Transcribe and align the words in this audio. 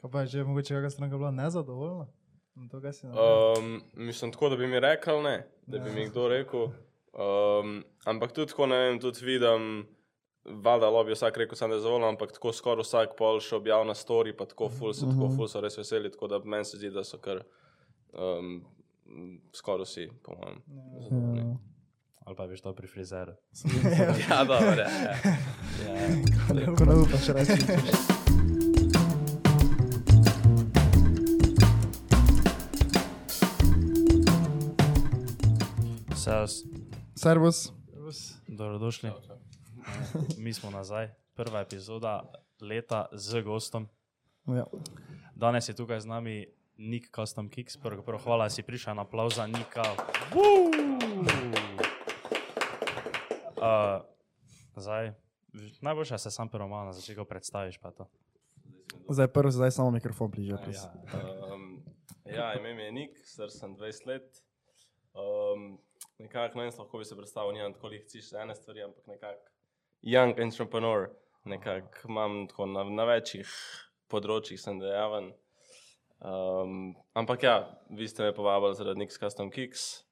Kaj 0.00 0.10
pa 0.10 0.20
je 0.20 0.26
že 0.26 0.44
mogoče 0.44 0.74
kakšna 0.74 0.90
stranka 0.90 1.16
bila 1.16 1.30
nezadovoljna? 1.30 2.06
Um, 2.56 3.82
mislim, 3.94 4.32
tako 4.32 4.48
da 4.48 4.56
bi 4.56 4.66
mi 4.66 4.80
rekel, 4.80 5.22
ne, 5.22 5.46
da 5.66 5.78
bi 5.78 5.90
mi 5.90 6.08
kdo 6.08 6.28
rekel. 6.28 6.68
Um, 7.12 7.84
ampak 8.04 8.32
tudi 8.32 8.48
tako, 8.48 8.66
ne 8.66 8.78
vem, 8.78 9.00
tudi 9.00 9.24
vidim, 9.24 9.86
valjda 10.44 10.86
lobby 10.86 11.14
vsak 11.14 11.36
rekel, 11.36 11.56
sem 11.56 11.70
nezadovoljen, 11.70 12.08
ampak 12.08 12.32
tako 12.32 12.52
skoraj 12.52 12.84
vsak 12.84 13.16
pol 13.18 13.40
še 13.40 13.56
objavil 13.56 13.88
na 13.88 13.94
story, 13.94 14.32
pa 14.36 14.46
tako 14.48 14.68
ful 14.68 14.94
so, 14.94 15.08
tako 15.10 15.30
ful 15.36 15.48
so 15.48 15.60
res 15.60 15.76
veseli, 15.78 16.10
tako 16.10 16.28
da 16.32 16.40
meni 16.44 16.64
se 16.64 16.80
zdi, 16.80 16.90
da 16.90 17.04
so 17.04 17.20
kar 17.20 17.42
um, 18.12 18.62
skoraj 19.56 19.84
vsi, 19.84 20.06
po 20.24 20.36
mojem. 20.38 20.62
zadovoljni. 21.02 21.44
Ja. 21.44 21.58
Ali 22.26 22.36
pa 22.36 22.46
veš 22.46 22.60
to 22.62 22.72
pri 22.74 22.86
frizeru. 22.86 23.36
Ja, 24.28 24.44
dobro, 24.44 24.80
ja. 24.80 24.88
ja. 24.88 26.72
Ko 26.78 26.88
ne 26.88 26.98
upaš 27.04 27.28
reči. 27.36 28.18
Sales, 36.30 36.62
Servus. 37.14 37.72
dobrodošli. 38.46 39.08
Eh, 39.08 39.14
Mi 40.42 40.52
smo 40.54 40.70
nazaj, 40.70 41.10
prva 41.34 41.60
epizoda 41.60 42.32
leta 42.60 43.06
z 43.12 43.42
gostom. 43.42 43.88
Ja. 44.46 44.64
Danes 45.34 45.68
je 45.68 45.74
tukaj 45.74 46.00
z 46.00 46.06
nami 46.06 46.46
Nik 46.78 47.10
Custom 47.14 47.48
Kicks, 47.50 47.76
prvo, 47.76 48.02
prvo 48.02 48.18
hvala, 48.18 48.44
da 48.46 48.50
si 48.50 48.62
prišel 48.62 48.94
na 48.94 49.02
aplauz 49.02 49.34
za 49.34 49.46
Nika. 49.46 49.82
Uh, 53.58 54.06
zdaj, 54.76 55.12
najboljše, 55.80 56.18
se 56.18 56.30
sam 56.30 56.48
prvo 56.48 56.68
malo 56.68 56.84
na 56.84 56.92
začetku 56.92 57.24
predstaviš. 57.24 57.78
pa 57.78 57.90
to. 57.90 58.06
Zdaj 59.08 59.28
prvi, 59.28 59.50
zdaj 59.52 59.70
samo 59.70 59.90
mikrofon 59.90 60.30
bliže. 60.30 60.52
Ja, 60.52 60.90
Um, 61.54 61.82
ja, 62.24 62.54
ime 62.54 62.74
mi 62.74 62.82
je 62.82 62.92
Nik, 62.92 63.18
star 63.24 63.50
sem 63.50 63.76
20 63.76 64.06
let. 64.06 64.44
Um, 65.14 65.78
nekako 66.20 66.58
ne 66.58 66.66
vem, 66.66 66.74
lahko 66.78 66.98
bi 66.98 67.04
se 67.04 67.16
predstavil, 67.16 67.56
nimam 67.56 67.74
tako 67.74 67.88
lihci 67.88 68.22
še 68.22 68.36
ene 68.42 68.54
stvari, 68.54 68.84
ampak 68.84 69.06
nekako 69.06 69.50
young 70.06 70.38
entrepreneur. 70.40 71.08
Nekako 71.44 72.08
imam 72.08 72.42
tako 72.48 72.66
na, 72.68 72.82
na 72.84 73.04
večjih 73.08 73.48
področjih 74.12 74.60
sem 74.60 74.76
dejaven. 74.78 75.30
Um, 76.20 76.72
ampak 77.16 77.42
ja, 77.42 77.54
vi 77.90 78.08
ste 78.08 78.26
me 78.26 78.34
povabili 78.34 78.76
zaradi 78.76 79.00
Nix 79.00 79.16
Custom 79.16 79.48
Kicks. 79.50 80.04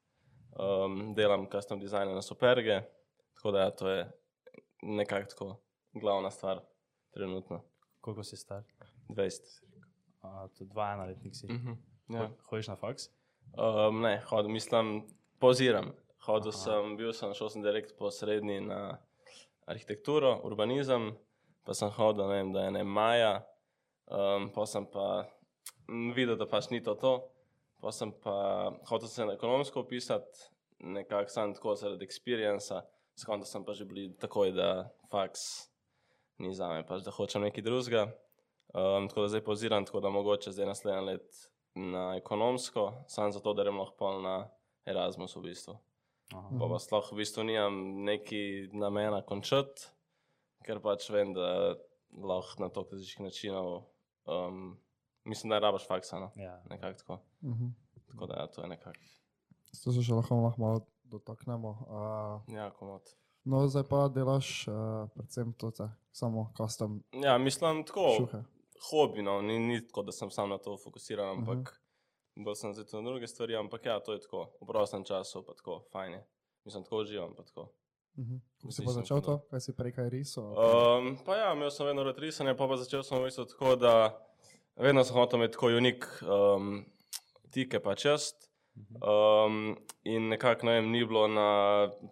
Um, 0.57 1.13
delam 1.15 1.45
custom 1.47 1.79
dizajne 1.79 2.15
na 2.17 2.23
Superge, 2.25 2.81
tako 3.37 3.53
da 3.53 3.61
ja, 3.61 3.71
to 3.71 3.89
je 3.89 4.07
nekako 4.83 5.29
tako 5.29 5.49
glavna 5.95 6.31
stvar 6.31 6.63
trenutno. 7.15 7.61
Koliko 8.01 8.25
si 8.25 8.37
star? 8.37 8.65
20. 9.09 9.43
Uh, 10.23 10.49
to 10.57 10.65
2-1 10.65 11.07
letnik 11.07 11.37
si. 11.37 11.47
Mhm, 11.47 11.77
ja. 12.09 12.25
Ho- 12.25 12.35
Hodiš 12.49 12.69
na 12.69 12.77
faks? 12.77 13.11
Um, 13.53 14.01
ne, 14.01 14.17
hodil, 14.27 14.51
mislim, 14.51 15.05
poziram. 15.41 15.93
Hodil 16.27 16.53
sem, 16.53 16.97
bil 16.99 17.15
sem, 17.17 17.33
šel 17.35 17.51
sem 17.53 17.65
direkt 17.65 17.95
po 17.99 18.11
srednji 18.13 18.61
na 18.61 18.99
arhitekturo, 19.69 20.35
urbanizem, 20.45 21.13
pa 21.65 21.77
sem 21.77 21.91
hodil, 21.97 22.27
ne 22.29 22.37
vem, 22.41 22.53
da 22.53 22.67
je 22.67 22.75
ne 22.77 22.85
maja, 22.85 23.33
um, 24.13 24.51
pa 24.53 24.67
sem 24.69 24.87
pa 24.93 25.25
videl, 25.89 26.37
da 26.37 26.49
pač 26.49 26.71
ni 26.73 26.83
to 26.85 26.97
to. 27.01 27.17
Pa 27.79 27.93
sem 27.95 28.11
pa 28.11 28.73
hotel 28.91 29.09
se 29.09 29.25
na 29.25 29.37
ekonomsko 29.39 29.85
opisati, 29.85 30.49
nekako 30.83 31.31
sem 31.31 31.53
tako 31.55 31.75
zaradi 31.79 32.07
experienca, 32.09 32.83
skonto 33.15 33.47
sem 33.47 33.63
pa 33.65 33.75
že 33.79 33.87
bil 33.87 34.11
takoj, 34.19 34.51
da 34.53 34.91
faks 35.13 35.69
ni 36.43 36.51
za 36.55 36.73
me, 36.73 36.83
pač 36.87 37.07
da 37.07 37.15
hočem 37.15 37.47
nekaj 37.47 37.63
drugega. 37.63 38.09
Um, 38.75 39.07
tako 39.09 39.25
da 39.25 39.29
zdaj 39.33 39.45
poziram, 39.47 39.87
tako 39.87 40.03
da 40.05 40.11
mogoče 40.11 40.53
zdaj 40.53 40.67
naslednji 40.67 41.07
let 41.07 41.39
na 41.75 42.17
ekonomsko, 42.19 43.05
samo 43.09 43.31
zato, 43.33 43.55
da 43.55 43.63
grem 43.63 43.79
lahko 43.79 44.19
na 44.21 44.35
Erasmus 44.89 45.37
v 45.37 45.43
bistvu. 45.43 45.77
Aha. 46.35 46.49
Pa 46.61 46.69
pa 46.69 46.79
sploh 46.79 47.13
v 47.13 47.17
bistvu 47.23 47.45
nimam 47.49 48.05
neki 48.05 48.69
namena 48.77 49.23
končati, 49.25 49.89
ker 50.65 50.81
pač 50.85 51.09
vem, 51.11 51.33
da 51.33 51.77
lahko 52.13 52.63
na 52.63 52.69
toliko 52.69 52.97
različnih 52.97 53.25
načinov, 53.29 53.85
um, 54.29 54.77
mislim, 55.25 55.51
da 55.51 55.57
je 55.57 55.61
rabaš 55.61 55.87
faksa, 55.89 56.21
no? 56.21 56.31
Ja. 56.37 56.63
nekako 56.71 56.99
tako. 56.99 57.19
Mhm. 57.43 57.67
Tako 58.09 58.27
da 58.27 58.35
ja, 58.41 58.47
to 58.47 58.63
je 58.63 58.69
nekako. 58.69 59.01
To 59.85 59.93
se 59.93 60.03
še 60.03 60.15
lahko, 60.15 60.37
lahko 60.43 60.61
malo 60.61 60.85
dotaknemo. 61.05 61.71
Uh, 61.89 62.55
Ja, 62.55 62.71
komod. 62.71 63.03
no, 63.45 63.65
zdaj 63.69 63.85
pa 63.89 64.09
delaš 64.09 64.69
uh, 64.69 65.09
predvsem 65.15 65.53
to, 65.53 65.73
samo 66.13 66.53
custom 66.57 67.03
Ja, 67.13 67.39
mislim 67.39 67.85
tako. 67.85 68.15
šuhe. 68.17 68.43
hobi, 68.91 69.23
no, 69.23 69.41
ni, 69.43 69.59
ni 69.59 69.87
tako, 69.87 70.03
da 70.03 70.13
sem 70.13 70.31
sam 70.31 70.49
na 70.49 70.59
to 70.59 70.77
fokusiran, 70.77 71.39
ampak 71.39 71.57
uh 71.59 71.65
-huh. 71.65 71.88
Bolj 72.45 72.55
sem 72.55 72.75
zato 72.75 73.01
na 73.01 73.11
druge 73.11 73.27
stvari, 73.27 73.57
ampak 73.57 73.87
ja, 73.87 73.99
to 74.01 74.13
je 74.13 74.21
tako, 74.21 74.47
v 74.61 74.67
prostem 74.67 75.05
času 75.05 75.43
pa 75.47 75.55
tako, 75.59 75.83
fajn 75.93 76.13
je. 76.13 76.25
Mislim, 76.65 76.85
tako 76.85 77.03
uživam, 77.03 77.35
pa 77.35 77.43
tako. 77.43 77.69
Mhm. 78.19 78.37
Kako 78.61 78.73
si 78.73 78.85
pa 78.85 78.93
začel 78.93 79.21
to, 79.23 79.39
kaj 79.51 79.61
si 79.61 79.77
prej 79.77 79.93
kaj 79.95 80.11
risal? 80.11 80.51
Um, 80.51 81.19
pa 81.27 81.37
ja, 81.37 81.53
imel 81.55 81.71
sem 81.71 81.87
vedno 81.87 82.03
rad 82.03 82.19
risanje, 82.19 82.55
pa, 82.59 82.67
pa 82.69 82.77
začel 82.77 83.03
sem 83.07 83.19
v 83.19 83.29
bistvu 83.29 83.47
tako, 83.53 83.77
da 83.77 83.95
vedno 84.77 85.05
sem 85.05 85.15
hotel 85.15 85.39
imeti 85.39 85.55
tako 85.55 85.71
unik 85.79 86.07
um, 86.27 86.85
tike 87.55 87.81
pa 87.81 87.95
čest. 87.95 88.49
Um, 89.03 89.77
in 90.07 90.29
nekako, 90.29 90.67
ne 90.67 90.79
vem, 90.79 90.91
ni 90.91 91.05
bilo 91.05 91.27
na 91.29 91.49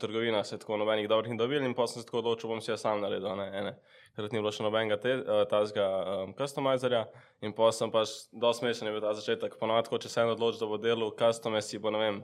trgovinah 0.01 0.47
se 0.47 0.59
tako 0.59 0.77
nobenih 0.77 1.09
dobrih 1.09 1.39
dobil, 1.39 1.63
in 1.63 1.75
pa 1.75 1.87
sem 1.87 2.03
se 2.03 2.07
tako 2.07 2.19
odločil, 2.19 2.51
bom 2.51 2.61
si 2.61 2.71
jaz 2.71 2.83
sam 2.83 3.01
naredil, 3.01 3.37
ne 3.39 3.47
ene. 3.55 3.75
Ker 4.17 4.31
ni 4.33 4.41
bilo 4.41 4.49
še 4.55 4.65
nobenega 4.65 4.97
te, 4.97 5.13
uh, 5.21 5.43
tazga 5.51 5.85
um, 6.25 6.31
customizerja, 6.37 7.03
in 7.45 7.53
pa 7.53 7.69
sem 7.77 7.91
pač 7.93 8.15
dosti 8.33 8.65
smešen 8.65 8.89
je 8.89 8.95
bil 8.95 9.03
ta 9.05 9.13
začetek. 9.19 9.59
Ponovadi, 9.61 9.93
če 10.01 10.09
se 10.09 10.23
en 10.25 10.33
odloči, 10.33 10.61
da 10.63 10.69
bo 10.71 10.79
delal 10.81 11.13
customer, 11.19 11.61
si 11.61 11.77
bo, 11.77 11.93
ne 11.93 12.01
vem, 12.01 12.23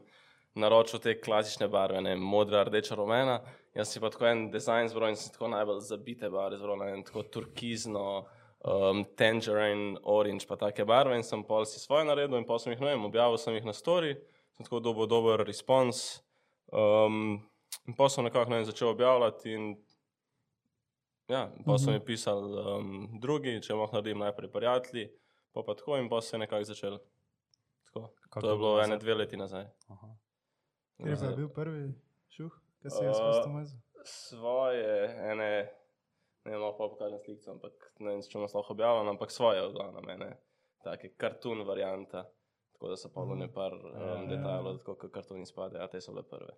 naročil 0.54 1.00
te 1.04 1.14
klasične 1.20 1.69
barve, 1.72 2.00
ne 2.04 2.14
modra, 2.16 2.64
rdeča, 2.64 2.97
rumena. 2.97 3.41
Jaz 3.76 3.92
si 3.92 4.00
pa 4.00 4.08
tako 4.12 4.28
en 4.28 4.47
dizajn 4.52 4.88
zbral 4.92 5.12
in 5.12 5.20
sem 5.20 5.32
tako 5.32 5.52
najbolj 5.52 5.81
zabite 5.84 6.32
barve, 6.32 6.58
zbral 6.60 6.81
ne 6.81 6.91
vem, 6.91 7.04
tako 7.08 7.25
turkizno, 7.32 8.25
um, 8.64 9.04
tangerine, 9.16 9.97
orange, 10.02 10.48
pa 10.48 10.56
take 10.60 10.84
barve 10.88 11.16
in 11.16 11.25
sem 11.25 11.44
pol 11.44 11.64
si 11.69 11.81
svoje 11.81 12.04
naredil 12.08 12.41
in 12.41 12.48
pa 12.48 12.58
sem 12.60 12.75
jih, 12.75 12.82
ne 12.82 12.92
vem, 12.92 13.06
objavil 13.08 13.41
sem 13.41 13.56
jih 13.56 13.69
na 13.69 13.76
story, 13.76 14.16
sem 14.56 14.69
tako 14.69 14.82
dobil 14.84 15.08
dober 15.08 15.44
respons. 15.48 16.22
Um, 16.72 17.41
in 17.88 17.97
pa 17.97 18.08
sem 18.12 18.25
nekako 18.25 18.52
ne 18.52 18.60
vem, 18.60 18.69
začel 18.69 18.92
objavljati 18.92 19.56
in 19.56 19.72
ja, 21.32 21.43
pa 21.66 21.78
so 21.78 21.91
mi 21.91 22.00
pisali 22.04 22.60
um, 22.60 22.91
drugi, 23.20 23.56
če 23.65 23.76
lahko 23.78 23.98
naredim 23.98 24.20
najprej 24.22 24.50
prijatelji, 24.53 25.06
pa 25.53 25.65
pa 25.66 25.76
tako 25.78 25.97
in 26.00 26.10
pa 26.12 26.20
se 26.20 26.37
je 26.37 26.43
nekako 26.44 26.69
začel. 26.70 26.98
Tako. 27.87 28.09
Kako 28.28 28.41
To 28.41 28.50
je 28.50 28.56
bilo 28.56 28.82
ene 28.82 28.98
dve 28.98 29.15
leti 29.15 29.37
nazaj. 29.37 29.66
Aha. 29.88 30.12
Kje 31.03 31.16
pa 31.20 31.26
je 31.26 31.37
bil 31.37 31.48
prvi 31.48 31.87
šuh, 32.32 32.53
kaj 32.82 32.91
si 32.91 33.04
ga 33.04 33.10
Uh, 33.10 33.32
customizal? 33.32 33.81
svoje, 34.04 35.16
ene, 35.31 35.50
ne 36.44 36.50
vem, 36.50 36.60
lahko 36.60 36.88
pokažem 36.94 37.20
sliko, 37.25 37.50
ampak 37.56 37.93
ne 38.00 38.14
vem, 38.14 38.22
če 38.22 38.41
nas 38.43 38.54
lahko 38.54 38.75
objavljam, 38.75 39.12
ampak 39.14 39.31
svoje 39.31 39.62
od 39.62 39.78
na 39.94 40.03
mene, 40.06 40.31
take 40.84 41.12
kartun 41.16 41.62
varianta, 41.66 42.25
tako 42.75 42.93
da 42.93 42.97
so 42.97 43.12
pa 43.14 43.25
bilo 43.25 43.38
nepar 43.38 43.76
Ja, 43.78 44.14
um, 44.16 44.28
detajlov, 44.31 44.82
tako 44.82 44.97
kot 45.04 45.14
kartuni 45.14 45.47
spadajo, 45.47 45.84
a 45.84 45.91
te 45.91 46.00
so 46.00 46.14
bile 46.14 46.26
prve. 46.28 46.56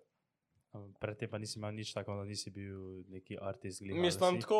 Predtem 0.99 1.29
pa 1.29 1.37
nisi 1.37 1.59
imel 1.59 1.75
nič 1.75 1.93
tako, 1.93 2.15
da 2.19 2.23
nisi 2.27 2.51
bil 2.51 3.03
neki 3.11 3.37
artist. 3.41 3.81
glih, 3.81 3.93
ali 3.93 4.01
Mislim, 4.01 4.35
si? 4.35 4.45
tako, 4.45 4.59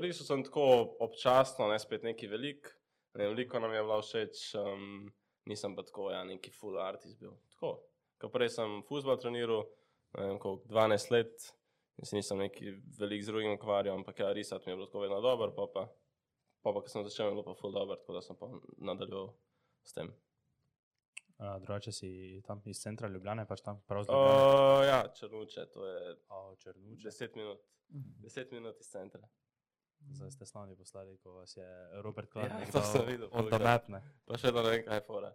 risal 0.00 0.26
sem 0.26 0.44
tako 0.44 0.96
občasno, 1.00 1.68
ne 1.68 1.78
spet 1.78 2.02
neki 2.02 2.26
velik, 2.26 2.70
ne 3.14 3.28
veliko 3.30 3.60
nam 3.60 3.74
je 3.74 3.82
bilo 3.82 4.00
všeč, 4.02 4.42
um, 4.60 5.12
nisem 5.46 5.76
pa 5.76 5.82
tako, 5.82 6.10
ja, 6.10 6.24
neki 6.24 6.50
full 6.50 6.78
artist 6.80 7.18
bil. 7.20 7.36
Tako, 7.54 7.76
ko 8.20 8.32
prej 8.32 8.52
sem 8.58 8.80
futbol 8.88 9.18
treniral, 9.20 9.64
ne 10.18 10.28
vem, 10.28 10.38
koliko, 10.42 10.68
12 10.72 11.14
let, 11.14 11.48
se 12.02 12.16
nisem 12.16 12.38
neki 12.38 12.76
velik 12.98 13.24
z 13.24 13.32
drugim 13.32 13.56
ukvarjal, 13.56 13.96
ampak 13.96 14.20
ja, 14.20 14.32
risati 14.32 14.66
mi 14.66 14.72
je 14.72 14.76
bilo 14.76 14.86
tako 14.86 15.06
vedno 15.06 15.20
dobro, 15.20 15.52
pa 15.56 15.66
pa, 15.72 15.88
pa, 16.62 16.72
pa 16.72 16.82
ko 16.82 16.88
sem 16.92 17.04
začel, 17.04 17.30
je 17.30 17.38
bilo 17.38 17.44
pa 17.46 17.54
full 17.54 17.72
dobro, 17.72 17.96
tako 17.96 18.18
da 18.18 18.22
sem 18.22 18.36
pa 18.36 18.50
nadaljeval 18.78 19.32
s 19.84 19.92
tem. 19.96 20.12
Uh, 21.38 21.56
drugače 21.58 21.92
si 21.92 22.08
tam 22.42 22.62
iz 22.64 22.78
centra 22.78 23.08
Ljubljane, 23.08 23.46
pač 23.46 23.60
tam 23.60 23.82
prav 23.82 24.04
z 24.04 24.08
Ljubljane. 24.08 24.42
Uh, 24.78 24.84
ja, 24.84 25.00
črnuče, 25.10 25.66
to 25.66 25.86
je 25.86 26.16
O, 26.28 26.56
Črnuče. 26.56 27.08
10 27.08 27.36
minut, 27.36 27.58
10 28.20 28.52
minut 28.52 28.80
iz 28.80 28.86
centra. 28.86 29.28
Zdaj 30.08 30.30
ste 30.30 30.46
slavni 30.46 30.76
poslali, 30.76 31.18
ko 31.18 31.32
vas 31.32 31.56
je 31.56 31.66
Robert 32.00 32.28
Ja, 32.28 32.48
Clark 32.48 32.72
to 32.72 32.82
sem 32.82 33.06
videl, 33.06 33.26
On 33.26 33.40
full 33.40 33.48
the 33.48 33.58
krat. 33.58 33.88
map, 33.88 33.88
ne? 33.88 34.00
Pa 34.24 34.36
še 34.36 34.46
vedno 34.46 34.62
ne 34.62 34.70
vem, 34.70 34.84
kaj 34.84 34.96
je 34.96 35.02
fora, 35.02 35.30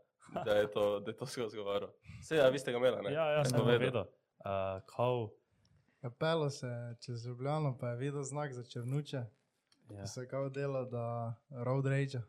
da 0.45 0.53
je 0.53 0.71
to, 0.71 0.99
da 0.99 1.11
je 1.11 1.17
to 1.17 1.25
skozi 1.27 1.57
govoril. 1.57 1.89
Se, 2.23 2.35
ja, 2.35 2.49
vi 2.49 2.59
ste 2.59 2.71
ga 2.71 2.77
imeli, 2.77 3.01
ne? 3.01 3.11
Ja, 3.11 3.25
ja, 3.27 3.39
Je 3.39 3.45
sem 3.45 3.59
povedal. 3.59 3.79
vedel. 3.81 4.05
Uh, 4.39 4.49
Kao, 4.87 5.29
Ja, 6.01 6.09
pelo 6.11 6.49
se 6.49 6.69
čez 6.99 7.25
Ljubljano, 7.25 7.77
pa 7.77 7.89
je 7.89 7.97
videl 7.97 8.23
znak 8.23 8.53
za 8.53 8.63
črnuče. 8.63 9.17
ja. 9.17 9.27
Ja. 9.91 10.05
Se 10.07 10.27
kao 10.27 10.49
dela, 10.49 10.85
da 10.85 11.33
road 11.51 11.85
rage. 11.85 12.17
Da 12.17 12.21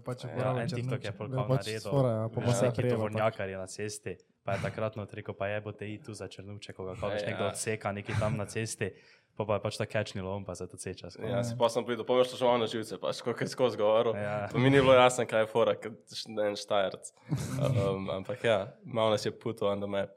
pač 0.00 0.24
Ja, 0.24 0.30
uporablja 0.30 0.62
en 0.62 0.68
črnuče. 0.68 0.82
TikTok 0.82 1.04
je 1.04 1.12
pol 1.12 1.28
Da 1.28 1.36
kao 1.36 1.48
pač 1.48 1.56
naredil. 1.58 1.80
sfora, 1.82 2.08
ja, 2.10 2.28
pa 2.28 2.34
Ja. 2.34 2.34
pa 2.36 2.40
Pa 2.42 2.52
se 2.52 2.64
neki 2.64 2.76
prijelo. 2.76 2.96
tovornjakarji 2.96 3.54
na 3.54 3.66
cesti, 3.66 4.12
pa 4.42 4.52
je 4.52 4.62
takrat 4.62 4.92
rekel, 5.12 5.34
pa 5.34 5.46
je 5.46 5.60
bo 5.60 5.72
te 5.72 5.84
i 5.86 5.98
tu 5.98 6.14
za 6.14 6.28
črnuče, 6.28 6.72
ko 6.72 6.84
ga 6.84 6.94
kao 6.94 7.08
veš 7.08 7.22
Ja. 7.22 7.28
nekdo 7.28 7.44
odseka 7.46 7.92
neki 7.92 8.12
tam 8.14 8.36
na 8.36 8.44
cesti. 8.46 8.90
Pa 8.90 8.96
Pa 9.34 9.46
pa 9.46 9.54
je 9.54 9.60
pač 9.60 9.76
ta 9.76 9.86
kečni 9.86 10.20
lom, 10.20 10.44
pa 10.44 10.54
se 10.54 10.66
to 10.66 10.76
ceče. 10.76 11.08
Ja, 11.18 11.40
si 11.42 11.56
pa 11.56 11.68
sem 11.68 11.84
pridel, 11.84 12.04
što 12.22 12.36
še 12.36 12.44
malo 12.44 12.58
na 12.58 12.66
živce, 12.66 12.98
pač, 12.98 13.20
koliko 13.20 13.40
je 13.40 13.48
skozi 13.48 13.76
govoril. 13.76 14.12
Ja. 14.14 14.48
Pa 14.52 14.58
mi 14.58 14.68
ni 14.68 14.76
bilo 14.76 14.92
jasno, 14.92 15.24
kaj 15.24 15.40
je 15.40 15.46
fora, 15.46 15.74
ker 15.74 15.92
je 16.28 16.46
en 16.46 16.54
štajerc. 16.54 17.12
Um, 17.58 18.10
ampak 18.10 18.44
ja, 18.44 18.76
malo 18.84 19.10
nas 19.10 19.24
je 19.24 19.32
puto 19.32 19.66
on 19.66 19.80
the 19.80 19.88
map. 19.88 20.10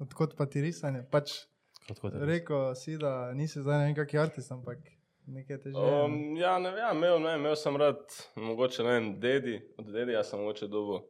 Odkot 0.00 0.34
pa 0.34 0.46
ti 0.46 0.60
risanje? 0.60 1.06
Pač 1.06 1.46
je? 1.88 2.10
rekel 2.18 2.74
si, 2.74 2.98
da 2.98 3.30
nisi 3.32 3.62
zdaj 3.62 3.78
ne 3.78 3.84
vem 3.84 3.94
kakšen 3.94 4.20
artist, 4.20 4.50
ampak 4.50 4.78
nekaj 5.26 5.58
teže. 5.58 5.76
Um, 5.78 6.36
ja, 6.36 6.58
ne 6.58 6.70
vem, 6.70 6.96
imel, 6.96 7.20
ne, 7.20 7.28
vem, 7.28 7.40
imel 7.40 7.56
sem 7.56 7.76
rad, 7.76 8.02
mogoče 8.36 8.82
ne 8.82 8.90
vem, 8.90 9.20
dedi, 9.20 9.60
od 9.78 9.86
dedi 9.86 10.12
ja 10.12 10.24
sem 10.24 10.40
mogoče 10.40 10.66
dobil. 10.68 11.00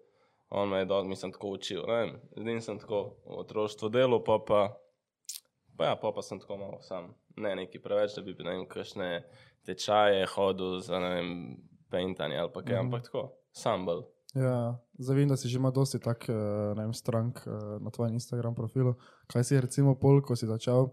On 0.51 0.69
me 0.69 0.79
je 0.79 0.85
dal, 0.85 1.05
mislim, 1.05 1.33
tako 1.33 1.49
učil. 1.51 1.83
Ne 1.89 1.95
vem, 1.95 2.11
z 2.37 2.45
njim 2.45 2.61
sem 2.61 2.79
tako 2.79 3.03
v 3.25 3.39
otroštvu 3.39 3.89
delal, 3.89 4.21
pa 4.21 4.39
pa, 4.39 4.61
pa 5.77 5.85
ja, 5.85 5.97
pa 5.97 6.13
pa 6.13 6.23
sem 6.23 6.41
tako 6.41 6.57
malo 6.57 6.81
sam. 6.81 7.15
Ne 7.37 7.55
neki 7.57 7.79
preveč, 7.79 8.13
da 8.15 8.23
bi 8.23 8.35
ne 8.39 8.51
vem, 8.51 8.67
kakšne 8.69 9.23
tečaje 9.65 10.27
hodil 10.27 10.81
za 10.81 10.99
ne 10.99 11.09
vem, 11.15 11.31
paintanje 11.91 12.37
ali 12.37 12.51
pa 12.53 12.63
kaj, 12.63 12.77
Mhm. 12.77 12.85
ampak 12.87 13.03
tako, 13.03 13.23
sam 13.53 13.87
bolj. 13.87 14.03
Ja, 14.35 14.77
zdaj 14.97 15.17
vem, 15.17 15.29
da 15.29 15.37
si 15.37 15.49
že 15.49 15.59
ima 15.59 15.71
dosti 15.71 15.99
tak, 16.01 16.29
eh, 16.29 16.33
ne 16.77 16.83
vem, 16.83 16.93
strank 16.93 17.43
eh, 17.47 17.51
na 17.81 17.91
tvojem 17.91 18.15
Instagram 18.15 18.55
profilu. 18.55 18.95
Kaj 19.27 19.45
si 19.45 19.61
recimo 19.61 19.95
pol, 19.95 20.21
ko 20.23 20.37
si 20.37 20.47
začel 20.47 20.89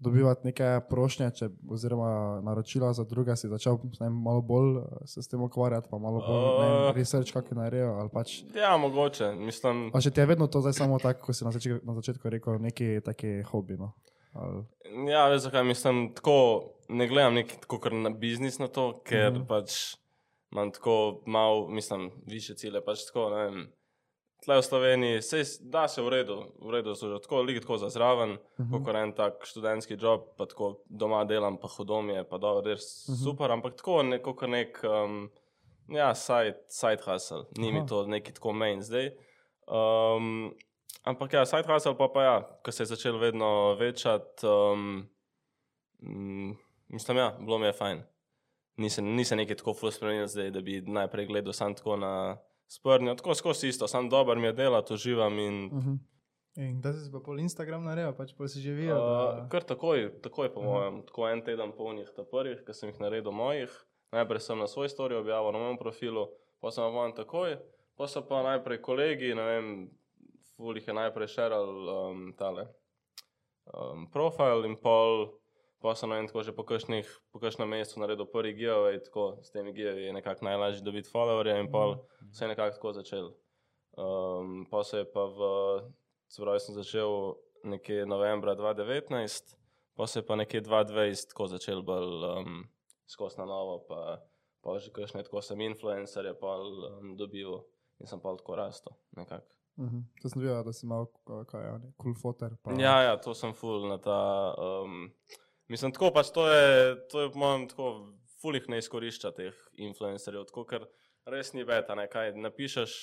dobivati 0.00 0.46
neke 0.48 0.64
prošnje, 0.88 1.30
če, 1.36 1.48
oziroma 1.70 2.40
naročila 2.40 2.92
za 2.92 3.04
druge, 3.04 3.36
si 3.36 3.48
začel 3.48 3.76
vem, 4.00 4.12
malo 4.12 4.40
bolj 4.40 4.78
eh, 4.78 4.84
se 5.06 5.22
s 5.22 5.28
tem 5.28 5.42
ukvarjati, 5.42 5.88
pa 5.90 5.98
malo 5.98 6.20
bolj 6.20 6.40
ne 6.40 6.68
vem, 6.68 6.90
Uh. 6.90 6.96
research, 6.96 7.32
kako 7.32 7.54
naredijo. 7.54 8.08
Pač, 8.12 8.42
Ja, 8.56 8.76
mogoče, 8.76 9.32
mislim. 9.36 9.90
a 9.94 10.00
še 10.00 10.10
ti 10.10 10.20
je 10.20 10.26
vedno 10.26 10.46
to 10.46 10.60
zdaj 10.60 10.72
samo 10.72 10.98
tako, 10.98 11.26
kot 11.26 11.36
si 11.36 11.44
na 11.44 11.52
začetku, 11.52 11.86
na 11.86 11.94
začetku 11.94 12.28
rekel, 12.28 12.58
neki 12.58 13.00
taki 13.04 13.42
hobi. 13.42 13.76
No? 13.76 13.92
Ali, 14.32 14.64
Ja, 15.10 15.28
veš, 15.28 15.42
zakaj 15.42 15.64
mislim 15.64 16.14
tako, 16.14 16.36
ne 16.88 17.06
gledam 17.08 17.34
neki 17.34 17.60
tako 17.60 17.78
kar 17.78 17.92
na 17.92 18.10
biznis 18.10 18.58
na 18.58 18.66
to, 18.68 19.00
ker 19.04 19.32
mm 19.32 19.46
pač 19.46 19.96
imam 20.52 20.70
tako 20.72 21.22
malo, 21.26 21.68
mislim, 21.68 22.10
više 22.26 22.54
cilje. 22.54 22.80
Pač 22.82 23.04
tako, 23.06 23.28
ne 23.30 23.44
vem. 23.44 23.60
Tle 24.44 24.56
v 24.56 24.62
Sloveniji, 24.62 25.22
sej, 25.22 25.42
da 25.60 25.88
se 25.88 26.02
v 26.02 26.08
redu, 26.08 26.36
v 26.60 26.70
redu 26.70 26.94
so 26.94 27.08
že 27.08 27.20
tako, 27.20 27.42
ligi 27.42 27.60
tako 27.60 27.76
za 27.78 27.88
zraven, 27.88 28.30
mm 28.30 28.38
Mhm. 28.64 28.74
-hmm. 28.74 28.84
kot 28.84 28.94
en 28.96 29.12
tak 29.12 29.34
študentski 29.44 29.96
job, 30.00 30.20
pa 30.36 30.46
tako 30.46 30.80
doma 30.88 31.24
delam, 31.24 31.56
pa 31.58 31.68
hodom 31.68 32.10
je, 32.10 32.24
pa 32.24 32.38
dobro, 32.38 32.60
res 32.70 33.08
mm 33.08 33.12
Mhm. 33.12 33.18
-hmm. 33.20 33.24
super, 33.24 33.50
ampak 33.50 33.74
tako 33.76 34.02
neko 34.02 34.34
kar 34.34 34.48
nek, 34.48 34.80
um, 34.84 35.30
ja, 35.88 36.14
side, 36.14 36.58
side 36.68 37.02
hustle, 37.06 37.44
ni 37.58 37.68
Aha. 37.70 37.80
mi 37.80 37.86
to 37.88 38.06
neki 38.06 38.32
tako 38.32 38.52
main 38.52 38.82
zdaj. 38.82 39.10
Um, 39.66 40.54
ampak 41.04 41.32
ja, 41.32 41.46
side 41.46 41.72
hustle 41.72 41.96
pa, 41.98 42.08
pa 42.08 42.22
ja, 42.22 42.58
ko 42.64 42.72
se 42.72 42.82
je 42.82 42.86
začel 42.86 43.18
vedno 43.18 43.74
večati, 43.74 44.46
um, 44.46 45.08
mm, 46.02 46.56
mislim, 46.88 47.16
ja, 47.16 47.36
bilo 47.40 47.58
mi 47.58 47.66
je 47.66 47.72
fajn. 47.72 48.02
Nisem, 48.76 49.04
nisem 49.04 49.38
nekaj 49.38 49.56
tako 49.56 49.74
ful 49.74 49.90
spremenil 49.90 50.26
zdaj, 50.26 50.50
da 50.50 50.60
bi 50.60 50.80
najprej 50.80 51.26
gledal 51.26 51.52
sam 51.52 51.74
tako 51.74 51.96
na 51.96 52.36
sprnjo, 52.70 53.16
tako 53.18 53.34
skozi 53.34 53.68
isto, 53.68 53.88
sam 53.88 54.08
dober 54.08 54.38
mi 54.38 54.46
je 54.46 54.52
delati, 54.52 54.94
uživam 54.94 55.38
in 55.38 55.64
uh 55.72 55.84
-huh. 55.84 55.98
In 56.58 56.80
da 56.82 56.92
si 56.92 57.12
pa 57.12 57.20
pol 57.22 57.38
Instagram 57.38 57.84
naredil, 57.86 58.10
pač 58.18 58.32
pol 58.34 58.48
si 58.50 58.60
živijo. 58.60 58.96
Uh, 58.98 59.36
da... 59.36 59.46
kar 59.52 59.62
takoj, 59.62 60.08
takoj 60.22 60.50
po 60.54 60.60
Aha. 60.60 60.68
mojem, 60.68 61.02
tako 61.06 61.28
en 61.28 61.42
teden 61.46 61.72
polnih 61.76 62.10
ta 62.16 62.24
prvih, 62.26 62.64
ki 62.66 62.74
sem 62.74 62.90
jih 62.90 62.98
naredil 63.00 63.32
mojih. 63.32 63.70
Najprej 64.12 64.42
sem 64.42 64.58
na 64.58 64.66
svoj 64.66 64.90
story 64.90 65.14
objavil 65.14 65.54
na 65.54 65.62
mojem 65.62 65.78
profilu, 65.78 66.26
pa 66.60 66.72
sem 66.74 66.84
vam 66.84 67.14
takoj, 67.14 67.54
pa 67.94 68.08
so 68.10 68.24
pa 68.26 68.42
najprej 68.42 68.82
kolegi, 68.82 69.30
ne 69.34 69.44
vem, 69.46 69.70
ful 70.56 70.74
jih 70.74 70.88
je 70.90 70.94
najprej 70.94 71.30
šeral 71.30 71.70
um, 71.94 72.26
tale 72.36 72.66
um, 73.70 74.10
profil 74.10 74.66
in 74.66 74.74
pol, 74.76 75.39
pa 75.80 75.94
sem 75.96 76.10
ne 76.10 76.16
vem, 76.16 76.26
tako 76.28 76.42
že 76.44 76.52
po 76.52 76.64
kakšnih, 76.68 77.08
po 77.32 77.40
kakšnem 77.40 77.68
mestu 77.68 78.00
naredil 78.00 78.28
prvi 78.28 78.52
giveaway, 78.54 79.00
tako 79.00 79.40
s 79.42 79.50
temi 79.50 79.72
giveaway 79.72 80.10
je 80.10 80.12
nekako 80.12 80.44
najlažje 80.44 80.84
dobiti 80.84 81.08
followerje 81.08 81.56
in 81.60 81.70
pol 81.72 81.96
se 82.32 82.44
je 82.44 82.48
nekako 82.48 82.76
tako 82.76 82.92
začel. 82.92 83.30
Um, 83.96 84.66
pa 84.70 84.84
se 84.84 85.02
je 85.02 85.12
pa 85.12 85.24
v, 85.24 85.38
se 86.28 86.42
pravi, 86.42 86.60
sem 86.60 86.74
začel 86.74 87.34
nekje 87.64 88.06
novembra 88.06 88.54
2019, 88.56 89.56
pa 89.96 90.06
se 90.06 90.20
je 90.20 90.26
pa 90.26 90.36
nekje 90.36 90.62
2020 90.62 91.32
tako 91.32 91.46
začel 91.46 91.82
bolj 91.82 92.28
um, 92.28 92.60
skozi 93.08 93.40
na 93.40 93.48
novo, 93.48 93.80
pa, 93.88 94.20
pa 94.60 94.78
že 94.78 94.92
kakšne 94.92 95.24
tako 95.24 95.40
sem 95.42 95.60
influencerje 95.64 96.36
pa 96.36 96.60
um, 96.60 97.16
dobil 97.16 97.64
in 98.00 98.06
sem 98.06 98.20
pa 98.20 98.36
tako 98.36 98.60
rastel 98.60 98.92
nekako. 99.16 99.48
Uh 99.80 99.86
-huh. 99.86 100.02
To 100.22 100.28
sem 100.28 100.42
videl, 100.42 100.64
da 100.64 100.72
si 100.72 100.86
imel, 100.86 101.06
kaj 101.48 101.64
je, 101.64 101.92
cool 102.02 102.14
foter. 102.14 102.56
Pa, 102.62 102.72
Ja, 102.72 103.02
ja, 103.02 103.16
to 103.16 103.34
sem 103.34 103.52
full 103.52 103.88
na 103.88 103.98
ta. 103.98 104.54
Um, 104.58 105.12
mislim, 105.70 105.94
tako 105.94 106.10
pač 106.14 106.32
to 106.34 106.46
je, 106.50 106.96
to 107.12 107.22
je 107.24 107.30
po 107.32 107.38
mojem 107.38 107.68
tako, 107.70 107.86
full 108.40 108.56
jih 108.56 108.68
ne 108.72 108.80
izkorišča 108.82 109.32
teh 109.36 109.56
influencerjev, 109.88 110.46
tako 110.50 110.66
ker 110.68 110.86
res 111.30 111.52
ni 111.54 111.64
beta, 111.68 111.96
ne, 111.98 112.06
kaj 112.10 112.34
napišeš, 112.36 112.96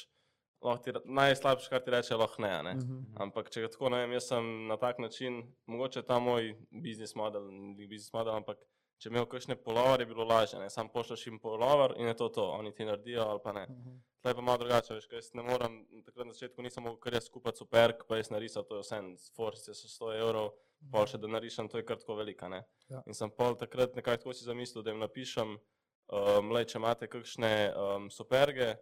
ti, 0.83 0.93
najslabše, 1.05 1.69
kar 1.69 1.83
ti 1.85 1.93
reče, 1.93 2.17
lahko 2.17 2.41
ne, 2.41 2.53
ne. 2.63 2.73
Uh 2.75 2.81
-huh. 2.81 3.03
Ampak 3.27 3.51
če 3.53 3.61
ga 3.61 3.67
tako 3.73 3.89
ne 3.93 4.01
vem, 4.03 4.15
jaz 4.17 4.27
sem 4.27 4.67
na 4.67 4.77
tak 4.77 4.99
način, 4.99 5.43
mogoče 5.65 6.01
ta 6.01 6.19
moj 6.19 6.55
biznis 6.71 7.15
model, 7.15 7.47
ni 7.51 7.87
biznis 7.87 8.13
model, 8.13 8.33
ampak 8.35 8.57
če 8.97 9.09
imel 9.09 9.25
kakšne 9.25 9.55
polover, 9.55 10.01
je 10.01 10.05
bilo 10.05 10.25
lažje, 10.25 10.59
ne, 10.59 10.69
sam 10.69 10.89
pošljaš 10.89 11.27
jim 11.27 11.39
polover 11.39 11.93
in 11.97 12.07
je 12.07 12.15
to 12.17 12.29
to, 12.29 12.49
oni 12.51 12.73
ti 12.73 12.85
naredijo 12.85 13.21
ali 13.21 13.39
pa 13.43 13.53
ne. 13.53 13.67
Uh 13.69 13.75
-huh. 13.75 13.99
Tlej 14.21 14.33
pa 14.33 14.41
malo 14.41 14.57
drugače, 14.57 14.93
veš, 14.93 15.07
ker 15.07 15.17
jaz 15.17 15.33
ne 15.33 15.43
morem, 15.43 15.85
takrat 16.05 16.27
na 16.27 16.33
začetku 16.33 16.61
nisem 16.61 16.83
mogel 16.83 16.99
kar 16.99 17.13
jaz 17.13 17.29
kupiti 17.29 17.57
superk, 17.57 18.03
pa 18.07 18.17
jaz 18.17 18.29
narisal, 18.29 18.63
to 18.63 18.75
je 18.75 18.81
vse, 18.81 19.01
forsice 19.35 19.73
so 19.73 19.87
100 20.05 20.19
evrov, 20.21 20.49
pol 20.91 21.07
še 21.09 21.19
da 21.21 21.29
narišem, 21.31 21.69
to 21.71 21.79
je 21.79 21.85
kar 21.87 21.99
tako 22.01 22.19
velika, 22.19 22.49
ne. 22.51 22.63
Ja. 22.91 23.01
In 23.07 23.17
sem 23.17 23.31
pol 23.33 23.57
takrat 23.59 23.95
nekako 23.97 24.23
tako 24.23 24.35
si 24.37 24.47
zamislil, 24.47 24.83
da 24.83 24.93
jim 24.93 25.01
napišem, 25.03 25.55
um, 25.57 26.51
lej, 26.55 26.67
če 26.71 26.77
imate 26.79 27.09
kakšne 27.11 27.53
um, 27.71 28.09
superge, 28.13 28.75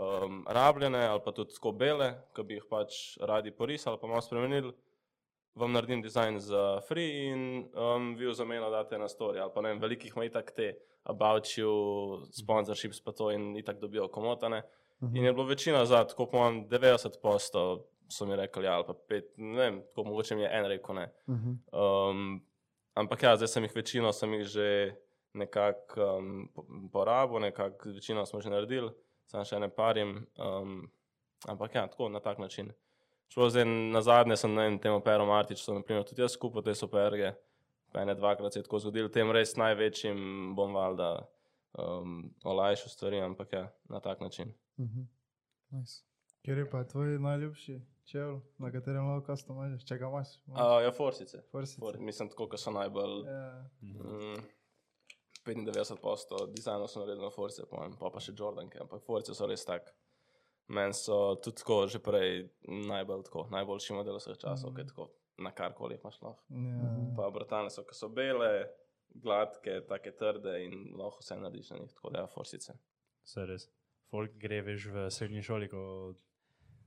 um, 0.00 0.42
rabljene 0.48 1.02
ali 1.06 1.24
pa 1.24 1.34
tudi 1.36 1.56
tako 1.56 1.74
bele, 1.76 2.12
ki 2.36 2.46
bi 2.46 2.60
jih 2.60 2.68
pač 2.70 3.00
radi 3.20 3.52
porisali, 3.54 4.00
pa 4.00 4.10
malo 4.10 4.24
spremenili, 4.24 4.72
vam 5.58 5.74
naredim 5.74 6.02
dizajn 6.02 6.38
za 6.40 6.64
free 6.88 7.30
in 7.30 7.42
um, 7.74 8.14
vi 8.16 8.28
v 8.28 8.34
zameno 8.34 8.70
date 8.70 8.98
na 8.98 9.10
story. 9.10 9.42
Ali 9.42 9.52
pa 9.54 9.64
ne 9.64 9.74
vem, 9.74 9.82
velikih 9.82 10.14
ima 10.16 10.28
itak 10.28 10.54
te 10.56 10.74
about 11.04 11.48
you, 11.58 11.72
sponsorships 12.36 13.00
pa 13.04 13.12
to 13.12 13.30
in 13.34 13.56
itak 13.58 13.80
dobijo 13.80 14.08
komotane. 14.08 14.62
In 15.00 15.24
je 15.24 15.32
bilo 15.32 15.46
večina 15.48 15.86
za, 15.86 16.04
tako 16.04 16.26
po 16.26 16.38
mojem 16.38 16.68
90 16.68 17.20
posto 17.22 17.88
so 18.10 18.26
mi 18.26 18.36
rekli, 18.36 18.64
ja, 18.64 18.74
ali 18.74 18.84
pa 18.86 18.94
pet, 19.08 19.32
ne 19.36 19.58
vem, 19.58 19.80
tako 19.88 20.04
mogoče 20.08 20.36
mi 20.36 20.42
je 20.42 20.50
en 20.52 20.66
rekel 20.66 20.94
ne. 20.94 21.12
Uh 21.26 21.34
-huh. 21.34 22.10
Um, 22.10 22.46
ampak 22.94 23.22
ja, 23.22 23.36
zdaj 23.36 23.48
sem 23.48 23.62
jih 23.62 23.76
večino, 23.76 24.12
sem 24.12 24.34
jih 24.34 24.46
že 24.46 24.96
nekako 25.32 26.16
um, 26.18 26.48
po- 26.54 26.66
porabil, 26.92 27.40
nekako 27.40 27.88
večino 27.88 28.26
smo 28.26 28.40
že 28.40 28.50
naredili, 28.50 28.90
samo 29.26 29.44
še 29.44 29.58
ne 29.58 29.68
parim. 29.68 30.26
Um, 30.38 30.90
ampak 31.48 31.74
ja, 31.74 31.86
tako 31.86 32.08
na 32.08 32.20
tak 32.20 32.38
način. 32.38 32.72
Šlo 33.28 33.50
zdaj 33.50 33.64
na 33.64 34.02
zadnje, 34.02 34.36
sem 34.36 34.54
na 34.54 34.78
tem 34.78 35.02
Pero 35.02 35.26
Martič, 35.26 35.62
sem 35.64 35.74
naprimer 35.74 36.04
tudi 36.04 36.22
jaz 36.22 36.32
skupaj 36.32 36.62
te 36.62 36.74
superge, 36.74 37.34
pa 37.92 38.02
ene 38.02 38.14
dvakrat 38.14 38.52
se 38.52 38.58
je 38.58 38.62
tako 38.62 38.78
zgodilo, 38.78 39.08
tem 39.08 39.30
res 39.30 39.56
največjim 39.56 40.54
bom 40.56 40.74
valjda 40.74 41.26
um, 41.78 42.34
olajšal 42.44 42.88
stvari, 42.88 43.20
ampak 43.20 43.52
ja, 43.52 43.72
na 43.88 44.00
tak 44.00 44.20
način. 44.20 44.54
Uh 44.76 44.86
-huh. 44.86 45.06
nice. 45.70 46.02
Kjer 46.42 46.58
je 46.58 46.70
pa 46.70 46.84
tvoj 46.84 47.18
najljubši 47.18 47.80
čevl, 48.08 48.40
na 48.62 48.70
katerem 48.72 49.08
lahko 49.08 49.32
customizaš, 49.32 49.84
če 49.88 49.98
ga 50.00 50.08
imaš? 50.08 50.32
Uh, 50.48 50.78
ja, 50.84 50.92
forsice. 50.94 51.42
Forsice. 51.50 51.80
For, 51.82 51.98
mislim, 51.98 52.30
tako, 52.32 52.48
ko 52.52 52.60
so 52.60 52.72
najbolj. 52.74 53.22
Ja. 53.26 53.50
Mm, 53.82 54.42
95% 55.46 56.52
dizajnov 56.54 56.88
so 56.88 57.00
naredili 57.00 57.24
na 57.24 57.30
Force, 57.30 57.64
pa, 57.70 57.88
pa, 58.00 58.10
pa 58.12 58.20
še 58.20 58.34
Jordanke, 58.36 58.80
ampak 58.82 59.02
Force 59.06 59.34
so 59.34 59.48
res 59.48 59.64
tak. 59.64 59.88
Meni 60.70 60.94
so 60.94 61.34
tudi 61.42 61.62
tako 61.62 61.80
že 61.90 61.98
prej 61.98 62.44
najbolj 62.68 63.24
tako, 63.26 63.48
najboljši 63.50 63.96
model 63.96 64.20
vseh 64.20 64.38
časov, 64.38 64.70
mm. 64.70 64.76
ki 64.76 64.84
je 64.84 64.90
tako 64.92 65.08
na 65.40 65.50
karkoli 65.56 65.96
imaš 65.96 66.20
lahko. 66.22 66.44
Ja. 66.52 66.92
Pa 67.16 67.30
brutalne 67.34 67.72
so, 67.72 67.82
ki 67.88 67.96
so 67.96 68.10
bele, 68.12 68.68
gladke, 69.10 69.80
take 69.88 70.12
trde 70.18 70.60
in 70.66 70.92
lahko 70.98 71.24
vse 71.24 71.40
narediš 71.40 71.72
na 71.72 71.80
njih, 71.82 71.94
tako 71.96 72.14
da 72.14 72.24
ja, 72.24 72.30
Forsice. 72.30 72.76
Vse 73.26 73.46
res. 73.48 73.66
Folk 74.10 74.36
gre, 74.42 74.60
veš, 74.66 74.90
v 74.90 75.08
srednji 75.14 75.42
šoli, 75.46 75.70
ko 75.70 75.80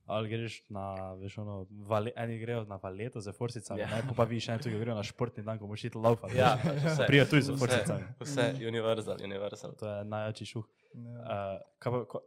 ali 0.06 0.30
greš 0.30 0.58
na, 0.70 1.14
veš, 1.20 1.38
ono, 1.38 1.66
vale, 1.88 2.12
eni 2.16 2.38
grejo 2.40 2.64
na 2.68 2.80
valeto 2.84 3.22
za 3.22 3.32
forsicami, 3.34 3.82
Ja. 3.82 3.88
yeah. 3.88 4.06
ne, 4.08 4.16
pa 4.18 4.24
viš, 4.24 4.50
eni 4.50 4.60
tudi 4.64 4.80
grejo 4.80 4.96
na 4.96 5.04
športni 5.04 5.44
dan, 5.44 5.60
ko 5.60 5.68
boš 5.68 5.86
šel 5.86 6.02
laufati. 6.04 6.38
Ja, 6.38 6.58
vse. 6.64 7.06
Prijo 7.08 7.26
tudi 7.26 7.42
za 7.42 7.54
Vse, 7.54 7.66
forsicami. 7.66 8.04
Vse, 8.20 8.68
univerzal, 8.68 9.18
univerzal. 9.24 9.76
To 9.80 9.88
je 9.88 10.06
najjači 10.06 10.46
šuh. 10.46 10.66
Ja. 10.94 11.20
Uh, 11.20 11.62
kaj 11.80 11.92
pa, 11.92 12.06
ko, 12.06 12.24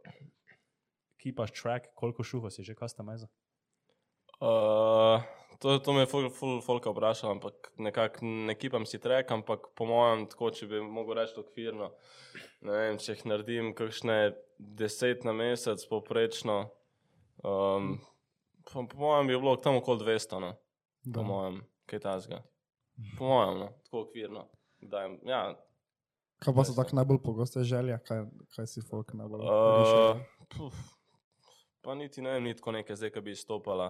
keepaš 1.21 1.53
track, 1.61 1.93
koliko 1.95 2.23
šuhov 2.23 2.49
si 2.51 2.63
že 2.63 2.75
customizer? 2.75 3.29
Uh, 4.39 5.21
to, 5.59 5.79
to 5.79 5.93
me 5.93 5.99
je 5.99 6.05
ful, 6.05 6.29
ful, 6.29 6.61
folka 6.61 6.91
vprašal, 6.93 7.31
ampak 7.31 7.71
nekako 7.77 8.25
ne 8.25 8.55
kipam 8.55 8.85
si 8.85 8.99
trek, 9.01 9.31
ampak 9.31 9.71
po 9.75 9.85
mojem, 9.89 10.27
tako 10.29 10.51
če 10.53 10.67
bi 10.69 10.81
mogel 10.81 11.17
reči 11.17 11.39
okvirno, 11.41 11.89
ne 12.61 12.75
vem, 12.75 12.99
če 13.01 13.15
jih 13.15 13.23
naredim 13.25 13.71
kakšne 13.77 14.35
deset 14.57 15.25
na 15.25 15.33
mesec, 15.33 15.81
poprečno, 15.89 16.67
um, 17.43 17.97
po, 18.63 18.87
po 18.87 18.97
mojem 18.97 19.27
bi 19.27 19.37
bilo 19.37 19.55
tam 19.55 19.75
okoli 19.75 19.99
200, 19.99 20.39
no, 20.39 20.53
po 21.05 21.23
mojem, 21.23 21.61
kaj 21.85 21.99
tasga. 21.99 22.43
Po 23.17 23.25
mojem, 23.25 23.59
no, 23.59 23.67
tako 23.83 24.01
okvirno. 24.01 24.47
Kdaj, 24.79 25.17
ja, 25.23 25.41
Kaj 26.37 26.53
pa 26.53 26.63
so 26.63 26.73
tako 26.73 26.95
najbolj 26.95 27.17
pogoste 27.19 27.63
želje, 27.63 27.97
kaj, 27.99 28.25
kaj 28.49 28.67
si 28.67 28.81
folk 28.81 29.13
najbolj 29.13 29.41
Uh, 29.41 29.47
riše? 29.75 30.25
puf, 30.47 30.75
pa 31.81 31.95
niti 31.95 32.21
ne 32.21 32.31
vem, 32.31 32.43
ni 32.43 32.53
tako 32.53 32.71
nekaj 32.71 32.95
zdaj, 32.95 33.09
ki 33.09 33.21
bi 33.21 33.31
izstopala. 33.31 33.87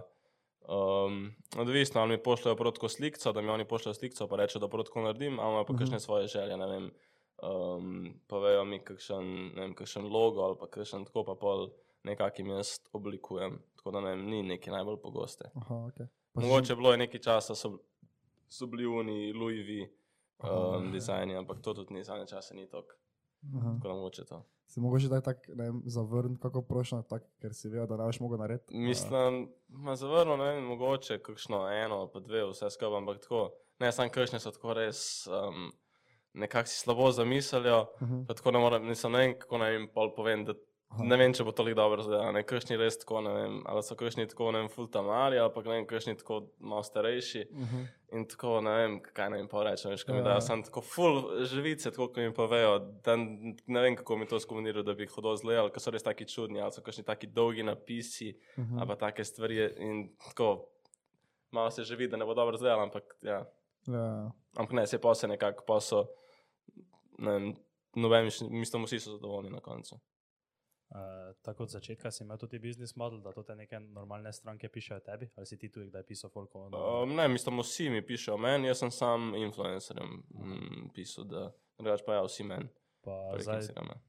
Um, 0.62 1.36
odvisno, 1.58 2.02
ali 2.02 2.10
mi 2.10 2.24
pošljajo 2.24 2.56
protko 2.56 2.90
slikco, 2.90 3.32
da 3.32 3.42
mi 3.42 3.50
oni 3.50 3.66
pošljajo 3.66 3.94
slikco, 3.94 4.28
pa 4.28 4.36
rečejo, 4.36 4.60
da 4.60 4.68
protko 4.68 5.02
naredim, 5.02 5.40
ali 5.40 5.66
pa 5.66 5.74
Mhm. 5.74 5.80
kakšne 5.80 6.00
svoje 6.00 6.28
želje, 6.28 6.58
ne 6.58 6.68
vem. 6.68 6.88
Um, 7.38 7.90
povejo 8.28 8.66
mi 8.66 8.80
kakšen, 8.80 9.28
ne 9.56 9.62
vem, 9.62 9.74
kakšen 9.74 10.08
logo 10.08 10.42
ali 10.42 10.56
pa 10.58 10.68
kakšen 10.68 11.06
tako, 11.06 11.24
pa 11.24 11.36
pol 11.36 11.68
nekakim 12.08 12.50
jaz 12.56 12.78
oblikujem. 12.94 13.60
Tako 13.76 13.92
da 13.96 14.02
ne 14.02 14.16
ni 14.16 14.42
neki 14.44 14.72
najbolj 14.74 14.98
pogoste. 15.04 15.52
Aha, 15.56 15.76
okay. 15.92 16.08
Pa 16.34 16.42
Mogoče 16.42 16.76
bilo 16.76 16.92
je 16.92 16.98
nekaj 17.04 17.22
časa, 17.22 17.56
so, 17.56 17.78
so 18.50 18.68
bili 18.68 18.86
oni 18.86 19.34
Louis 19.34 19.64
V. 19.68 19.88
Aha. 20.38 20.78
Um, 20.78 20.92
dizajni, 20.92 21.36
ampak 21.36 21.62
to 21.62 21.74
tudi 21.74 21.94
ni 21.94 22.04
zadnje 22.04 22.28
čase, 22.28 22.56
ni 22.56 22.68
tako. 22.70 22.94
Aha. 23.56 23.74
Tako 23.78 23.88
da 23.88 23.94
mogoče 23.94 24.26
to. 24.26 24.44
Si 24.68 24.80
mogoče 24.80 25.08
daj 25.08 25.22
tak, 25.22 25.48
ne 25.48 25.64
vem, 25.64 25.82
zavrniti 25.86 26.42
kako 26.42 26.62
prošnjo, 26.62 27.02
tak, 27.10 27.24
ker 27.42 27.54
si 27.54 27.70
vedel, 27.70 27.88
da 27.88 27.98
ne 27.98 28.04
boš 28.04 28.20
mogel 28.20 28.40
narediti? 28.40 28.76
Mislim, 28.76 29.48
ma 29.68 29.96
zavrno, 29.96 30.36
ne 30.38 30.52
vem, 30.52 30.64
mogoče 30.64 31.22
kakšno 31.24 31.64
eno, 31.72 32.04
pa 32.14 32.20
dve, 32.20 32.44
vse 32.52 32.70
skupaj, 32.70 32.98
ampak 32.98 33.22
tako. 33.24 33.50
Ne, 33.80 33.92
samo 33.92 34.12
kakšne 34.12 34.42
so 34.44 34.52
tako 34.52 34.76
res, 34.76 35.00
um, 35.32 35.72
nekako 36.34 36.70
si 36.70 36.80
slabo 36.80 37.12
zamislijo, 37.12 37.86
Uh, 38.02 38.26
pa 38.28 38.34
tako 38.34 38.52
ne 38.52 38.60
morem, 38.60 38.88
nisem 38.92 39.12
ne 39.12 39.24
vem, 39.24 39.38
kako 39.40 39.64
naj 39.64 39.74
jim 39.74 39.88
pol 39.94 40.14
povem, 40.16 40.46
da. 40.46 40.58
Ne 41.00 41.18
vem, 41.20 41.34
če 41.36 41.44
bo 41.44 41.52
toliko 41.52 41.78
dobro 41.78 42.04
zdaj, 42.06 42.32
ne, 42.34 42.42
kakšni 42.48 42.78
res 42.80 42.98
tako, 43.02 43.22
ne 43.22 43.34
vem, 43.36 43.58
ali 43.70 43.84
so 43.84 43.96
kakšni 44.00 44.28
tako, 44.32 44.52
ne 44.56 44.64
vem, 44.64 44.70
full 44.72 44.88
tamari, 44.92 45.38
ali 45.38 45.52
pa 45.54 45.62
ne 45.66 45.74
vem, 45.76 45.86
kakšni 45.90 46.16
tako 46.18 46.40
malo 46.60 46.84
starejši 46.84 47.44
uh 47.52 47.58
-huh. 47.74 47.88
in 48.18 48.26
tako, 48.28 48.62
ne 48.62 48.76
vem, 48.78 48.96
kaj 49.04 49.30
naj 49.30 49.40
jim 49.40 49.48
pa 49.52 49.64
rečem, 49.64 49.92
veš, 49.92 50.04
ko 50.04 50.12
mi 50.14 50.20
Ja. 50.20 50.24
dajo, 50.24 50.42
sem 50.42 50.64
tako 50.64 50.82
full 50.82 51.44
živice, 51.46 51.92
tako, 51.92 52.08
ko 52.14 52.20
mi 52.20 52.34
povejo, 52.34 52.80
da 53.04 53.16
ne 53.68 53.82
vem, 53.82 53.96
kako 53.96 54.18
mi 54.18 54.28
to 54.28 54.40
skomunirajo, 54.40 54.84
da 54.84 54.94
bi 54.94 55.04
jih 55.04 55.12
hodo 55.12 55.36
zlejali, 55.36 55.72
ker 55.72 55.82
so 55.82 55.92
res 55.92 56.04
taki 56.04 56.26
čudni, 56.26 56.62
ali 56.62 56.72
so 56.72 56.82
kakšni 56.82 57.04
taki 57.04 57.28
dolgi 57.28 57.64
napisi, 57.64 58.38
Uh 58.58 58.64
-huh. 58.64 58.80
ali 58.80 58.88
pa 58.88 58.96
take 58.96 59.24
stvari 59.24 59.74
in 59.78 60.16
tako, 60.18 60.66
malo 61.52 61.72
se 61.72 61.84
že 61.84 61.96
vidi, 61.96 62.12
da 62.12 62.18
ne 62.18 62.26
bo 62.26 62.34
dobro 62.34 62.58
zdaj, 62.58 62.84
ampak 62.84 63.04
ja. 63.22 63.46
ja. 63.88 64.32
Ampak 64.58 64.72
ne, 64.74 64.88
se 64.88 65.02
pa 65.02 65.16
se 65.16 65.28
nekako, 65.28 65.64
pa 65.68 65.80
so, 65.80 66.08
ne 67.18 67.32
vem, 67.32 67.56
noben, 67.96 68.26
mislim, 68.50 68.84
vsi 68.84 69.00
so 69.00 69.12
zadovoljni 69.12 69.50
na 69.50 69.60
koncu. 69.60 70.00
Uh, 70.88 71.36
tako 71.42 71.64
od 71.64 71.70
začetka 71.70 72.12
si 72.12 72.24
imel 72.24 72.38
tudi 72.38 72.60
biznis 72.60 72.96
model, 72.96 73.20
da 73.20 73.34
to 73.36 73.44
te 73.44 73.56
neke 73.56 73.80
normalne 73.80 74.32
stranke 74.34 74.70
pišejo 74.70 75.00
tebi, 75.04 75.28
ali 75.36 75.46
si 75.46 75.58
ti 75.60 75.68
tu 75.72 75.84
kdaj 75.84 76.04
pisal 76.08 76.32
folko? 76.32 76.70
Um, 76.72 77.16
ne, 77.16 77.28
mislim, 77.28 77.60
vsi 77.60 77.90
mi 77.90 78.02
pišejo 78.08 78.38
meni, 78.38 78.70
jaz 78.72 78.80
sem 78.86 78.92
sam 78.92 79.34
influencerjem 79.36 80.22
mm, 80.30 80.86
pisal, 80.96 81.28
da 81.28 81.50
drugač 81.78 82.06
pa 82.08 82.16
ja, 82.16 82.22
vsi 82.24 82.48
meni. 82.48 82.70
pa 83.04 83.18
prek 83.34 83.44
zdaj, 83.44 83.60
Instagrama. 83.60 84.00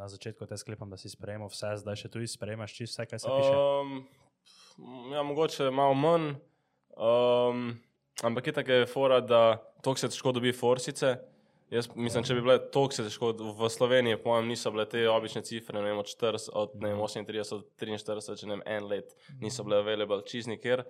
na 0.00 0.08
začetku 0.08 0.46
te 0.46 0.56
sklepam, 0.56 0.90
da 0.90 0.96
si 0.96 1.12
sprejemal 1.12 1.52
vse, 1.52 1.74
zdaj 1.84 2.00
še 2.00 2.08
tudi 2.12 2.28
sprejemaš 2.28 2.76
čisto 2.76 3.02
vse, 3.02 3.08
kaj 3.10 3.20
se 3.20 3.28
piše. 3.28 3.52
Um, 3.52 5.12
ja, 5.12 5.22
mogoče 5.22 5.68
malo 5.70 5.94
manj, 5.94 6.30
um, 6.96 7.76
ampak 8.24 8.46
je 8.46 8.56
tako 8.56 8.80
je 8.80 8.88
fora, 8.88 9.20
da 9.20 9.60
to 9.84 9.96
se 9.96 10.08
težko 10.08 10.32
dobi 10.32 10.52
forsice. 10.56 11.18
Jaz 11.72 11.86
mislim, 11.96 12.24
če 12.28 12.34
bi 12.36 12.42
bile 12.44 12.58
to 12.72 12.82
se 12.92 13.04
težko 13.06 13.30
v 13.32 13.68
Sloveniji, 13.72 14.18
po 14.20 14.34
mojem, 14.34 14.50
niso 14.52 14.70
bile 14.74 14.84
te 14.92 15.06
obične 15.08 15.40
cifre, 15.46 15.78
ne 15.78 15.86
vem, 15.86 16.00
od 16.02 16.10
40, 16.10 16.50
od 16.60 16.74
ne 16.82 16.90
vem, 16.90 16.98
38 17.00 17.62
do 17.62 17.64
43, 17.80 18.34
če 18.40 18.48
ne 18.48 18.58
vem, 18.58 18.64
en 18.74 18.88
let 18.90 19.14
niso 19.40 19.64
bile 19.64 19.78
available 19.80 20.20
čez 20.28 20.50
nikjer. 20.50 20.84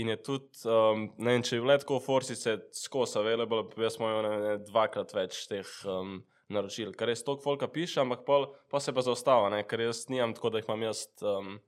In 0.00 0.08
je 0.10 0.16
tudi, 0.24 0.62
um, 0.64 1.04
ne 1.20 1.34
vem, 1.34 1.44
če 1.44 1.58
bi 1.58 1.66
bile 1.66 1.76
tako 1.82 1.98
forsice 2.02 2.56
skozi 2.74 3.18
available, 3.20 3.66
bi 3.74 3.84
jaz 3.84 3.98
imel 4.00 4.64
dvakrat 4.64 5.12
več 5.14 5.42
teh 5.50 5.74
um, 5.92 6.16
naročil, 6.56 6.94
ker 6.96 7.12
res 7.12 7.22
toliko 7.26 7.44
folka 7.44 7.68
piše, 7.68 8.00
ampak 8.00 8.24
pol, 8.24 8.48
pa 8.72 8.80
se 8.80 8.96
pa 8.96 9.04
zaostava, 9.04 9.52
ne, 9.52 9.60
ker 9.68 9.84
jaz 9.84 10.06
nimam 10.08 10.32
tako, 10.32 10.54
da 10.54 10.62
jih 10.62 10.70
imam 10.70 10.86
jaz. 10.88 11.04
Um, 11.20 11.58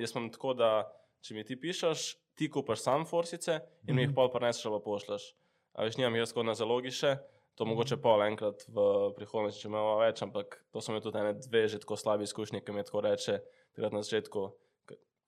jaz 0.00 0.16
imam 0.16 0.30
tako, 0.32 0.56
da 0.56 0.72
če 1.20 1.36
mi 1.36 1.44
ti 1.44 1.60
pišeš, 1.60 2.08
ti 2.40 2.48
kupaš 2.48 2.86
sam 2.86 3.04
forsice 3.04 3.60
in 3.84 4.00
mi 4.00 4.08
jih 4.08 4.16
pol 4.16 4.32
preneseš 4.32 4.70
ali 4.72 4.80
pošleš. 4.80 5.28
A 5.76 5.84
veš, 5.84 6.00
nimam 6.00 6.16
jaz 6.16 6.32
tako 6.32 6.48
na 6.48 6.56
zalogi 6.56 6.90
še, 6.92 7.18
to 7.54 7.64
mogoče 7.68 7.96
pol 8.02 8.22
enkrat 8.24 8.64
v 8.68 8.84
prihodnosti, 9.16 9.60
če 9.60 9.68
imamo 9.68 9.96
več, 10.00 10.22
ampak 10.24 10.56
to 10.72 10.80
so 10.80 10.94
mi 10.94 11.02
tudi 11.04 11.20
ene 11.20 11.34
dve 11.36 11.66
že 11.68 11.82
tako 11.82 11.98
slabi 12.00 12.24
izkušnje, 12.28 12.62
ki 12.64 12.72
mi 12.72 12.80
je 12.80 12.88
tako 12.88 13.02
reče, 13.04 13.40
takrat 13.76 13.92
na 13.92 14.02
začetku, 14.02 14.46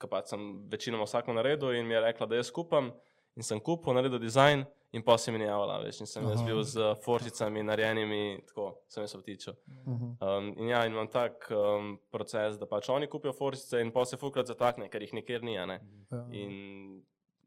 ki 0.01 0.11
pa 0.11 0.23
sem 0.29 0.47
večinoma 0.73 1.09
vsako 1.09 1.37
naredil 1.37 1.77
in 1.77 1.87
mi 1.87 1.95
je 1.95 2.01
rekla, 2.07 2.27
da 2.31 2.41
jaz 2.41 2.51
kupam 2.55 2.93
in 3.37 3.43
sem 3.43 3.61
kupil, 3.61 3.95
naredil 3.97 4.23
dizajn 4.23 4.65
in 4.95 5.03
pa 5.03 5.19
se 5.19 5.33
mi 5.33 5.39
ni 5.43 5.49
javila 5.49 5.81
več 5.83 6.01
in 6.01 6.09
sem 6.09 6.27
jaz 6.31 6.43
bil 6.47 6.63
z 6.63 6.93
forcicami 7.05 7.65
narejenimi, 7.67 8.41
tako 8.49 8.69
sem 8.89 9.05
jaz. 9.05 9.15
Uh 9.15 9.25
-huh. 9.27 10.13
Um, 10.21 10.53
in 10.59 10.69
ja, 10.69 10.85
in 10.87 10.93
imam 10.93 11.09
tak 11.09 11.51
um, 11.51 11.99
proces, 12.11 12.59
da 12.59 12.67
pač 12.67 12.89
oni 12.89 13.07
kupijo 13.07 13.33
forsice 13.33 13.81
in 13.81 13.91
pa 13.93 14.05
se 14.05 14.17
fukrat 14.17 14.47
zatakne, 14.47 14.89
ker 14.89 15.03
jih 15.03 15.15
nikjer 15.15 15.43
ni. 15.43 15.59
a 15.59 15.67
Ne? 15.67 15.81
ja. 16.11 16.27
In 16.33 17.03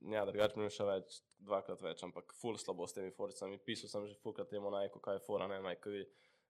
ja, 0.08 0.26
drugače 0.26 0.58
mi 0.58 0.64
je 0.64 0.70
še 0.70 0.86
več, 0.86 1.20
dvakrat 1.40 1.82
več, 1.82 2.04
ampak 2.04 2.34
ful 2.34 2.58
slabo 2.58 2.88
s 2.88 2.94
temi 2.94 3.12
foricami. 3.12 3.58
Pisal 3.60 3.90
sem 3.90 4.08
že 4.08 4.16
fukrat 4.16 4.50
temu 4.50 4.70
najko, 4.70 5.00
kaj 5.00 5.16
je 5.16 5.20
fora, 5.20 5.48
ne 5.48 5.60
najkovi, 5.62 6.04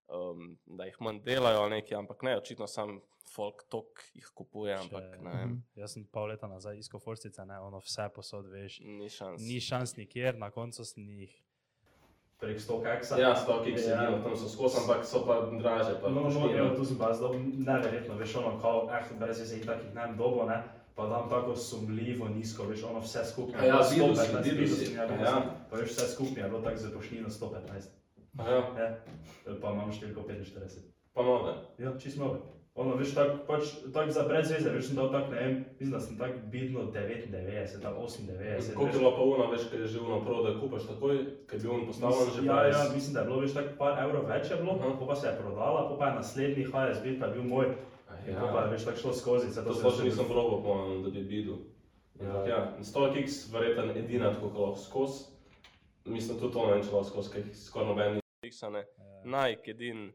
um, 0.10 0.58
da 0.68 0.86
jih 0.86 1.00
manj 1.00 1.22
delajo 1.22 1.70
nekaj, 1.70 1.98
ampak 1.98 2.24
ne, 2.24 2.38
očitno 2.38 2.68
sam 2.68 3.00
folk 3.28 3.66
tok 3.68 4.04
jih 4.14 4.30
kupuje, 4.34 4.72
ampak 4.74 5.18
ne 5.20 5.34
vem, 5.34 5.58
Jaz 5.76 5.94
sem 5.94 6.06
pol 6.06 6.30
leta 6.30 6.48
nazaj 6.48 6.78
iskal 6.78 7.00
forcice, 7.00 7.44
ne, 7.46 7.60
ono 7.60 7.80
vse 7.80 8.10
posod 8.10 8.48
veš. 8.48 8.80
ni 8.82 9.10
šans. 9.10 9.42
Ni 9.42 9.60
šans 9.60 9.98
nikjer, 9.98 10.38
na 10.38 10.50
koncu 10.50 10.86
sem 10.86 11.04
jih. 11.04 11.36
Prek 12.38 12.60
100 12.60 12.84
kaksa. 12.84 13.18
Ja, 13.18 13.36
stoki, 13.36 13.74
ki 13.74 13.80
se 13.80 13.90
Ja. 13.90 14.12
tam 14.22 14.36
so 14.38 14.46
skozi, 14.48 14.78
ampak 14.78 15.06
so 15.06 15.26
pa 15.26 15.40
draže. 15.52 15.98
Pa 16.02 16.10
No, 16.10 16.22
no, 16.22 16.24
pošteno. 16.24 16.54
evo, 16.56 16.76
tu 16.76 16.86
sem 16.86 16.98
pa 16.98 17.10
zdaj 17.12 17.34
neverjetno, 17.40 18.14
veš, 18.16 18.36
ono, 18.36 18.60
kao, 18.62 18.86
eh, 18.92 19.08
brez 19.20 19.40
veze 19.40 19.58
jih 19.58 19.66
takih 19.66 19.94
ne 19.94 20.14
dobo, 20.14 20.46
ne, 20.46 20.60
pa 20.98 21.08
dam 21.08 21.30
tako 21.30 21.56
sumljivo 21.56 22.28
nizko, 22.28 22.64
veš, 22.64 22.84
ono 22.84 23.00
vse 23.00 23.26
skupaj. 23.26 23.62
A 23.62 23.66
ja, 23.66 23.76
je 23.76 23.96
bilo 23.96 24.08
videl 24.08 24.26
si, 24.26 24.32
115, 24.34 24.44
videl 24.44 24.68
si, 24.68 24.86
sem, 24.86 24.96
ja, 24.96 25.04
ja. 25.04 25.32
sem. 25.34 25.44
Pa 25.70 25.78
veš, 25.78 25.90
vse 25.92 26.08
skupaj 26.14 26.44
je 26.44 26.50
bilo 26.50 26.62
tako 26.62 26.78
za 26.78 26.92
poštino 26.92 27.30
115, 27.30 27.90
Aha, 28.38 28.52
ja, 28.52 28.88
pa 29.62 29.74
imam 29.74 29.92
številko 29.94 30.26
45. 30.26 30.80
pa 31.14 31.26
nove. 31.26 31.54
Ja, 31.78 31.94
čisto 32.02 32.24
nove. 32.24 32.40
Ono, 32.78 32.96
veš, 32.98 33.14
tako 33.18 33.38
pač, 33.46 33.70
tak 33.94 34.10
za 34.14 34.24
brez 34.26 34.50
veze, 34.54 34.70
veš, 34.70 34.90
sem 34.90 34.98
dal 34.98 35.12
tak, 35.14 35.30
ne 35.34 35.38
vem, 35.38 35.54
mislim, 35.80 35.94
da 35.94 36.02
sem 36.02 36.18
tako 36.18 36.42
vidno 36.54 36.86
99, 36.94 37.86
ali 37.90 37.98
98. 37.98 38.26
Koliko 38.74 38.86
veš. 38.86 38.96
je 38.96 39.00
bilo 39.00 39.12
pa 39.18 39.26
uno, 39.26 39.50
veš, 39.52 39.68
kaj 39.70 39.82
je 39.82 39.90
že 39.94 40.00
uno 40.02 40.18
prav, 40.26 40.40
da 40.46 40.54
kupaš 40.60 40.88
takoj, 40.90 41.22
ker 41.50 41.62
bi 41.62 41.68
uno 41.68 41.86
postavljen 41.92 42.34
že 42.36 42.46
ja, 42.46 42.58
price. 42.58 42.80
ja, 42.80 42.94
mislim, 42.94 43.14
da 43.14 43.20
je 43.20 43.30
bilo 43.30 43.40
več 43.46 43.54
tako 43.58 43.78
par 43.82 44.02
evrov 44.02 44.26
več 44.34 44.50
je 44.50 44.58
bilo, 44.62 44.74
uh 44.82 45.06
pa 45.10 45.16
se 45.16 45.28
je 45.28 45.36
prodala, 45.42 45.86
pa, 45.94 46.10
je 46.10 46.16
naslednji 46.16 46.66
HSB, 46.74 47.06
pa 47.20 47.30
je 47.30 47.34
bil 47.38 47.46
moj, 47.50 47.70
A 47.70 47.97
in 48.28 48.34
ja. 48.36 48.40
pa 48.52 48.62
je 48.62 48.68
Ja, 48.68 48.72
več 48.76 48.86
tako 48.86 48.98
šlo 48.98 49.14
skozi. 49.14 49.50
to 49.56 49.74
sploh 49.74 50.04
nisem 50.04 50.28
probil, 50.28 50.62
pomem, 50.64 51.04
da 51.04 51.10
bi 51.10 51.24
videl. 51.24 51.58
Ampak 52.20 52.48
ja, 52.50 52.60
100x 52.82 53.52
verjetno 53.54 53.94
edina, 53.94 54.34
tako 54.34 54.48
lahko 54.48 54.80
skozi. 54.82 55.26
Mislim, 56.06 56.40
tudi 56.40 56.54
to 56.54 56.66
ne 56.66 56.80
če 56.84 56.92
lahko 56.92 57.04
skozi, 57.04 57.34
ker 57.34 57.50
skoraj 57.56 57.88
noben 57.92 58.16
ni 58.18 58.22
fiksane. 58.46 58.86
Nike 59.28 59.72
edin, 59.76 60.08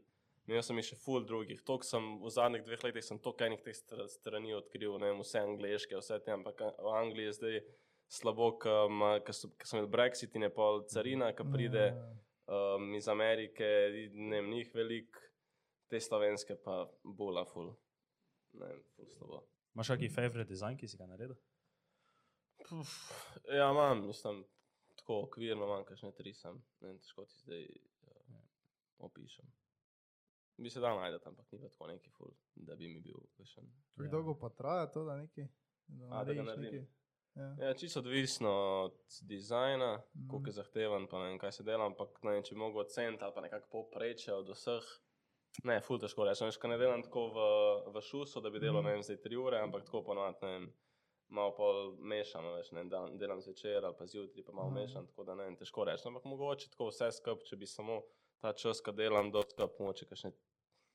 imel 0.47 0.63
sem 0.65 0.81
še 0.81 0.97
full 0.99 1.25
drugih. 1.25 1.61
Tok 1.63 1.85
sem 1.85 2.17
v 2.21 2.31
zadnjih 2.33 2.63
dveh 2.65 2.83
letih 2.83 3.05
sem 3.05 3.19
toliko 3.19 3.45
enih 3.45 3.61
teh 3.63 3.75
str- 3.77 4.07
strani 4.09 4.53
odkril, 4.57 4.97
ne 4.99 5.11
vem, 5.11 5.21
vse 5.23 5.39
angliške, 5.39 5.95
vse 6.01 6.19
te, 6.25 6.33
ampak 6.33 6.59
v 6.81 6.95
Angliji 6.97 7.29
je 7.29 7.37
zdaj 7.39 7.59
slabo, 8.09 8.51
ker 8.59 9.33
sem 9.33 9.79
imel 9.79 9.87
Brexit 9.89 10.35
in 10.35 10.47
je 10.47 10.51
pol 10.53 10.83
carina, 10.91 11.31
ki 11.33 11.45
pride 11.53 11.85
um, 12.47 12.89
iz 12.97 13.07
Amerike, 13.07 13.69
ne 14.13 14.41
vem, 14.41 14.49
njih 14.49 14.73
velik, 14.75 15.17
te 15.89 16.01
slovenske 16.01 16.57
pa 16.63 16.83
bula 17.03 17.45
full. 17.45 17.71
Ne 18.53 18.69
vem, 18.69 18.83
full 18.95 19.09
slabo. 19.09 19.41
Imaš 19.73 19.93
kakšen 19.93 20.13
favorite 20.13 20.49
design, 20.49 20.77
ki 20.77 20.87
si 20.87 20.97
ga 20.97 21.07
naredil? 21.09 21.35
Puf, 22.63 22.93
ja, 23.49 23.71
imam, 23.71 24.05
mislim, 24.07 24.43
tako 24.99 25.23
okvirno 25.25 25.65
imam, 25.65 25.83
kakšne 25.87 26.13
tri 26.15 26.33
sem, 26.37 26.61
ne 26.81 26.91
vem, 26.91 26.99
težko 27.01 27.25
ti 27.25 27.39
zdaj 27.41 27.65
uh, 27.65 28.39
opišem. 29.09 29.49
Bi 30.57 30.69
se 30.69 30.79
dal 30.79 30.99
najti, 30.99 31.19
ampak 31.27 31.51
ni 31.51 31.59
pa 31.59 31.69
tako 31.69 31.87
neki 31.89 32.11
ful, 32.13 32.33
da 32.55 32.75
bi 32.75 32.87
mi 32.87 33.01
bil 33.01 33.17
kakšen. 33.37 33.71
Kako 33.97 34.11
dolgo 34.11 34.35
pa 34.39 34.49
traja 34.49 34.91
to, 34.93 35.05
da 35.05 35.17
neki? 35.17 35.47
Da 35.87 36.11
A, 36.11 36.23
da 36.23 36.33
ga 36.33 36.43
naredim. 36.43 36.85
Ja. 37.35 37.55
Ja, 37.59 37.73
čisto 37.73 37.99
odvisno 37.99 38.51
od 38.85 38.99
dizajna, 39.21 40.03
mm. 40.13 40.27
koliko 40.29 40.49
je 40.49 40.53
zahteven, 40.53 41.07
pa 41.07 41.19
ne 41.19 41.29
vem, 41.31 41.39
kaj 41.41 41.51
se 41.51 41.63
dela, 41.63 41.85
ampak 41.85 42.19
ne 42.23 42.35
vem, 42.35 42.43
če 42.45 42.53
bi 42.53 42.61
mogel 42.61 42.85
oceniti 42.85 43.23
ali 43.23 43.33
pa 43.33 43.41
nekako 43.41 43.69
popreče 43.71 44.33
od 44.33 44.53
vseh. 44.53 44.91
Ne, 45.63 45.81
ful 45.81 45.99
težko 45.99 46.25
veš, 46.25 46.57
ko 46.57 46.67
ne 46.67 46.77
delam 46.77 47.03
tako 47.03 47.27
v, 47.29 47.37
v 47.93 48.01
šusu, 48.01 48.41
da 48.41 48.49
bi 48.49 48.59
delal, 48.59 48.81
ne 48.83 48.91
vem, 48.91 49.03
zdaj 49.03 49.17
tri 49.17 49.35
ure, 49.37 49.59
ampak 49.59 49.85
tako 49.85 50.01
ponovadi, 50.03 50.37
ne 50.41 50.49
vem, 50.49 50.65
malo 51.29 51.53
pol 51.53 51.77
mešano, 51.99 52.55
veš, 52.55 52.71
ne 52.71 52.83
dan- 52.85 53.17
delam 53.17 53.41
zvečer 53.41 53.85
ali 53.85 53.95
pa 53.95 54.05
zjutraj, 54.05 54.43
pa 54.43 54.51
malo 54.51 54.67
Aha. 54.67 54.75
mešam, 54.75 55.07
tako 55.07 55.23
da 55.23 55.35
ne 55.35 55.43
vem, 55.43 55.55
težko 55.55 55.85
reči, 55.85 56.03
ampak 56.05 56.25
mogoče 56.25 56.69
tako 56.69 56.89
vse 56.89 57.11
skup, 57.11 57.43
če 57.43 57.55
bi 57.55 57.65
samo 57.67 58.01
ta 58.39 58.53
čas, 58.53 58.81
ko 58.81 58.91
delam, 58.91 59.31
do 59.31 59.41
skup, 59.43 59.79
mogoče 59.79 60.05
kakšne 60.05 60.31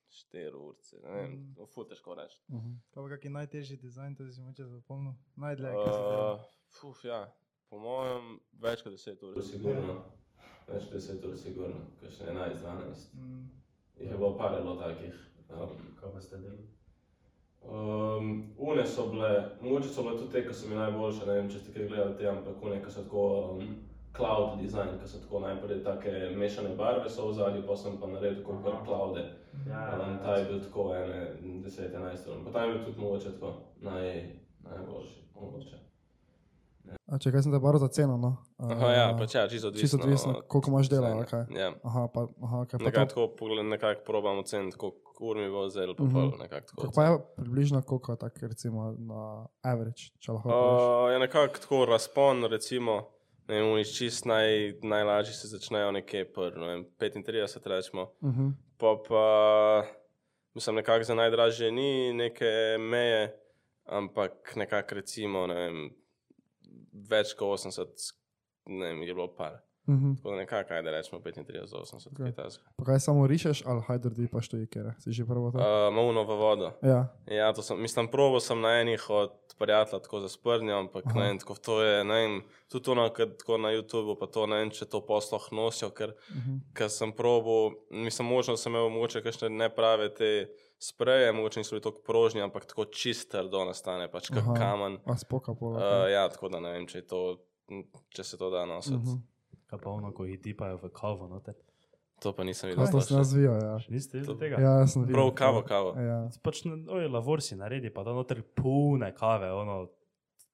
štiri 0.09 0.55
urce, 0.55 0.99
ne 0.99 1.11
vem, 1.11 1.31
Mhm. 1.31 1.65
ful 1.65 1.85
težko 1.85 2.13
reči. 2.13 2.37
Uh 2.49 2.55
-huh. 2.57 2.75
Kaj 2.91 3.03
pa 3.03 3.09
kakšen 3.09 3.31
najtežji 3.33 3.77
dizajn, 3.77 4.15
to 4.15 4.31
si 4.31 4.41
moče 4.41 4.63
zapomnil? 4.65 5.13
Najdlje, 5.35 5.71
Uh, 5.71 6.39
fuf, 6.69 7.03
ja, 7.05 7.31
po 7.69 7.79
mojem, 7.79 8.39
več 8.53 8.81
kot 8.83 8.93
10 8.93 9.23
ur. 9.23 9.43
Sigurno. 9.43 10.03
več 10.67 10.83
deset 10.89 11.25
ur 11.25 11.37
sigurno, 11.37 11.75
kakšne 12.01 12.25
11, 12.27 12.61
12. 12.61 13.13
Mm. 13.13 13.58
Jih 13.99 14.11
je 14.11 14.17
bilo 14.17 14.37
par 14.37 14.55
bilo 14.61 14.75
takih. 14.75 15.15
Kaj 15.99 16.11
pa 16.13 16.21
ste 16.21 16.37
delali? 16.37 16.67
Um, 17.61 18.53
une 18.57 18.85
so 18.87 19.09
bile, 19.11 19.49
mogoče 19.61 19.89
so 19.89 20.03
bile 20.03 20.17
tudi 20.17 20.31
te, 20.31 20.47
ki 20.47 20.53
so 20.53 20.69
mi 20.69 20.75
najboljše, 20.75 21.25
ne 21.27 21.33
vem, 21.33 21.49
če 21.51 21.59
ste 21.59 21.73
kaj 21.73 21.87
gledali 21.87 22.15
te, 22.17 22.27
ampak 22.29 22.63
une, 22.63 22.79
ki 22.83 22.91
so 22.91 23.03
tako 23.03 23.25
um, 23.51 23.75
cloud 24.15 24.61
design, 24.61 24.95
ki 25.01 25.09
so 25.09 25.19
tako 25.25 25.43
najprej 25.43 25.83
take 25.83 26.13
mešane 26.35 26.71
barve 26.79 27.09
so 27.09 27.27
v 27.27 27.35
zadnji, 27.41 27.65
pa 27.67 27.75
sem 27.75 27.99
pa 27.99 28.07
naredil 28.07 28.43
kot 28.47 28.63
kar 28.63 28.79
cloude. 28.85 29.25
Ja, 29.67 29.83
Um, 29.99 30.17
ta 30.23 30.37
je 30.37 30.45
bil 30.45 30.59
tako 30.63 30.93
ene 30.95 31.35
10-11 31.43 32.29
ur, 32.31 32.43
pa 32.45 32.51
tam 32.51 32.69
je 32.69 32.75
bil 32.75 32.85
tudi 32.85 33.01
mogoče 33.01 33.31
tako 33.35 33.53
naj, 33.81 34.09
najboljši, 34.63 35.21
mogoče. 35.35 35.88
A 37.05 37.17
če 37.17 37.31
kaj 37.31 37.41
sem 37.41 37.51
te 37.51 37.59
baro 37.59 37.77
za 37.77 37.87
ceno, 37.87 38.17
no? 38.17 38.29
Aha, 38.59 38.87
ja, 38.89 39.05
pač 39.17 39.35
ja, 39.35 39.47
čisto 39.47 39.67
odvisno. 39.67 39.81
Čisto 39.81 39.97
odvisno, 39.97 40.31
od 40.33 40.47
koliko 40.47 40.71
imaš 40.71 40.89
dela, 40.89 41.07
ali 41.09 41.25
kaj? 41.25 41.43
Ja. 41.51 41.71
Aha, 41.83 42.07
pa, 42.07 42.27
aha, 42.41 42.65
kaj 42.65 42.79
pa 42.79 42.85
Nekako 42.85 43.05
to? 43.05 43.09
tako 43.09 43.35
pogled, 43.35 43.65
nekako 43.65 44.01
probam 44.05 44.37
oceniti, 44.37 44.77
koliko 44.77 44.97
ur 45.21 45.37
mi 45.37 45.49
bo 45.49 45.65
vzel, 45.65 45.95
pa 45.95 46.03
Mhm. 46.03 46.13
pol, 46.13 46.29
nekako 46.39 46.67
tako. 46.67 46.81
Kako 46.81 46.93
pa 46.95 47.03
je 47.03 47.17
približno 47.35 47.81
koliko, 47.81 48.15
tak, 48.15 48.37
recimo 48.41 48.95
na 48.99 49.21
average, 49.63 50.13
če 50.19 50.31
lahko 50.31 50.49
poveš? 50.49 50.81
Uh, 50.81 51.11
je 51.11 51.19
nekako 51.19 51.53
tako 51.55 51.85
razpon, 51.85 52.45
recimo, 52.45 53.09
ne 53.47 53.61
vem, 53.61 53.77
iz 53.77 53.87
čist 53.89 54.25
naj, 54.25 54.49
najlažji 54.83 55.33
se 55.33 55.47
začnejo 55.47 55.91
nekje 55.91 56.25
pr, 56.25 56.53
ne 56.55 56.67
vem, 56.67 56.85
35, 56.97 57.25
rečemo. 57.65 58.01
Uh 58.21 58.29
-huh. 58.29 58.51
Pa 58.77 58.95
pa, 59.03 59.23
mislim, 60.55 60.75
nekako 60.75 61.03
za 61.03 61.15
najdražje 61.15 61.71
ni 61.71 62.13
neke 62.13 62.51
meje, 62.79 63.35
ampak 63.85 64.31
nekako 64.55 64.95
recimo, 64.95 65.47
ne 65.47 65.55
vem, 65.55 65.89
več 67.09 67.33
kot 67.33 67.59
80, 67.59 68.13
ne 68.65 68.85
vem, 68.87 69.01
je 69.03 69.13
bilo 69.13 69.27
par. 69.35 69.53
Uh 69.87 69.95
-huh. 69.95 70.17
Tako 70.17 70.29
da 70.29 70.35
nekako, 70.35 70.73
ajde 70.73 70.91
rečemo 70.91 71.21
35 71.21 71.69
do 71.71 71.77
80, 71.77 72.07
Okej. 72.13 72.25
kaj 72.25 72.31
tasga. 72.43 72.63
Pa 72.77 72.83
kaj 72.85 72.99
samo 72.99 73.27
rišeš, 73.27 73.63
ali 73.65 73.81
hajder 73.87 74.11
pa 74.31 74.41
što 74.41 74.57
ikere? 74.57 74.93
Si 74.99 75.11
že 75.11 75.25
prvo 75.25 75.51
to? 75.51 75.57
Uh, 75.57 75.93
Mavno 75.95 76.23
v 76.23 76.35
vodo. 76.35 76.71
Ja, 76.83 77.07
Ja, 77.27 77.53
to 77.53 77.61
sem, 77.61 77.81
mislim, 77.81 78.07
probo 78.07 78.39
sem 78.39 78.61
na 78.61 78.69
enih 78.69 79.09
od 79.09 79.31
prijatelja 79.59 79.99
tako 79.99 80.19
za 80.19 80.29
sprnjo, 80.29 80.77
ampak 80.79 81.03
Aha. 81.05 81.19
ne 81.19 81.27
vem, 81.27 81.39
tako 81.39 81.55
to 81.55 81.81
je, 81.83 82.03
ne 82.03 82.13
vem, 82.13 82.43
tudi 82.71 82.85
to 82.85 82.95
na, 82.95 83.09
kad- 83.09 83.37
tako 83.37 83.57
na 83.57 83.69
YouTubu, 83.69 84.19
pa 84.19 84.27
to 84.27 84.47
ne 84.47 84.55
vem, 84.55 84.69
če 84.69 84.85
to 84.85 85.05
posloh 85.05 85.47
nosijo, 85.51 85.89
ker, 85.89 86.09
uh 86.09 86.35
-huh. 86.35 86.59
ker 86.73 86.89
sem 86.89 87.11
probo, 87.11 87.71
mislim, 87.91 88.27
možno 88.27 88.57
sem 88.57 88.71
imel 88.73 88.89
mogoče 88.89 89.21
kakšne 89.23 89.49
neprave 89.49 90.13
te 90.13 90.49
spreje, 90.79 91.31
mogoče 91.35 91.59
niso 91.59 91.75
bili 91.75 91.83
tako 91.83 92.01
prožni, 92.05 92.41
ampak 92.41 92.65
tako 92.65 92.85
čister 92.85 93.49
do 93.49 93.65
nastane, 93.65 94.07
pač 94.11 94.29
kot 94.29 94.43
Aha. 94.45 94.55
kamen. 94.57 94.99
a 95.05 95.17
spoka 95.17 95.53
pol. 95.53 95.75
Uh, 95.75 96.07
ja, 96.11 96.27
tako 96.31 96.49
da 96.49 96.59
ne 96.63 96.71
vem, 96.71 96.87
če, 96.87 97.03
je 97.03 97.07
to, 97.07 97.23
če 98.15 98.23
se 98.23 98.39
to 98.39 98.49
da 98.49 98.65
nositi. 98.65 98.95
uh 98.95 99.03
-huh. 99.03 99.19
Kaj 99.69 99.79
pa 99.83 99.89
ono, 99.89 100.13
ko 100.13 100.25
jih 100.25 100.39
dipajo 100.41 100.79
v 100.81 100.89
kavo, 100.89 101.27
noter? 101.27 101.53
To 102.19 102.33
pa 102.35 102.43
nisem 102.43 102.69
videl. 102.69 102.83
to 102.83 102.89
sploh 102.89 103.03
se 103.03 103.13
še. 103.13 103.17
razvija, 103.17 103.51
ja. 103.51 103.75
Niste 103.89 104.17
videli 104.17 104.39
tega? 104.39 104.61
Ja, 104.61 104.87
sem 104.87 105.03
videl. 105.03 105.15
Prav 105.15 105.31
kavo, 105.35 105.61
kavo. 105.63 105.93
Ja. 105.99 106.29
Pač, 106.43 106.63
oj, 106.65 107.07
lavor 107.07 107.41
si 107.41 107.55
naredi, 107.55 107.89
pa 107.89 108.03
da 108.03 108.13
noter 108.15 108.41
pune 108.55 109.13
kave, 109.15 109.51
ono, 109.51 109.87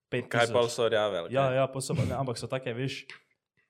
pet 0.10 0.30
Kaj 0.30 0.52
pa 0.54 0.68
so 0.70 0.90
rjave? 0.90 1.26
Ja, 1.34 1.50
ja, 1.54 1.68
pa 1.68 1.82
so, 1.82 1.96
pa 1.98 2.06
ne, 2.06 2.14
ampak 2.14 2.38
so 2.38 2.48
take, 2.48 2.74
veš, 2.74 3.06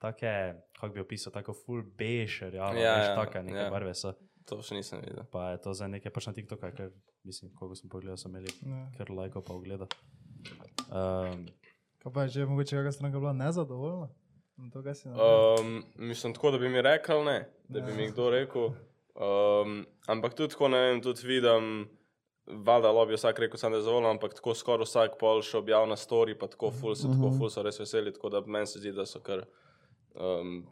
take, 0.01 0.55
kako 0.79 0.93
bi 0.93 1.00
opisal, 1.00 1.33
tako 1.33 1.53
full 1.53 1.83
beige, 1.97 2.51
ja, 2.51 2.74
Ja, 2.74 2.74
veš, 2.74 3.07
ja, 3.07 3.15
take 3.15 3.43
neke 3.43 3.63
ja. 3.63 3.69
barve 3.71 3.95
so. 3.95 4.13
To 4.45 4.61
še 4.61 4.75
nisem 4.75 5.01
videl. 5.01 5.23
Pa 5.25 5.51
je 5.51 5.57
to 5.59 5.73
za 5.73 5.87
neke 5.87 6.09
pač 6.09 6.27
na 6.27 6.33
TikToku, 6.33 6.69
ker 6.71 6.91
mislim, 7.23 7.51
koliko 7.51 7.75
sem 7.75 7.89
pogledal, 7.89 8.17
so 8.17 8.29
imeli 8.29 8.51
Ja. 8.63 8.91
kar 8.95 9.09
lajko 9.09 9.41
pa 9.41 9.53
ogleda. 9.53 9.87
Um, 10.87 11.47
Kaj 11.97 12.11
pa 12.11 12.21
je 12.21 12.29
že 12.29 12.45
mogoče 12.45 12.75
kakšna 12.75 12.91
stranka 12.93 13.19
bila 13.19 13.33
nezadovoljna? 13.33 14.09
Um, 15.57 15.71
mislim, 15.97 16.33
tako, 16.33 16.51
da 16.51 16.57
bi 16.59 16.69
mi 16.69 16.81
rekel, 16.81 17.23
ne, 17.23 17.39
da 17.67 17.81
bi 17.81 17.91
Ja. 17.91 17.97
mi 17.97 18.07
kdo 18.07 18.29
rekel. 18.29 18.69
Um, 19.15 19.73
ampak 20.07 20.33
tudi, 20.33 20.49
tako, 20.49 20.67
ne 20.69 20.79
vem, 20.79 21.01
tudi 21.01 21.25
vidim, 21.25 21.89
valjda 22.47 22.87
lobby 22.89 23.15
vsak 23.15 23.39
rekel, 23.39 23.57
sem 23.57 23.71
nezadovoljen, 23.71 24.09
ampak 24.11 24.33
tako 24.33 24.53
skoraj 24.53 24.85
vsak 24.85 25.17
pol 25.17 25.41
še 25.41 25.57
objavlja 25.57 25.87
na 25.87 25.95
story, 25.97 26.35
pa 26.35 26.47
tako 26.47 26.69
ful 26.71 26.93
so, 26.93 27.07
tako 27.07 27.27
Mhm. 27.27 27.37
ful 27.37 27.49
so 27.49 27.63
res 27.63 27.79
veseli, 27.79 28.13
tako 28.13 28.29
da 28.29 28.41
meni 28.41 28.67
se 28.67 28.79
zdi, 28.79 28.91
da 28.91 29.05
so 29.05 29.20
kar 29.20 29.41
um, 30.15 30.67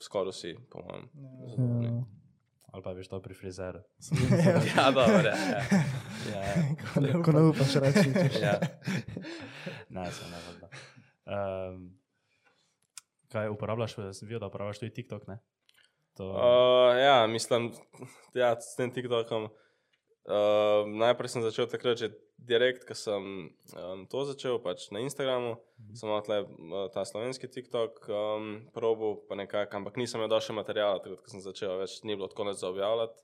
skoraj 0.00 0.30
vsi, 0.30 0.56
po 0.68 0.82
mojem. 0.82 1.06
zadovoljni. 1.46 1.86
Ja. 1.86 2.19
Ali 2.72 2.82
pa 2.82 2.92
veš 2.92 3.08
to 3.08 3.20
pri 3.22 3.34
frizeru. 3.34 3.82
Ja, 4.76 4.90
dobro, 4.90 5.28
ja. 5.28 5.36
ja. 5.36 5.62
ja. 6.34 7.22
Ko 7.24 7.32
ne 7.32 7.42
upaš 7.50 7.74
reči, 7.82 8.12
češ. 8.14 8.42
ja. 8.42 8.58
Ne, 9.88 10.10
se 10.12 10.24
ne 10.30 10.38
vem. 10.46 10.58
Um, 11.30 11.80
kaj 13.30 13.48
uporabljaš, 13.48 13.94
sem 13.94 14.28
videl, 14.28 14.40
da 14.40 14.50
uporabljaš 14.50 14.82
tudi 14.82 14.94
TikTok, 14.94 15.26
ne? 15.26 15.38
To, 16.18 16.30
Uh, 16.30 16.98
ja, 16.98 17.26
mislim, 17.26 17.72
ja, 18.34 18.54
s 18.60 18.76
tem 18.76 18.90
TikTokom. 18.92 19.48
Uh, 20.30 20.86
najprej 20.86 21.26
sem 21.32 21.42
začel 21.42 21.66
takrat 21.66 21.98
že 21.98 22.14
direkt, 22.38 22.86
ko 22.86 22.94
sem 22.94 23.50
um, 23.74 24.06
to 24.06 24.22
začel, 24.28 24.62
pač 24.62 24.86
na 24.94 25.02
Instagramu. 25.02 25.58
Mhm. 25.58 25.94
Sem 25.98 26.06
imel 26.06 26.22
tle, 26.22 26.38
uh, 26.46 26.86
ta 26.94 27.02
slovenski 27.02 27.50
TikTok, 27.50 28.06
um, 28.06 28.62
probo, 28.70 29.26
pa 29.26 29.34
nekako, 29.34 29.82
ampak 29.82 29.98
nisem 29.98 30.22
imel 30.22 30.30
doše 30.30 30.54
materijala, 30.54 31.02
takrat, 31.02 31.18
ko 31.24 31.34
sem 31.34 31.42
začel, 31.42 31.74
več 31.82 31.98
ni 32.06 32.14
bilo 32.14 32.30
tako 32.30 32.46
neč 32.46 32.62
za 32.62 32.70
objavljati. 32.70 33.18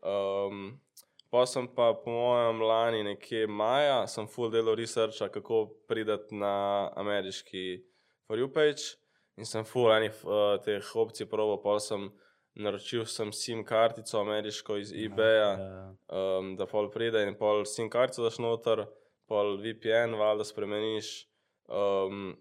Um, 0.00 0.80
pa 1.28 1.44
sem 1.44 1.68
pa, 1.68 1.92
po 1.92 2.16
mojem, 2.16 2.64
lani 2.64 3.04
nekje 3.04 3.44
maja, 3.44 4.06
sem 4.08 4.24
full 4.24 4.48
delal 4.48 4.78
researcha, 4.78 5.28
kako 5.28 5.66
prideti 5.84 6.32
na 6.32 6.88
ameriški 6.96 7.84
For 8.24 8.40
You 8.40 8.48
page. 8.48 8.96
In 9.36 9.44
sem 9.44 9.68
full 9.68 9.92
enih 9.92 10.16
uh, 10.24 10.56
teh 10.64 10.80
opcij 10.80 11.28
probo, 11.28 11.60
pa 11.60 11.76
sem 11.76 12.08
naročil 12.58 13.04
sem 13.06 13.32
SIM 13.32 13.64
kartico 13.64 14.20
ameriško 14.20 14.76
iz 14.76 14.92
eBaya, 14.92 15.50
ja, 15.58 15.94
um, 16.38 16.54
da 16.56 16.66
pol 16.66 16.90
pride 16.90 17.22
in 17.26 17.36
pol 17.38 17.64
SIM 17.66 17.90
kartico 17.90 18.26
daš 18.26 18.38
noter, 18.42 18.84
pol 19.28 19.56
VPN, 19.62 20.16
valjda 20.18 20.46
spremeniš, 20.48 21.10
um, 21.68 22.32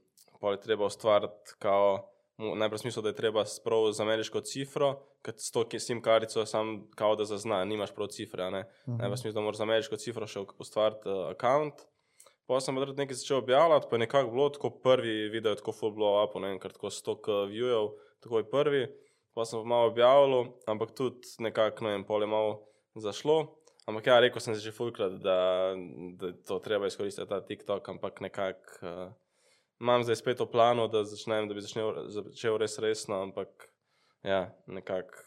pol 0.41 0.55
je 0.57 0.61
treba 0.61 0.85
ustvariti 0.85 1.57
kao, 1.59 2.07
najprej 2.37 2.85
smisel, 2.85 3.03
da 3.03 3.13
je 3.13 3.19
treba 3.19 3.45
sprav 3.45 3.91
z 3.91 4.01
ameriško 4.05 4.41
cifro, 4.41 4.93
ker 5.25 5.37
s 5.37 5.51
to 5.51 5.65
SIM 5.79 6.01
kartico 6.01 6.45
sam 6.45 6.87
kao 6.95 7.15
da 7.15 7.25
zazna, 7.25 7.63
nimaš 7.65 7.93
prav 7.95 8.09
cifre, 8.13 8.51
ne. 8.51 8.65
Mhm. 8.87 8.97
Najprej 8.97 9.17
smisel, 9.17 9.37
da 9.37 9.45
moraš 9.45 9.61
z 9.61 9.67
ameriško 9.69 10.01
cifro 10.01 10.27
še 10.27 10.45
ustvariti 10.59 11.09
uh, 11.09 11.29
account. 11.31 11.85
Pa 12.47 12.61
sem 12.63 12.77
pa 12.79 12.85
nekaj 12.87 13.17
začel 13.19 13.41
objavljati, 13.41 13.87
pa 13.89 13.95
je 13.95 13.99
nekako 13.99 14.29
bilo 14.31 14.49
tako 14.49 14.69
prvi 14.69 15.27
video, 15.29 15.51
je 15.51 15.59
tako 15.59 15.71
full 15.75 15.91
blow 15.91 16.21
up, 16.23 16.35
ne 16.39 16.53
vem, 16.53 16.59
ker 16.63 16.71
tako 16.71 16.87
100 16.87 17.41
viewov, 17.51 17.89
tako 18.23 18.39
je 18.39 18.49
prvi. 18.49 18.83
Pa 19.37 19.45
sem 19.45 19.61
malo 19.61 19.87
objavil, 19.87 20.49
ampak 20.65 20.91
tudi 20.91 21.29
nekako, 21.39 21.85
ne 21.85 21.91
vem, 21.91 22.03
pol 22.03 22.21
je 22.21 22.27
malo 22.27 22.51
zašlo. 22.97 23.53
Ampak 23.85 24.07
ja, 24.07 24.17
rekel 24.17 24.41
sem 24.41 24.57
že 24.57 24.73
fulkrat, 24.73 25.21
da, 25.21 25.37
da 26.17 26.33
to 26.41 26.57
treba 26.59 26.89
izkoristiti, 26.89 27.29
ta 27.29 27.37
TikTok, 27.39 27.85
ampak 27.87 28.17
nekako 28.19 28.81
uh, 28.81 29.13
imam 29.77 30.01
zdaj 30.01 30.17
spet 30.17 30.41
v 30.41 30.47
planu, 30.47 30.87
da, 30.87 31.05
začnem, 31.05 31.45
da 31.45 31.53
bi 31.53 31.61
začel, 31.61 31.93
začel 32.09 32.57
res 32.57 32.79
resno, 32.79 33.21
ampak 33.21 33.69
ja, 34.23 34.41
nekako 34.67 35.21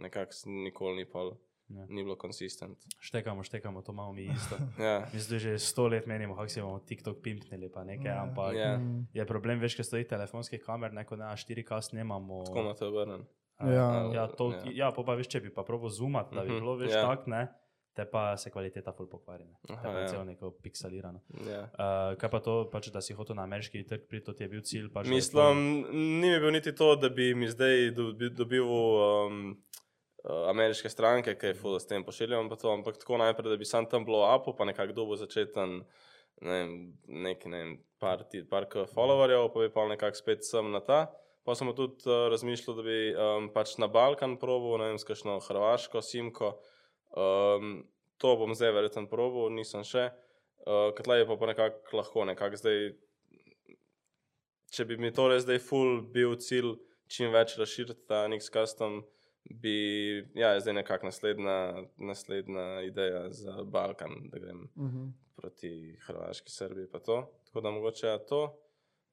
nekak 0.00 0.32
nikoli 0.46 0.96
ni, 0.96 1.04
pol, 1.04 1.36
Ja. 1.70 1.84
ni 1.86 2.02
bilo 2.02 2.16
konsistent. 2.16 2.78
Štekamo, 2.98 3.42
štekamo, 3.42 3.82
to 3.82 3.92
imamo 3.92 4.12
mi 4.12 4.24
isto. 4.26 4.56
Ja, 4.80 5.06
Mislim, 5.12 5.30
da 5.30 5.38
že 5.38 5.58
sto 5.60 5.86
let 5.86 6.06
menimo, 6.06 6.34
kako 6.34 6.48
si 6.48 6.60
bomo 6.60 6.80
TikTok 6.80 7.20
pimpnili, 7.22 7.68
pa 7.68 7.84
nekaj, 7.84 8.08
Ja. 8.08 8.22
ampak 8.22 8.54
Ja. 8.56 8.74
Mm. 8.74 9.06
je 9.12 9.26
problem, 9.26 9.60
veš, 9.60 9.76
ker 9.76 9.84
stoji 9.84 10.02
telefonskih 10.04 10.58
kamer, 10.58 10.90
neko 10.92 11.14
na 11.14 11.30
4K 11.30 11.78
snemamo. 11.80 12.42
tako 12.44 12.58
imate 12.60 12.84
obrnen. 12.84 13.22
A, 13.60 13.68
Ja. 13.68 13.86
ja, 14.14 14.26
to, 14.28 14.50
Ja. 14.54 14.72
ja, 14.76 14.90
pa, 14.90 15.02
pa 15.02 15.14
veš, 15.14 15.28
če 15.28 15.40
bi 15.40 15.50
pa 15.50 15.62
probo 15.62 15.88
zoomat, 15.88 16.30
da 16.30 16.42
bi 16.42 16.48
Mhm, 16.48 16.58
bilo 16.58 16.76
več 16.76 16.90
ja. 16.90 17.02
tak, 17.02 17.26
ne, 17.26 17.42
te 17.92 18.04
pa 18.06 18.36
se 18.36 18.48
kvaliteta 18.48 18.92
ful 18.92 19.06
pokvari, 19.06 19.44
ne. 19.44 19.56
Te 19.62 19.72
Aha, 19.72 19.82
pa 19.84 19.90
je 19.90 20.00
ja. 20.00 20.08
celo 20.08 20.24
neko 20.24 20.50
pikselirano. 20.58 21.20
Ja. 21.44 21.62
Uh, 21.74 22.16
kaj 22.16 22.30
pa 22.30 22.40
to, 22.40 22.54
pač, 22.66 22.88
da 22.88 23.00
si 23.00 23.12
hotel 23.12 23.36
na 23.36 23.42
ameriški 23.42 23.82
trg 23.84 24.06
priti, 24.06 24.24
to 24.24 24.32
ti 24.32 24.44
je 24.44 24.48
bil 24.48 24.62
cilj? 24.62 24.88
Pač, 24.90 25.08
Mislim, 25.08 25.84
ni 25.92 26.26
mi 26.26 26.38
bil 26.38 26.52
niti 26.52 26.72
to, 26.72 26.96
da 26.96 27.08
bi 27.10 27.34
mi 27.34 27.48
zdaj 27.48 27.90
dobi- 27.92 28.30
dobil 28.32 28.64
um, 28.64 29.58
uh, 30.24 30.48
ameriške 30.48 30.88
stranke, 30.88 31.34
ki 31.34 31.46
je 31.46 31.54
full 31.56 31.76
s 31.76 31.86
tem 31.86 32.00
pošiljam, 32.02 32.48
pa 32.48 32.56
to, 32.56 32.70
ampak 32.70 32.96
tako 32.96 33.18
najprej, 33.18 33.50
da 33.50 33.56
bi 33.56 33.64
sam 33.66 33.84
tam 33.86 34.04
bilo 34.04 34.24
apo, 34.24 34.52
pa 34.52 34.64
nekako 34.64 34.92
dobo 34.94 35.16
začeten, 35.16 35.82
ne 36.40 36.50
vem, 36.54 36.70
neki, 37.06 37.48
ne 37.48 37.58
vem, 37.58 37.72
par, 37.98 38.22
par 38.48 38.64
followerjev, 38.86 39.52
pa 39.52 39.60
bi 39.60 39.68
pa 39.70 39.84
nekako 39.86 40.16
spet 40.16 40.40
sem 40.42 40.70
na 40.70 40.80
ta. 40.80 41.10
Pa 41.44 41.54
sem 41.54 41.70
tudi 41.74 42.04
uh, 42.06 42.28
razmišljal, 42.30 42.76
da 42.76 42.82
bi 42.82 42.98
um, 43.14 43.48
pač 43.54 43.76
na 43.80 43.88
Balkan 43.88 44.36
probil, 44.38 44.78
ne 44.78 44.90
vem, 44.90 44.98
s 45.00 45.06
kakšno 45.08 45.38
Hrvaško, 45.40 46.02
Simko. 46.04 46.54
Um, 47.16 47.86
to 48.20 48.34
bom 48.36 48.52
zdaj 48.54 48.74
verjetno 48.76 49.06
probil, 49.08 49.48
nisem 49.56 49.84
še. 49.84 50.10
Uh, 50.66 50.90
Katlej 50.94 51.22
je 51.24 51.26
pa, 51.30 51.36
pa 51.40 51.46
nekako 51.54 51.96
lahko, 51.96 52.24
nekako 52.28 52.60
zdaj 52.60 52.90
če 54.70 54.84
bi 54.86 54.98
mi 55.00 55.10
torej 55.10 55.40
zdaj 55.42 55.58
full 55.64 56.02
bil 56.14 56.36
cilj 56.38 56.76
čim 57.10 57.32
več 57.34 57.56
razširiti 57.58 58.04
ta 58.06 58.26
Nix 58.30 58.52
Custom, 58.54 59.00
bi, 59.50 59.72
ja, 60.38 60.52
je 60.54 60.60
zdaj 60.62 60.76
nekako 60.76 61.08
naslednja, 61.08 61.56
naslednja 61.98 62.66
ideja 62.86 63.24
za 63.34 63.64
Balkan, 63.64 64.28
da 64.30 64.38
grem 64.38 64.68
Mhm. 64.76 65.08
proti 65.40 65.96
Hrvaški, 66.06 66.52
Srbiji 66.52 66.86
pa 66.92 67.00
to. 67.00 67.22
Tako 67.48 67.60
da 67.60 67.70
mogoče 67.70 68.06
je 68.06 68.26
to. 68.26 68.42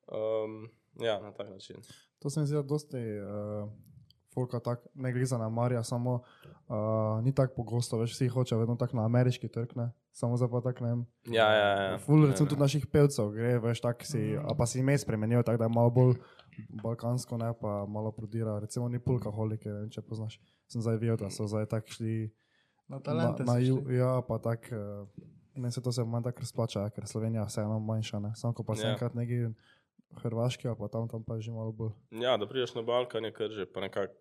Um, 0.08 0.70
ja, 1.00 1.20
na 1.20 1.32
tak 1.32 1.50
način. 1.50 1.82
To 2.20 2.30
se 2.30 2.40
mi 2.40 2.46
zdi, 2.46 2.56
da 2.56 2.62
dosti 2.64 2.98
uh, 2.98 3.70
folka 4.34 4.60
tak 4.60 4.86
ne 4.94 5.12
gre 5.12 5.26
za 5.26 5.38
namarja, 5.38 5.84
samo 5.84 6.14
uh, 6.14 6.76
ni 7.24 7.34
tako 7.34 7.54
pogosto, 7.56 7.98
več 7.98 8.14
vsi 8.14 8.28
hoče 8.28 8.56
vedno 8.56 8.76
tako 8.76 8.98
na 8.98 9.06
ameriški 9.06 9.48
trg, 9.48 9.76
ne? 9.76 9.92
Samo 10.12 10.38
za 10.38 10.48
pa 10.48 10.62
tako 10.62 10.84
ne. 10.84 10.92
Ja, 11.28 11.46
ja, 11.52 11.68
ja. 11.84 11.98
Ful, 12.00 12.20
Ne, 12.20 12.28
recimo 12.28 12.46
ne. 12.46 12.50
tudi 12.50 12.62
naših 12.62 12.88
pevcev 12.88 13.30
gre, 13.30 13.60
veš, 13.60 13.82
tak 13.82 14.06
si, 14.06 14.34
a 14.36 14.56
pa 14.58 14.66
si 14.66 14.80
ime 14.80 14.98
spremenijo, 14.98 15.44
tako 15.44 15.58
da 15.58 15.66
je 15.66 15.70
malo 15.70 15.90
bolj 15.90 16.16
balkansko, 16.84 17.38
ne 17.38 17.54
pa 17.62 17.86
malo 17.86 18.12
prodira, 18.12 18.60
recimo 18.60 18.90
ni 18.90 19.00
pulka 19.00 19.30
holike, 19.30 19.70
ne 19.70 19.80
vem, 19.80 19.90
če 19.90 20.02
poznaš. 20.02 20.40
Sem 20.68 20.82
zdaj 20.82 20.98
videl, 20.98 21.18
da 21.18 21.30
so 21.30 21.46
zdaj 21.48 21.66
tako 21.66 21.88
šli 21.90 22.34
Na 22.88 22.98
na, 22.98 23.04
talente 23.04 23.44
na 23.44 23.54
so 23.54 23.60
ju, 23.60 23.78
ja, 23.92 24.22
pa 24.28 24.38
tako, 24.40 24.76
uh, 24.76 25.08
meni 25.56 25.72
se 25.72 25.82
to 25.82 25.92
se 25.92 26.04
manj 26.04 26.24
tako 26.24 26.40
razplača, 26.40 26.82
ja, 26.82 26.90
ker 26.90 27.08
Slovenija 27.08 27.44
vseeno 27.44 27.80
manjša, 27.80 28.20
ne, 28.20 28.32
samo 28.36 28.54
ko 28.54 28.64
pa 28.64 28.76
se 28.76 28.88
Ja. 28.88 28.92
enkrat 28.92 29.14
neki 29.14 29.48
Hrvaški, 30.14 30.68
a 30.68 30.76
pa 30.76 30.88
tam, 30.88 31.08
tam 31.08 31.24
pa 31.24 31.36
je 31.36 31.42
že 31.42 31.52
malo 31.52 31.72
bolj. 31.72 31.92
Ja, 32.12 32.38
da 32.38 32.48
prideš 32.48 32.74
na 32.74 32.82
Balkan, 32.82 33.26
je 33.26 33.32
kar 33.32 33.50
že, 33.50 33.66
pa 33.66 33.82
nekako 33.82 34.14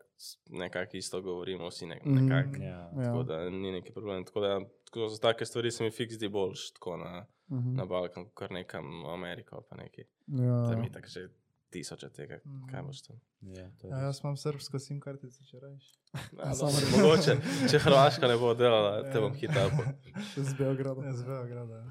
nekak 0.50 0.94
isto 0.94 1.20
govorimo, 1.20 1.68
vsi 1.68 1.86
Mhm. 1.86 2.14
nekako. 2.16 2.56
Ja. 2.58 2.68
Ja. 2.90 3.04
Tako 3.04 3.22
da 3.22 3.50
ni 3.50 3.72
neki 3.72 3.92
problem. 3.92 4.24
Tako 4.24 4.40
da 4.40 4.60
tako 4.84 5.08
za 5.08 5.18
take 5.20 5.44
stvari 5.44 5.70
se 5.70 5.84
mi 5.84 5.90
fiks 5.90 6.14
zdi 6.14 6.28
boljš, 6.28 6.70
tako 6.72 6.96
na, 6.96 7.26
Mhm. 7.48 7.74
na 7.74 7.84
Balkan, 7.84 8.24
kot 8.24 8.34
kar 8.34 8.52
nekam 8.52 8.84
v 9.02 9.10
Ameriko, 9.10 9.62
pa 9.62 9.76
neki. 9.76 10.02
Ja, 10.28 10.70
Tam 10.70 10.82
je 10.82 10.92
tako 10.92 11.06
že 11.08 11.28
tisoče 11.70 12.08
tega, 12.10 12.38
kaj 12.70 12.82
boš 12.82 13.02
tam. 13.02 13.16
Ja, 13.42 13.70
to 13.72 13.86
je 13.86 13.90
Ja, 13.90 13.96
res. 13.96 14.02
jaz 14.06 14.20
imam 14.24 14.36
srbsko 14.36 14.78
sim 14.78 15.00
kartico, 15.00 15.44
če 15.44 15.58
rečeš. 15.58 15.92
Ja, 16.34 16.54
samo 16.54 16.72
mogoče, 16.98 17.36
če 17.70 17.78
Hrvaška 17.78 18.26
ne 18.26 18.36
bo 18.36 18.54
delala, 18.54 19.02
te 19.02 19.08
Ja. 19.10 19.20
bom 19.20 19.34
hital. 19.34 19.68
z 20.38 20.54
Beograda. 20.54 21.12
Z 21.12 21.24
Beograda. 21.24 21.84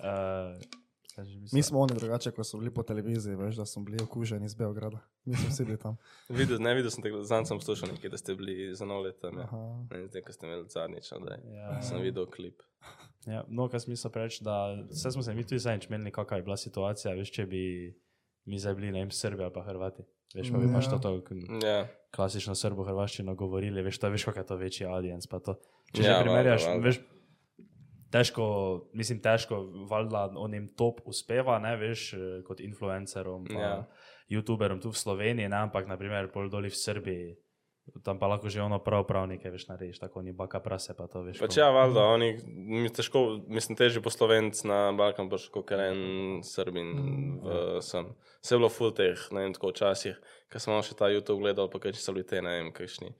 ja. 0.00 0.58
Kaj 1.14 1.24
Mi 1.52 1.62
smo 1.62 1.80
oni 1.80 1.94
drugače, 1.94 2.30
ko 2.30 2.44
so 2.44 2.58
bili 2.58 2.70
po 2.70 2.82
televiziji, 2.82 3.36
veš, 3.36 3.56
da 3.56 3.66
smo 3.66 3.84
bili 3.84 3.98
okuženi 4.02 4.46
iz 4.46 4.54
Beograda. 4.54 4.98
Mi 5.24 5.36
smo 5.36 5.48
vsi 5.48 5.64
bili 5.64 5.78
tam. 5.78 5.96
Videl, 6.30 6.58
ne 6.58 6.74
videl 6.74 6.90
sem 6.90 7.02
tega, 7.02 7.20
zanj 7.22 7.44
sem 7.44 7.58
poslušal 7.58 7.88
nekaj, 7.88 8.10
da 8.10 8.16
ste 8.16 8.34
bili 8.34 8.74
za 8.74 8.84
nov 8.84 9.02
let 9.02 9.20
tam. 9.20 9.38
Ja. 9.38 9.48
Ne 9.90 9.98
vem, 9.98 10.22
ko 10.22 10.32
ste 10.32 10.46
imeli 10.46 10.68
zadnjič, 10.68 11.10
da 11.20 11.36
Ja. 11.52 11.82
sem 11.82 12.00
videl 12.00 12.26
klip. 12.26 12.62
Ja, 13.26 13.44
no, 13.48 13.68
kaj 13.68 13.80
smisel 13.80 14.10
reči, 14.14 14.40
da 14.42 14.56
vse 14.90 15.10
smo 15.10 15.22
se 15.22 15.34
mi 15.34 15.44
tudi 15.44 15.58
zadnjič 15.58 15.88
menili, 15.88 16.10
kakšna 16.10 16.36
je 16.36 16.42
bila 16.42 16.56
situacija, 16.56 17.14
veš, 17.14 17.30
če 17.30 17.46
bi 17.46 17.62
mi 18.44 18.58
zdaj 18.58 18.74
bili, 18.74 18.90
ne 18.90 18.98
vem, 18.98 19.10
Srbi 19.12 19.42
ali 19.42 19.52
pa 19.52 19.62
Hrvati. 19.62 20.02
Veš, 20.34 20.48
pa 20.50 20.58
bi 20.58 20.66
Ja. 20.66 20.72
pač 20.72 20.88
to, 20.88 20.98
to 20.98 21.10
Ja, 21.62 21.86
klasično 22.10 22.54
srbo-hrvaščino 22.54 23.34
govorili, 23.34 23.82
veš, 23.82 23.98
to, 23.98 24.08
veš, 24.08 24.24
kako 24.24 24.38
je 24.38 24.46
to 24.46 24.56
večji 24.56 24.86
audience. 24.86 25.28
pa 25.28 25.38
to. 25.38 25.54
Če 25.92 26.02
Ja, 26.02 26.04
že 26.04 26.10
valjda, 26.10 26.22
primerjaš, 26.24 26.62
veš, 26.80 27.00
težko, 28.12 28.44
mislim, 28.94 29.20
težko, 29.24 29.62
valjda 29.90 30.28
onim 30.36 30.68
top 30.78 31.00
uspeva, 31.08 31.58
ne 31.62 31.76
veš, 31.80 32.12
eh, 32.14 32.42
kot 32.46 32.60
influencerom, 32.60 33.46
pa 33.48 33.60
Ja. 33.60 33.68
ja. 33.68 33.86
youtuberom 34.32 34.80
tu 34.80 34.90
v 34.90 34.96
Sloveniji, 34.96 35.48
ne, 35.48 35.56
ampak 35.56 35.88
naprimer 35.88 36.30
pol 36.32 36.48
doli 36.48 36.70
v 36.70 36.76
Srbiji. 36.76 37.32
Tam 38.06 38.14
pa 38.14 38.30
lahko 38.30 38.46
že 38.46 38.62
ono 38.62 38.78
prav 38.78 39.02
prav 39.10 39.26
nekaj 39.26 39.50
veš 39.50 39.66
narediš, 39.66 39.98
tako 39.98 40.22
ni 40.22 40.32
baka 40.32 40.60
prase, 40.62 40.94
pa 40.94 41.08
to 41.10 41.24
veš. 41.26 41.40
pač 41.42 41.56
ja, 41.58 41.66
valjda, 41.74 42.04
oni, 42.14 42.38
mi 42.46 42.88
težko, 42.88 43.42
mislim, 43.50 43.74
težje 43.76 43.98
po 43.98 44.10
slovenc 44.10 44.54
na 44.64 44.92
Balkan, 44.94 45.26
pa 45.26 45.34
še 45.34 45.50
kot 45.50 45.72
en 45.74 46.40
srbin 46.46 46.94
v 47.42 47.82
sem. 47.82 48.14
Vse 48.38 48.54
je 48.54 48.58
bilo 48.58 48.70
full 48.70 48.94
teh, 48.94 49.18
ne 49.34 49.42
vem, 49.42 49.52
tako 49.52 49.74
včasih, 49.74 50.14
ko 50.46 50.62
sem 50.62 50.78
še 50.78 50.94
ta 50.94 51.10
YouTube 51.10 51.42
gledal, 51.42 51.66
pa 51.68 51.82
kaj 51.82 51.98
so 51.98 52.14
bili 52.14 52.22
te, 52.22 52.38
ne 52.38 52.54
vem, 52.54 52.70
kakšni. 52.70 53.10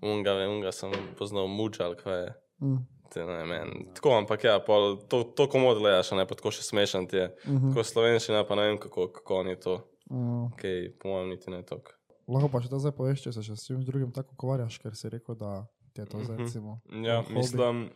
Unga, 0.00 0.38
vem, 0.38 0.54
unga 0.54 0.70
sem 0.70 0.94
poznal 1.18 1.50
mučal, 1.50 1.98
kaj 1.98 2.18
je. 2.22 2.32
Mm. 2.62 2.86
Te, 3.12 3.20
ne, 3.22 3.44
men, 3.44 3.92
tako, 3.92 4.14
ampak 4.16 4.40
ja, 4.42 4.54
pol, 4.58 4.96
to, 5.04 5.22
to 5.26 5.44
komu 5.46 5.74
gledaš, 5.74 6.12
ne 6.12 6.24
pa 6.24 6.32
tako 6.32 6.48
še 6.50 6.64
smešan 6.64 7.04
ti 7.06 7.18
je. 7.18 7.26
Mhm. 7.44 7.70
Tako 7.70 7.84
slovenščina, 7.84 8.40
pa 8.42 8.56
ne 8.56 8.62
vem, 8.64 8.78
kako, 8.78 9.08
kako 9.12 9.36
oni 9.38 9.56
to, 9.58 9.80
Mm. 10.10 10.48
kaj, 10.56 10.78
po 10.98 11.08
mojem, 11.08 11.28
niti 11.30 11.48
ne 11.48 11.62
tok. 11.62 11.92
Lahko 12.26 12.48
pa 12.48 12.60
še 12.60 12.68
to 12.68 12.78
zdaj 12.78 12.92
poveš, 12.92 13.22
če 13.22 13.32
se 13.32 13.42
še 13.42 13.54
s 13.54 13.64
čim 13.64 13.80
drugim 13.82 14.10
tako 14.10 14.34
ukvarjaš, 14.34 14.76
ker 14.78 14.92
si 14.92 15.08
rekel, 15.08 15.34
da 15.34 15.64
ti 15.90 16.00
je 16.00 16.06
to 16.06 16.20
zdaj 16.20 16.36
Mhm. 16.36 16.42
recimo. 16.42 16.70
Ja, 16.98 17.20
hobi. 17.20 17.34
mislim, 17.34 17.90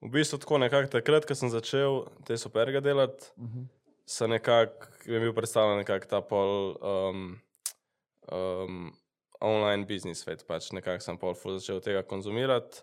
v 0.00 0.10
bistvu 0.10 0.38
tako 0.38 0.58
nekako 0.58 0.88
takrat, 0.90 1.24
ko 1.24 1.34
sem 1.34 1.48
začel 1.48 1.92
te 2.22 2.36
superge 2.36 2.80
delati, 2.80 3.32
Mhm. 3.36 3.64
sem 4.06 4.30
nekako, 4.30 4.72
je 5.04 5.18
bil 5.18 5.32
predstavljen 5.32 5.78
nekako 5.78 6.06
ta 6.06 6.20
pol 6.22 6.50
um, 6.78 7.36
um, 8.28 8.92
online 9.40 9.84
business 9.86 10.22
svet, 10.22 10.44
pač 10.44 10.70
nekako 10.70 11.00
sem 11.00 11.16
pol 11.16 11.34
začel 11.34 11.80
tega 11.80 12.02
konzumirati. 12.02 12.82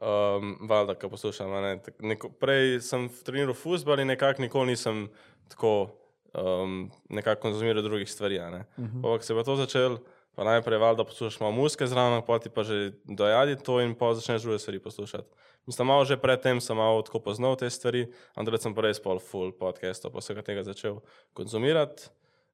Um, 0.00 0.54
valjda, 0.64 0.94
ko 0.96 1.10
poslušam, 1.12 1.50
ne, 1.60 1.74
neko, 2.00 2.30
prej 2.40 2.78
sem 2.80 3.10
treniral 3.24 3.52
futbol 3.52 4.00
in 4.00 4.08
nekako 4.08 4.40
nikoli 4.40 4.72
nisem 4.72 5.10
tako 5.52 5.90
um, 6.32 6.86
nekako 7.08 7.42
konzumiral 7.42 7.82
drugih 7.82 8.08
stvari. 8.10 8.38
Mhm. 8.78 9.04
Ampak 9.04 9.24
se 9.24 9.32
je 9.32 9.36
pa 9.36 9.44
to 9.44 9.56
začel, 9.56 9.98
pa 10.34 10.44
najprej 10.44 10.78
valjda 10.78 11.04
poslušaš 11.04 11.40
malo 11.40 11.52
muske 11.52 11.86
zraven, 11.86 12.22
pa 12.26 12.38
ti 12.38 12.48
pa 12.48 12.62
že 12.62 12.92
dojadi 13.04 13.56
to 13.56 13.80
in 13.80 13.94
pa 13.94 14.14
začneš 14.14 14.42
druge 14.42 14.58
stvari 14.58 14.78
poslušati. 14.78 15.28
Mislim, 15.66 15.86
malo 15.86 16.04
že 16.04 16.16
predtem 16.16 16.60
sem 16.60 16.76
malo 16.76 17.02
tako 17.02 17.20
poznal 17.20 17.56
te 17.56 17.70
stvari, 17.70 18.06
ampak 18.34 18.62
sem 18.62 18.74
pa 18.74 18.80
res 18.80 19.02
pol 19.02 19.18
full 19.18 19.52
podcastov, 19.52 20.12
pa 20.12 20.18
vsega 20.18 20.42
tega 20.42 20.64
začel 20.64 21.00
konzumirati. 21.32 22.08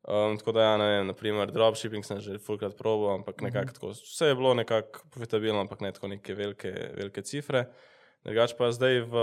Um, 0.06 0.36
tako 0.38 0.52
da, 0.54 0.62
ja, 0.62 0.76
ne 0.78 0.86
vem, 0.86 1.08
naprimer, 1.10 1.50
dropshipping 1.50 2.06
sem 2.06 2.20
že 2.22 2.38
fulkrat 2.38 2.76
probil, 2.78 3.08
ampak 3.16 3.42
nekako 3.42 3.72
tako, 3.74 3.88
vse 3.98 4.28
je 4.30 4.36
bilo 4.38 4.54
nekako 4.54 5.02
profitabilno, 5.10 5.60
ampak 5.64 5.82
ne 5.82 5.90
tako 5.92 6.12
neke 6.12 6.34
velike, 6.34 6.70
velike 6.94 7.24
cifre. 7.26 7.64
Drugač 8.26 8.54
pa 8.58 8.70
zdaj 8.74 9.02
v 9.06 9.16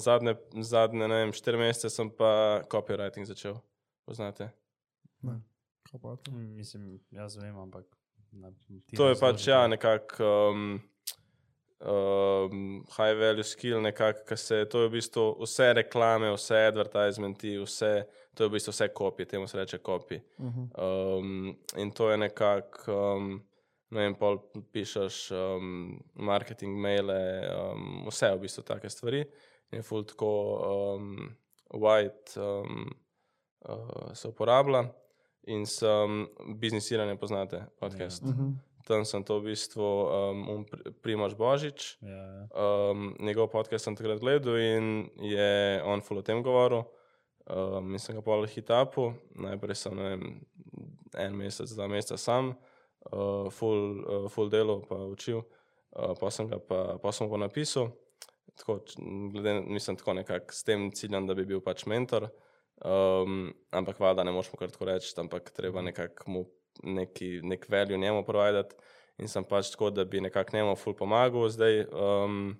zadnje, 0.00 0.34
zadnje 0.64 1.08
ne 1.08 1.18
vem, 1.22 1.34
štiri 1.36 1.60
mesece 1.60 1.92
sem 1.92 2.08
pa 2.08 2.64
copywriting 2.72 3.28
začel. 3.28 3.60
Poznate? 4.08 4.48
Kaj 5.20 6.00
pa 6.00 6.16
to? 6.16 6.32
Mislim, 6.32 6.96
jaz 7.12 7.36
vem, 7.36 7.56
ampak. 7.60 7.84
Ti 8.86 8.96
To 8.96 9.08
je 9.10 9.16
pač 9.20 9.46
ja, 9.48 9.66
nekako 9.68 10.24
um, 10.54 10.80
um, 11.80 12.84
high 12.96 13.14
value 13.14 13.44
skill, 13.44 13.80
nekako, 13.80 14.24
ker 14.28 14.38
se 14.38 14.64
to 14.70 14.82
je 14.82 14.88
v 14.88 14.92
bistvu 14.98 15.24
vse 15.40 15.72
reklame, 15.80 16.30
vse 16.34 16.66
advertisementi, 16.68 17.56
vse, 17.58 17.92
to 18.34 18.44
je 18.44 18.48
v 18.48 18.52
bistvu 18.52 18.74
vse 18.74 18.88
kopije, 18.94 19.26
temu 19.26 19.48
se 19.48 19.58
reče 19.58 19.78
kopije. 19.78 20.22
Mhm. 20.38 20.66
Um, 20.84 21.56
in 21.76 21.90
to 21.90 22.10
je 22.10 22.18
nekako, 22.18 22.96
um, 23.16 23.42
ne 23.90 24.00
vem, 24.00 24.14
pol 24.14 24.38
pišeš 24.72 25.30
um, 25.30 26.00
marketing 26.14 26.78
maile, 26.78 27.20
um, 27.56 28.06
vse 28.08 28.34
v 28.34 28.40
bistvu 28.40 28.62
take 28.62 28.90
stvari. 28.90 29.24
In 29.70 29.78
je 29.78 29.82
full 29.82 30.04
tako 30.04 30.30
um, 30.96 31.36
white 31.74 32.40
um, 32.40 32.90
uh, 33.68 34.10
se 34.14 34.28
uporablja. 34.28 34.84
In 35.42 35.66
sem 35.66 36.26
biznisiranje 36.60 37.16
poznate, 37.16 37.64
podcast. 37.80 38.22
Yeah. 38.22 38.34
Mhm. 38.34 38.69
Tam 38.90 39.04
sem 39.06 39.22
to 39.22 39.38
v 39.38 39.52
bistvu 39.52 39.86
um, 39.86 40.38
um, 40.50 40.62
Pri- 40.66 40.90
Primož 40.98 41.36
Božič. 41.38 41.94
Ja, 42.02 42.10
ja. 42.10 42.42
Um, 42.50 43.12
njegov 43.22 43.52
podcast 43.54 43.86
sem 43.86 43.94
takrat 43.94 44.18
gledal 44.18 44.58
in 44.58 45.06
je 45.22 45.78
on 45.86 46.02
full 46.02 46.18
o 46.18 46.24
tem 46.26 46.42
govoril. 46.42 46.82
Um, 47.46 47.94
in 47.94 48.02
sem 48.02 48.18
ga 48.18 48.22
pol 48.22 48.46
hitapu, 48.50 49.12
najprej 49.38 49.78
sem 49.78 49.94
vem, 49.94 50.26
en 51.18 51.38
mesec, 51.38 51.70
dva 51.74 51.86
meseca 51.90 52.18
sam, 52.18 52.52
uh, 53.14 53.46
full, 53.54 54.02
uh, 54.02 54.28
full 54.30 54.50
delo 54.50 54.80
pa 54.86 54.98
učil, 55.06 55.40
uh, 55.94 56.12
pa 56.18 56.30
sem 56.34 56.50
ga 56.50 56.58
pa, 56.58 56.98
pa 57.02 57.14
sem 57.14 57.30
ga 57.30 57.40
napisal. 57.46 57.90
Tako, 58.58 58.80
glede, 59.32 59.60
mislim, 59.70 59.96
tako 60.02 60.18
nekako 60.18 60.54
s 60.54 60.66
tem 60.66 60.90
ciljem, 60.94 61.30
da 61.30 61.34
bi 61.38 61.46
bil 61.46 61.62
pač 61.62 61.86
mentor. 61.86 62.28
Um, 62.80 63.52
ampak 63.70 63.98
valjda 64.00 64.24
ne 64.26 64.34
moš 64.34 64.50
mu 64.52 64.58
kar 64.60 64.70
tako 64.72 64.90
reči, 64.90 65.14
ampak 65.20 65.50
treba 65.54 65.82
nekako 65.82 66.30
mu 66.30 66.44
neki, 66.82 67.40
nek 67.42 67.66
value 67.68 67.98
njemu 67.98 68.24
providati. 68.24 68.76
In 69.20 69.28
sem 69.28 69.44
pač 69.44 69.70
tako, 69.74 69.90
da 69.90 70.04
bi 70.04 70.20
nekako 70.20 70.56
njemu 70.56 70.76
ful 70.76 70.94
pomagal, 70.96 71.48
zdaj 71.52 71.84
um, 71.92 72.54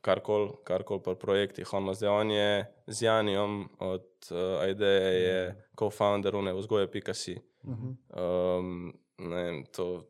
karkoli 0.00 0.54
kar 0.64 0.84
pri 0.86 1.16
projektih. 1.20 1.72
On, 1.72 1.94
zdaj, 1.94 2.08
on 2.08 2.30
je 2.30 2.64
z 2.86 3.02
Janijom 3.02 3.68
od 3.78 4.06
uh, 4.30 4.68
IDEje, 4.70 5.12
je 5.22 5.40
co-founder 5.76 6.36
une 6.36 6.54
vzgoje.si. 6.54 7.36
Mhm. 7.66 7.96
Um, 8.22 8.94
ne 9.18 9.42
vem, 9.42 9.64
to 9.72 10.06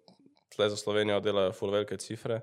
tle 0.57 0.69
za 0.71 0.77
Slovenijo 0.77 1.21
delajo 1.21 1.53
ful 1.53 1.71
velike 1.71 1.97
cifre. 1.97 2.41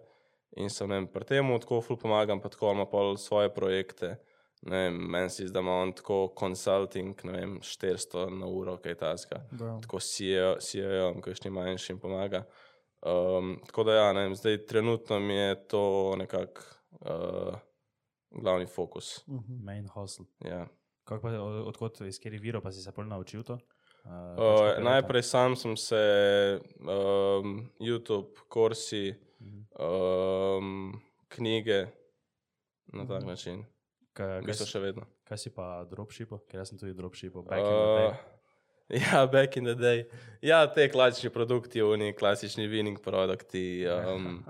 In 0.58 0.70
sem 0.70 0.90
vem, 0.90 1.08
pri 1.08 1.26
tem 1.26 1.50
tako 1.60 1.82
ful 1.82 1.98
pomagam, 1.98 2.42
pa 2.42 2.50
tako 2.50 2.72
ima 2.72 2.86
pol 2.86 3.18
svoje 3.18 3.50
projekte. 3.54 4.18
Vem, 4.64 4.94
meni 4.96 5.30
se 5.30 5.44
zdi, 5.44 5.54
da 5.54 5.60
ima 5.60 5.72
on 5.74 5.92
tako 5.92 6.34
consulting, 6.40 7.24
ne 7.24 7.32
vem, 7.34 7.60
400 7.60 8.30
na 8.32 8.46
uro, 8.48 8.78
kaj 8.78 8.96
taska 8.96 9.42
tako 9.82 10.00
CEO, 10.02 10.56
CEO 10.58 11.22
kakšni 11.22 11.52
manjšim 11.52 12.00
pomaga. 12.00 12.44
Um, 13.02 13.60
tako 13.66 13.84
da, 13.84 13.94
ja, 13.94 14.14
ne 14.14 14.22
vem, 14.22 14.36
zdaj 14.36 14.66
trenutno 14.66 15.20
mi 15.20 15.34
je 15.36 15.68
to 15.68 15.84
nekako 16.18 16.62
uh, 16.92 17.56
glavni 18.34 18.66
fokus. 18.68 19.28
Mhm. 19.28 19.64
Main 19.64 19.88
hustle. 19.88 20.26
Ja. 20.42 20.68
Kako 21.04 21.22
pa, 21.22 21.30
od- 21.34 21.68
odkot, 21.68 22.02
iz 22.02 22.18
katerih 22.18 22.42
virov 22.42 22.62
pa 22.62 22.72
si 22.72 22.82
se 22.82 22.92
pol 22.92 23.06
naučil 23.06 23.44
to? 23.44 23.54
Uh, 23.54 23.60
Uh, 24.38 24.84
najprej 24.84 25.24
sam 25.24 25.56
sem 25.56 25.78
se 25.78 26.00
um, 26.80 27.70
YouTube, 27.80 28.28
kursi, 28.50 29.16
Mhm. 29.42 29.60
um, 29.78 31.02
knjige 31.28 31.88
na 32.88 33.08
tak 33.08 33.24
način. 33.26 33.66
Kaj, 34.14 34.44
kaj, 34.46 34.54
si, 34.54 34.66
še 34.70 34.80
vedno. 34.84 35.08
kaj 35.26 35.38
si 35.42 35.50
pa 35.50 35.84
dropshipo? 35.90 36.44
Ker 36.50 36.62
jaz 36.62 36.70
sem 36.70 36.78
tudi 36.78 36.94
dropshipo. 36.94 37.42
Back 37.48 37.64
in 37.66 37.74
the 37.74 37.90
day. 37.98 38.10
Uh, 38.12 39.02
ja, 39.02 39.26
back 39.26 39.58
in 39.58 39.66
the 39.66 39.74
day. 39.76 40.04
Ja, 40.46 40.68
te 40.70 40.86
klasični 40.92 41.32
produkti, 41.34 41.82
oni 41.82 42.12
klasični 42.14 42.68
winning 42.70 43.00
produkti. 43.02 43.86
Um, 43.90 44.44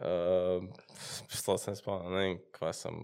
uh, 0.00 0.64
Sploh 1.38 1.60
sem 1.62 1.76
spomnil, 1.78 2.10
ne 2.10 2.24
vem, 2.24 2.38
kva 2.56 2.72
sem. 2.74 2.98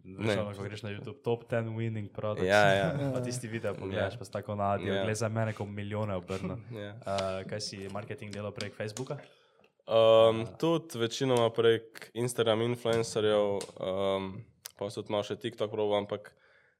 Veš, 0.00 0.38
ono, 0.40 0.54
ko 0.56 0.64
greš 0.64 0.80
na 0.86 0.90
YouTube, 0.94 1.18
top 1.26 1.42
10 1.50 1.74
winning 1.76 2.06
products. 2.14 2.46
Ja, 2.48 2.62
ja. 2.72 2.86
Pa 3.14 3.20
tisti 3.20 3.50
video 3.52 3.74
pogledaš, 3.76 4.14
Ja. 4.14 4.18
pa 4.18 4.24
si 4.24 4.32
tako 4.32 4.54
nadijo, 4.56 4.94
Ja. 4.94 5.02
yeah. 5.04 5.12
za 5.14 5.28
mene 5.28 5.52
kot 5.52 5.68
milijone 5.68 6.14
obrno. 6.16 6.56
ja. 6.72 6.94
Uh, 7.02 7.42
kaj 7.50 7.60
si 7.60 7.82
marketing 7.92 8.32
delal 8.32 8.54
prek 8.56 8.72
Facebooka? 8.78 9.18
Um, 9.90 10.44
tudi 10.58 10.98
večinoma 10.98 11.48
prek 11.50 12.10
Instagram 12.14 12.62
influencerjev, 12.62 13.58
um, 13.82 14.28
pa 14.78 14.90
se 14.90 15.00
tudi 15.00 15.10
malo 15.10 15.26
še 15.26 15.34
TikTok 15.36 15.70
probo, 15.72 15.96
ampak 15.98 16.30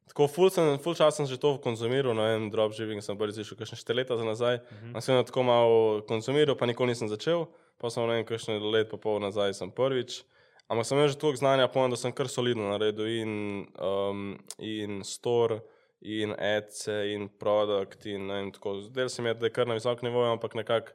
tako 0.07 0.29
full, 0.31 0.51
sem, 0.51 0.77
full 0.79 0.95
čas 0.95 1.17
sem 1.19 1.27
že 1.27 1.39
to 1.43 1.57
konzumiral, 1.59 2.15
no 2.15 2.23
en 2.23 2.47
dropshipping 2.51 3.03
sem 3.03 3.19
prvič 3.19 3.41
začel 3.43 3.59
kakšne 3.59 3.79
4 3.83 3.99
leta 3.99 4.17
za 4.17 4.25
nazaj, 4.25 4.57
mm 4.57 4.77
Mhm. 4.77 4.93
-hmm. 4.95 5.01
sem 5.01 5.25
tako 5.27 5.43
malo 5.43 6.03
konzumiral, 6.07 6.55
pa 6.57 6.67
nikoli 6.67 6.89
nisem 6.95 7.09
začel, 7.09 7.47
pa 7.79 7.91
sem 7.91 8.07
ne 8.07 8.15
vem, 8.15 8.25
kakšne 8.25 8.59
let 8.71 8.91
pa 8.91 8.97
pol 8.97 9.19
nazaj 9.21 9.55
sem 9.55 9.71
prvič. 9.71 10.23
Ampak 10.69 10.87
sem 10.87 10.99
imel 10.99 11.09
že 11.09 11.19
toliko 11.19 11.37
znanja, 11.37 11.69
povem, 11.69 11.91
da 11.91 11.97
sem 11.97 12.13
kar 12.13 12.29
solidno 12.29 12.71
naredil 12.71 13.07
in, 13.07 13.67
um, 13.83 14.39
in 14.59 15.03
store, 15.05 15.61
in 16.01 16.31
ads, 16.39 16.87
in 16.87 17.29
produkt, 17.29 18.07
in 18.07 18.27
ne 18.27 18.35
vem, 18.35 18.53
tako. 18.53 18.81
Zdaj 18.81 19.09
se 19.09 19.23
mi 19.23 19.29
je, 19.29 19.35
da 19.35 19.47
je 19.47 19.51
kar 19.51 19.67
na 19.67 19.75
visokem 19.75 20.07
nivoju, 20.09 20.31
ampak 20.31 20.55
nekako 20.55 20.93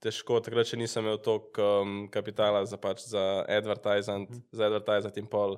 težko, 0.00 0.40
takrat 0.40 0.66
še 0.66 0.76
nisem 0.76 1.04
imel 1.04 1.18
toliko 1.18 1.82
um, 1.82 2.08
kapitala 2.08 2.64
za, 2.66 2.76
pač, 2.76 3.02
za 3.06 3.44
advertising, 3.48 4.28
mm. 4.30 4.42
za 4.52 4.66
advertising 4.66 5.16
in 5.18 5.26
pol. 5.26 5.56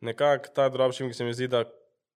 Nekako 0.00 0.50
ta 0.54 0.68
dropshipping 0.68 1.14
se 1.14 1.24
mi 1.24 1.34
zdi, 1.34 1.48
da 1.48 1.64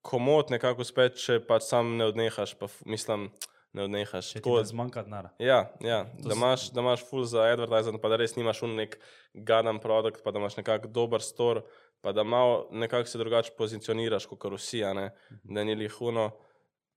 komod 0.02 0.50
nekako 0.50 0.82
uspe, 0.82 1.08
če 1.10 1.40
pač 1.46 1.66
sam 1.66 1.96
ne 1.96 2.06
odnehaš, 2.06 2.54
pa 2.58 2.68
mislim, 2.84 3.28
ne 3.72 3.86
odnehaš. 3.86 4.32
Če 4.34 4.40
Tako- 4.40 4.58
ne 4.60 4.68
zmanjka 4.68 5.02
denara. 5.02 5.30
Ja, 5.38 5.70
ja 5.80 6.04
To 6.16 6.28
da, 6.28 6.34
s- 6.34 6.36
imaš, 6.36 6.66
da 6.70 6.80
imaš 6.80 7.04
full 7.08 7.24
za 7.24 7.46
advertising, 7.52 8.00
pa 8.02 8.08
da 8.08 8.16
res 8.16 8.36
nimaš 8.36 8.62
un 8.62 8.76
nek 8.76 8.98
gadan 9.34 9.78
produkt, 9.78 10.22
pa 10.24 10.30
da 10.30 10.38
imaš 10.38 10.56
nekako 10.56 10.88
dober 10.88 11.22
store, 11.22 11.62
pa 12.00 12.12
da 12.12 12.22
malo 12.22 12.68
nekako 12.70 13.08
se 13.08 13.18
drugače 13.18 13.54
pozicioniraš 13.58 14.26
kot 14.26 14.44
vsi, 14.52 14.84
a 14.84 14.92
ne, 14.94 15.06
da 15.42 15.64
ni 15.64 15.74
lihuno. 15.74 16.30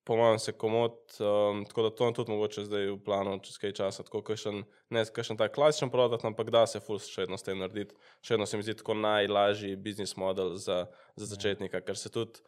Po 0.10 0.16
mojem 0.18 0.40
se 0.42 0.56
komod, 0.58 0.96
um, 1.22 1.60
tako 1.70 1.84
da 1.86 1.90
to 1.94 2.08
je 2.08 2.14
tudi 2.18 2.32
mogoče 2.32 2.64
zdaj 2.66 2.88
v 2.90 2.96
planu 3.06 3.36
čez 3.46 3.60
kaj 3.62 3.76
časa, 3.78 4.02
tako 4.08 4.24
kakšen, 4.26 4.64
ne 4.90 5.04
kakšen 5.06 5.38
tak 5.38 5.54
klasičen 5.54 5.92
produkt, 5.94 6.26
ampak 6.26 6.50
da 6.50 6.64
se 6.66 6.82
full 6.82 6.98
še 6.98 7.28
vedno 7.28 7.38
s 7.38 7.46
tem 7.46 7.62
narediti. 7.62 7.94
Še 8.26 8.34
vedno 8.34 8.48
se 8.50 8.58
mi 8.58 8.66
zdi 8.66 8.74
tako 8.80 8.96
najlažji 8.98 9.76
biznis 9.78 10.16
model 10.18 10.56
za, 10.58 10.80
za 11.14 11.30
začetnika, 11.30 11.84
ker 11.86 12.00
se 12.02 12.10
tudi, 12.10 12.42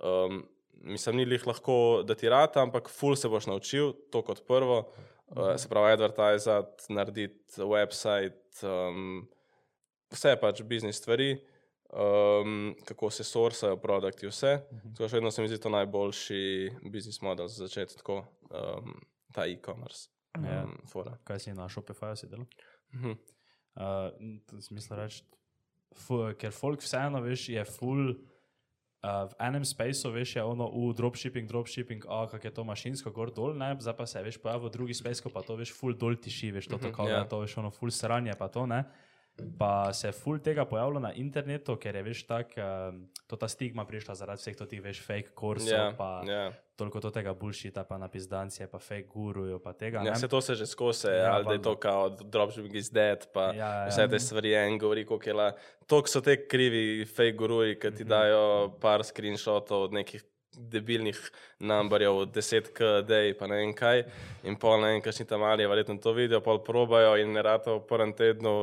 um, 0.00 0.40
mislim, 0.88 1.20
ni 1.20 1.28
lih 1.28 1.44
lahko, 1.44 1.76
da 2.08 2.16
ti 2.16 2.32
rata, 2.32 2.64
ampak 2.64 2.88
full 2.88 3.20
se 3.20 3.28
boš 3.28 3.50
naučil, 3.52 3.92
to 4.08 4.24
kot 4.24 4.40
prvo. 4.48 4.80
Uh, 5.36 5.52
se 5.60 5.68
pravi, 5.68 5.92
advertizati, 5.98 6.88
narediti 6.96 7.60
website, 7.60 8.64
um, 8.64 9.26
vse 10.16 10.32
pač 10.40 10.64
biznis 10.64 11.04
stvari, 11.04 11.34
um, 11.92 12.74
kako 12.84 13.10
se 13.10 13.24
sorsajo 13.24 13.76
produkti, 13.76 14.26
vse. 14.26 14.58
Tako 14.96 15.08
še 15.08 15.20
vedno 15.20 15.30
se 15.30 15.42
mi 15.42 15.48
zdi 15.48 15.60
to 15.60 15.72
najboljši 15.72 16.40
biznis 16.92 17.20
model 17.22 17.48
za 17.48 17.66
začeti, 17.66 17.96
tako 18.00 18.22
um, 18.50 18.96
ta 19.34 19.46
e-commerce. 19.46 20.08
Ja. 20.40 20.64
Um, 20.64 20.78
fora. 20.88 21.18
Kaj 21.28 21.44
si 21.44 21.54
na 21.54 21.68
Shopifyju 21.68 22.16
si 22.16 22.28
delal? 22.28 22.48
Mhm. 22.96 23.16
Uh, 23.72 24.60
smisel 24.60 24.98
reči, 25.00 25.22
ker 26.40 26.52
folk 26.52 26.84
vseeno, 26.84 27.22
veš, 27.24 27.48
je 27.52 27.64
full. 27.64 28.14
Uh, 29.02 29.26
v 29.26 29.34
enem 29.42 29.64
spaceu, 29.66 30.12
veš, 30.14 30.36
je 30.36 30.42
ono 30.46 30.68
v 30.70 30.92
dropshipping, 30.94 31.48
dropshipping, 31.50 32.04
a 32.06 32.28
kak 32.30 32.44
je 32.46 32.52
to 32.54 32.62
mašinsko, 32.62 33.10
gor 33.10 33.32
dol, 33.34 33.50
ne, 33.58 33.72
zdaj 33.82 33.96
pa 33.98 34.06
se, 34.06 34.20
veš, 34.22 34.38
pojavil 34.38 34.70
drugi 34.70 34.94
space, 34.94 35.26
pa 35.26 35.42
to, 35.42 35.56
veš, 35.58 35.72
full 35.74 35.96
dol 35.98 36.14
tiši, 36.14 36.52
veš, 36.54 36.68
to 36.70 36.78
Mhm, 36.78 36.84
tako, 36.86 37.08
ja. 37.10 37.16
yeah. 37.16 37.26
to, 37.26 37.40
veš, 37.42 37.56
ono 37.58 37.72
full 37.74 37.90
sranje, 37.90 38.36
pa 38.38 38.46
to, 38.46 38.62
ne. 38.70 38.84
Pa 39.58 39.92
se 39.92 40.08
je 40.08 40.12
full 40.12 40.38
tega 40.38 40.64
pojavilo 40.64 41.00
na 41.00 41.12
internetu, 41.16 41.76
ker 41.80 41.96
je, 41.96 42.02
veš, 42.04 42.26
tak, 42.28 42.52
um, 42.60 42.98
to 43.26 43.36
ta 43.36 43.48
stigma 43.48 43.84
prišla 43.88 44.14
zaradi 44.14 44.42
vseh 44.42 44.56
teh, 44.60 44.80
veš, 44.84 45.00
fake 45.06 45.32
kursov, 45.34 45.72
Ja, 45.72 45.86
pa 45.96 46.20
ja. 46.28 46.52
toliko 46.76 47.00
to 47.00 47.10
tega 47.10 47.32
bullshita, 47.34 47.84
pa 47.88 47.96
napizdancije, 47.98 48.68
pa 48.68 48.78
fake 48.78 49.08
gurujo, 49.08 49.58
pa 49.58 49.72
tega, 49.72 50.04
Ja, 50.04 50.12
ne. 50.12 50.20
se 50.20 50.28
to 50.28 50.40
se 50.40 50.54
že 50.54 50.66
skozi, 50.66 51.08
Ja, 51.08 51.32
ali 51.34 51.44
da 51.44 51.52
je 51.52 51.62
to 51.62 51.76
kao 51.76 52.10
dropshipping 52.10 52.76
is 52.76 52.90
dead, 52.92 53.24
pa 53.32 53.52
Ja, 53.56 53.72
ja, 53.74 53.88
vse 53.88 54.08
te 54.08 54.18
stvari 54.18 54.54
en 54.54 54.78
govori, 54.78 55.06
koliko 55.06 55.28
je 55.30 55.34
la. 55.34 55.52
To 55.86 56.02
so 56.06 56.20
te 56.20 56.36
krivi 56.48 57.04
fake 57.04 57.32
guruji, 57.32 57.78
ki 57.80 57.90
ti 57.94 58.04
dajo 58.04 58.76
par 58.80 59.04
screenshotov 59.04 59.82
od 59.88 59.92
nekih 59.92 60.22
debilnih 60.56 61.18
numberjev, 61.60 62.26
10k 62.34 62.90
dej, 63.08 63.32
pa 63.38 63.48
ne 63.50 63.60
vem 63.60 63.74
kaj. 63.76 64.04
In 64.48 64.58
pol 64.60 64.80
ne 64.82 64.92
vem, 64.92 65.04
kakšni 65.04 65.26
tam 65.28 65.44
mali, 65.46 65.66
verjetno 65.68 65.98
to 66.02 66.14
vidijo, 66.16 66.42
pol 66.44 66.62
probajo 66.64 67.14
in 67.20 67.32
ne 67.32 67.42
rata 67.42 67.78
v 67.78 67.84
prvem 67.88 68.12
tednu, 68.16 68.54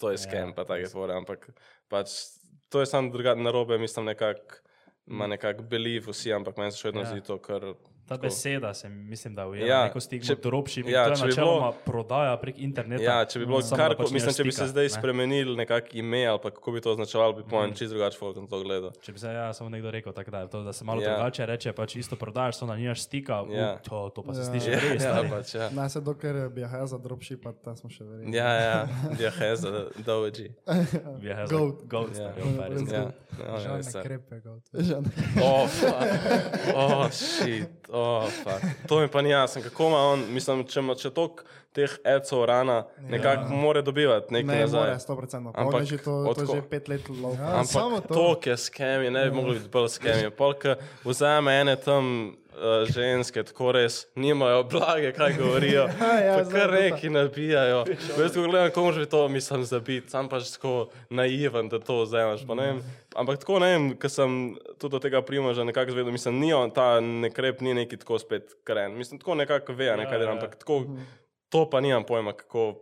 to 0.00 0.12
je 0.12 0.18
skem, 0.18 0.52
Ja, 0.52 0.56
pa 0.56 0.64
take 0.68 0.88
fore, 0.92 1.16
ampak 1.16 1.50
pač 1.88 2.40
to 2.70 2.80
je 2.80 2.86
samo 2.86 3.10
drugače 3.12 3.42
narobe, 3.42 3.78
mislim 3.78 4.12
nekako. 4.12 4.60
Ima 5.10 5.26
nekako 5.26 5.64
belief 5.66 6.06
vsi, 6.06 6.30
ampak 6.32 6.58
meni 6.60 6.70
se 6.70 6.78
še 6.78 6.90
vedno. 6.90 7.02
Ja. 7.02 7.08
zdi 7.10 7.24
to, 7.26 7.40
kar 7.42 7.64
Ta 8.10 8.16
beseda 8.18 8.74
se 8.74 8.88
mislim, 8.88 9.34
da 9.34 9.46
ujema 9.46 9.66
Ja, 9.66 9.76
ja, 9.76 9.84
neko 9.84 10.00
stigmo, 10.00 10.26
če- 10.26 10.34
dropshipping, 10.36 10.90
ja, 10.90 11.00
ja, 11.00 11.08
to 11.08 11.14
če 11.14 11.22
je 11.22 11.26
bi 11.26 11.32
bilo- 11.32 11.46
načeloma 11.46 11.72
prodaja 11.84 12.36
prek 12.36 12.58
interneta. 12.58 13.02
Ja, 13.02 13.24
če 13.24 13.38
bi 13.38 13.46
bilo 13.46 13.60
kar, 13.70 13.94
pač 13.96 14.10
mislim, 14.10 14.34
če 14.34 14.44
bi 14.44 14.52
se 14.52 14.66
zdaj 14.66 14.82
ne. 14.82 14.88
spremenili 14.90 15.54
nekako 15.56 15.86
ime 15.94 16.26
ali 16.26 16.38
pa 16.38 16.50
kako 16.50 16.72
bi 16.72 16.80
to 16.80 16.90
označevalo, 16.90 17.32
bi 17.32 17.40
Mhm. 17.40 17.50
pojem 17.50 17.70
čist 17.72 17.92
drugače 17.92 18.18
folk 18.18 18.36
na 18.36 18.46
to 18.46 18.58
gledal. 18.60 18.90
Če 19.00 19.12
bi 19.12 19.18
se 19.18 19.28
ja, 19.28 19.52
samo 19.52 19.70
nekdo 19.70 19.90
rekel, 19.90 20.12
tak, 20.12 20.26
da, 20.28 20.46
to, 20.46 20.62
da 20.62 20.72
se 20.72 20.84
malo 20.84 21.00
Ja. 21.00 21.06
ja. 21.06 21.14
drugače 21.14 21.46
reče, 21.46 21.72
pač 21.72 21.96
isto 21.96 22.16
prodajaš, 22.16 22.58
samo 22.58 22.72
da 22.72 22.76
nimaš 22.76 23.02
stika, 23.02 23.44
Ja. 23.48 23.60
ja. 23.60 23.78
to, 23.78 24.10
to 24.10 24.22
pa 24.22 24.34
se 24.34 24.40
Ja. 24.40 24.44
sliši 24.46 24.70
Ja, 24.70 24.80
res. 24.82 25.02
ja, 25.04 25.22
pač, 25.30 25.54
ja. 25.54 25.70
Naj 25.70 25.88
se 25.88 26.00
dokler 26.02 26.48
bi 26.48 26.60
jih 26.60 26.74
za 26.84 26.98
dropshipat, 26.98 27.62
ta 27.62 27.76
smo 27.76 27.90
še 27.90 28.02
verjeli. 28.04 28.34
Ja, 28.36 28.50
ja, 28.50 28.88
ja, 29.16 29.30
heza, 29.30 29.70
doji. 29.96 30.50
Ja, 30.66 30.74
ja, 31.22 31.46
Goat. 31.46 31.86
Goat, 31.86 32.16
Ja. 32.16 32.22
ja. 32.22 32.34
ja, 32.34 32.68
Let's 32.68 32.92
Ja, 32.92 33.00
go. 33.00 33.12
ja, 33.38 33.58
Žal 33.58 33.70
ja, 33.70 33.76
ne 33.76 33.82
se. 33.84 34.02
krepe 34.02 34.40
ga. 34.40 34.50
Žan. 34.74 35.04
Oh, 35.38 35.66
fuck. 35.68 36.74
Oh, 36.74 37.06
shit. 37.10 37.70
Oh, 38.00 38.28
fuck. 38.44 38.88
To 38.88 39.00
mi 39.00 39.08
pa 39.08 39.22
ni 39.22 39.30
jasno, 39.30 39.62
kako 39.62 39.86
ima 39.86 39.98
on, 39.98 40.24
mislim, 40.34 40.64
če 40.66 40.80
ima 40.80 40.94
če 40.94 41.10
toliko 41.10 41.44
teh 41.72 41.92
ecov 42.04 42.44
rana, 42.44 42.84
nekako 43.08 43.42
ja. 43.42 43.56
more 43.62 43.82
dobivati 43.82 44.34
nekaj 44.34 44.54
Ne, 44.56 44.60
nazaj. 44.60 44.90
more, 44.90 44.98
100%. 44.98 45.52
Pa 45.52 45.60
on 45.60 45.66
Ampak 45.66 45.80
je 45.80 45.86
že 45.86 45.98
to, 46.02 46.34
to 46.34 46.46
že 46.54 46.62
pet 46.70 46.88
let 46.88 47.08
lov. 47.08 47.36
Ja. 47.38 47.64
samo 47.64 47.96
Ampak 47.96 48.08
to. 48.08 48.14
to, 48.14 48.50
je 48.50 48.56
skemi, 48.56 49.10
ne 49.10 49.30
bi 49.30 49.36
mogli 49.36 49.54
biti 49.58 49.68
bolj 49.68 49.88
skemi. 49.88 50.30
Polk 50.30 50.66
vzame 51.04 51.60
ene 51.60 51.76
tam 51.76 52.34
ženske, 52.88 53.42
tako 53.42 53.72
res 53.72 54.06
nimajo 54.14 54.62
blage, 54.64 55.12
kaj 55.12 55.36
govorijo. 55.38 55.82
ja, 56.26 56.36
pa 56.36 56.44
znam 56.44 56.60
kar 56.60 56.72
neki 56.72 57.10
nabijajo. 57.10 57.84
Veš, 58.18 58.32
ko 58.34 58.42
gledam, 58.42 58.70
komu 58.74 58.92
že 58.92 59.06
to 59.06 59.28
mislim 59.28 59.64
zabiti, 59.64 60.10
sam 60.10 60.28
pač 60.28 60.50
tako 60.56 60.90
naiven, 61.10 61.68
da 61.68 61.78
to 61.78 62.02
vzameš. 62.02 62.46
pa 62.46 62.54
vem. 62.54 62.82
Ampak 63.14 63.38
tako 63.38 63.58
ne 63.58 63.72
vem, 63.72 63.88
ker 63.98 64.10
sem 64.10 64.56
tudi 64.78 64.96
od 64.96 65.02
tega 65.02 65.22
primoža 65.22 65.64
nekako 65.64 65.92
zvedel, 65.92 66.12
mislim, 66.12 66.40
ni 66.40 66.52
on, 66.52 66.70
ta 66.70 67.00
nekrep 67.00 67.60
ni 67.60 67.74
neki 67.74 67.96
tako 67.96 68.18
spet 68.18 68.54
kren. 68.64 68.94
Mislim, 68.98 69.18
tako 69.18 69.34
nekako 69.34 69.72
ve, 69.72 69.96
nekaj 69.96 70.14
Ja, 70.14 70.18
dela, 70.18 70.30
ja. 70.30 70.38
ampak 70.38 70.56
tako, 70.56 70.84
to 71.48 71.70
pa 71.70 71.80
nimam 71.80 72.04
pojma, 72.04 72.32
kako, 72.32 72.74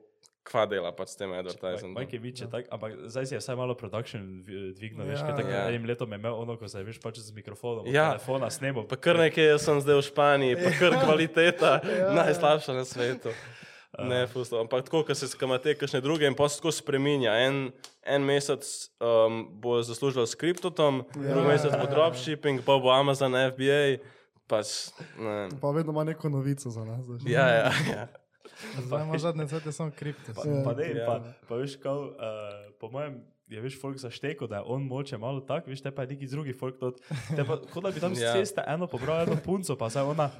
kva 0.48 0.64
dela 0.64 0.88
pač 0.90 1.08
s 1.11 1.16
tem 1.16 1.28
advertisingom. 1.30 1.92
Majke 1.92 2.18
viče, 2.18 2.46
tak, 2.46 2.64
ampak 2.68 2.96
zdaj 3.06 3.26
si 3.26 3.34
je 3.34 3.40
vsaj 3.40 3.56
malo 3.56 3.74
production 3.74 4.22
dvi- 4.40 4.72
dvignil, 4.72 5.04
veš, 5.04 5.20
Ja, 5.20 5.26
ker 5.26 5.37
tako 5.37 5.50
ja. 5.50 5.66
enim 5.68 5.84
letom 5.84 6.08
je 6.08 6.16
imel 6.16 6.34
ono, 6.34 6.56
ko 6.56 6.64
se 6.64 6.78
je, 6.78 6.84
veš, 6.84 6.98
pač 6.98 7.20
z 7.20 7.32
mikrofonom, 7.32 7.84
Ja. 7.87 8.11
telefona 8.11 8.48
snemal. 8.48 8.84
Pa 8.84 8.96
kar 8.98 9.16
nekaj, 9.18 9.58
sem 9.58 9.76
zdaj 9.78 9.94
v 9.94 10.04
Španiji, 10.04 10.56
pa 10.56 10.70
kar 10.72 10.96
kvaliteta, 10.98 11.72
najslabša 12.18 12.72
na 12.72 12.84
svetu. 12.84 13.37
Ne, 13.98 14.26
fusto. 14.26 14.56
Ampak 14.56 14.84
tako, 14.84 15.00
ko 15.02 15.12
se 15.12 15.26
skamate 15.26 15.72
kakšne 15.74 15.98
druge 15.98 16.22
in 16.22 16.32
pa 16.32 16.46
se 16.46 16.56
tako 16.56 16.70
spreminja. 16.70 17.32
En, 17.40 17.72
en 18.04 18.20
mesec 18.22 18.62
um, 18.98 19.48
bo 19.50 19.80
zaslužil 19.80 20.22
s 20.22 20.32
kriptotom, 20.32 21.02
ja, 21.11 21.28
drugi 21.28 21.48
mesec 21.48 21.72
bo 21.72 21.87
dropshipping, 21.87 22.62
pa 22.62 22.76
bo 22.76 22.88
Amazon, 22.90 23.32
FBA. 23.32 23.98
Pač, 24.46 24.92
ne. 25.14 25.48
Pa 25.56 25.70
vedno 25.70 25.90
ima 25.90 26.04
neko 26.04 26.28
novico 26.28 26.70
za 26.70 26.84
nas. 26.84 27.04
veš. 27.04 27.26
Ja, 27.26 27.48
ja, 27.48 27.68
ja. 27.90 28.06
Zdaj 28.79 29.03
ima 29.03 29.18
zadnje 29.18 29.47
cvete 29.47 29.73
samo 29.73 29.90
kripto. 29.90 30.33
Pa, 30.35 30.42
pa, 30.64 30.73
ne, 30.75 30.88
Ja. 30.90 31.07
pa, 31.07 31.14
pa 31.49 31.55
veš, 31.55 31.77
kao, 31.77 31.99
uh, 32.01 32.14
po 32.75 32.90
mojem, 32.90 33.18
je 33.47 33.61
veš, 33.61 33.81
folk 33.81 33.97
zašteko, 33.97 34.47
da 34.47 34.57
je 34.57 34.62
on 34.66 34.83
moče 34.83 35.18
malo 35.18 35.40
tak, 35.40 35.66
veš, 35.66 35.81
te 35.81 35.90
pa 35.90 36.03
je 36.03 36.09
neki 36.09 36.27
drugi 36.27 36.53
folk, 36.53 36.79
tot, 36.79 37.01
te 37.29 37.44
pa, 37.44 37.57
kot 37.64 37.83
da 37.83 37.90
bi 37.90 38.01
tam 38.01 38.14
z 38.14 38.21
Ja. 38.21 38.33
ceste 38.33 38.64
eno 38.66 38.87
pobral, 38.87 39.23
eno 39.23 39.37
punco, 39.38 39.77
pa 39.77 39.88
zdaj 39.88 40.05
ona, 40.05 40.31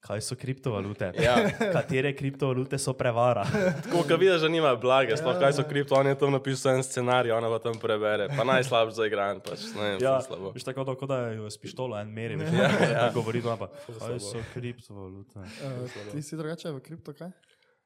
kaj 0.00 0.20
so 0.24 0.36
kriptovalute? 0.36 1.10
Ja. 1.20 1.34
Katere 1.76 2.12
kriptovalute 2.16 2.78
so 2.78 2.92
prevara? 2.96 3.44
Tako, 3.84 4.02
ko 4.08 4.16
vidiš, 4.16 4.40
da 4.40 4.48
nima 4.48 4.72
blage, 4.80 5.16
sploh 5.16 5.36
kaj 5.38 5.52
so 5.58 5.64
kripto, 5.68 5.94
on 5.94 6.08
je 6.08 6.16
tam 6.18 6.32
napisal 6.32 6.78
en 6.78 6.82
scenarij, 6.82 7.32
ona 7.32 7.50
pa 7.52 7.58
tam 7.60 7.76
prebere. 7.78 8.28
Pa 8.32 8.44
najslabši 8.48 8.96
za 8.96 9.06
igran, 9.06 9.42
pač 9.44 9.66
ne 9.76 9.82
vem, 9.82 9.98
Ja, 10.02 10.16
slabo. 10.24 10.54
veš, 10.56 10.64
tako 10.64 10.84
da, 10.84 10.94
kot 10.96 11.08
da 11.08 11.18
je 11.28 11.50
s 11.50 11.60
pištolo 11.60 11.98
en 12.00 12.10
meri, 12.16 12.40
veš, 12.40 12.52
Ja, 12.56 12.70
ja, 12.80 12.90
ja. 12.96 13.06
govori 13.14 13.42
doma 13.44 13.56
pa, 13.60 13.68
kaj 14.00 14.18
so 14.24 14.40
kriptovalute? 14.54 15.44
Eh, 15.44 16.10
Ti 16.12 16.22
si 16.22 16.36
drugače 16.40 16.72
v 16.72 16.80
kripto, 16.80 17.12
kaj? 17.12 17.30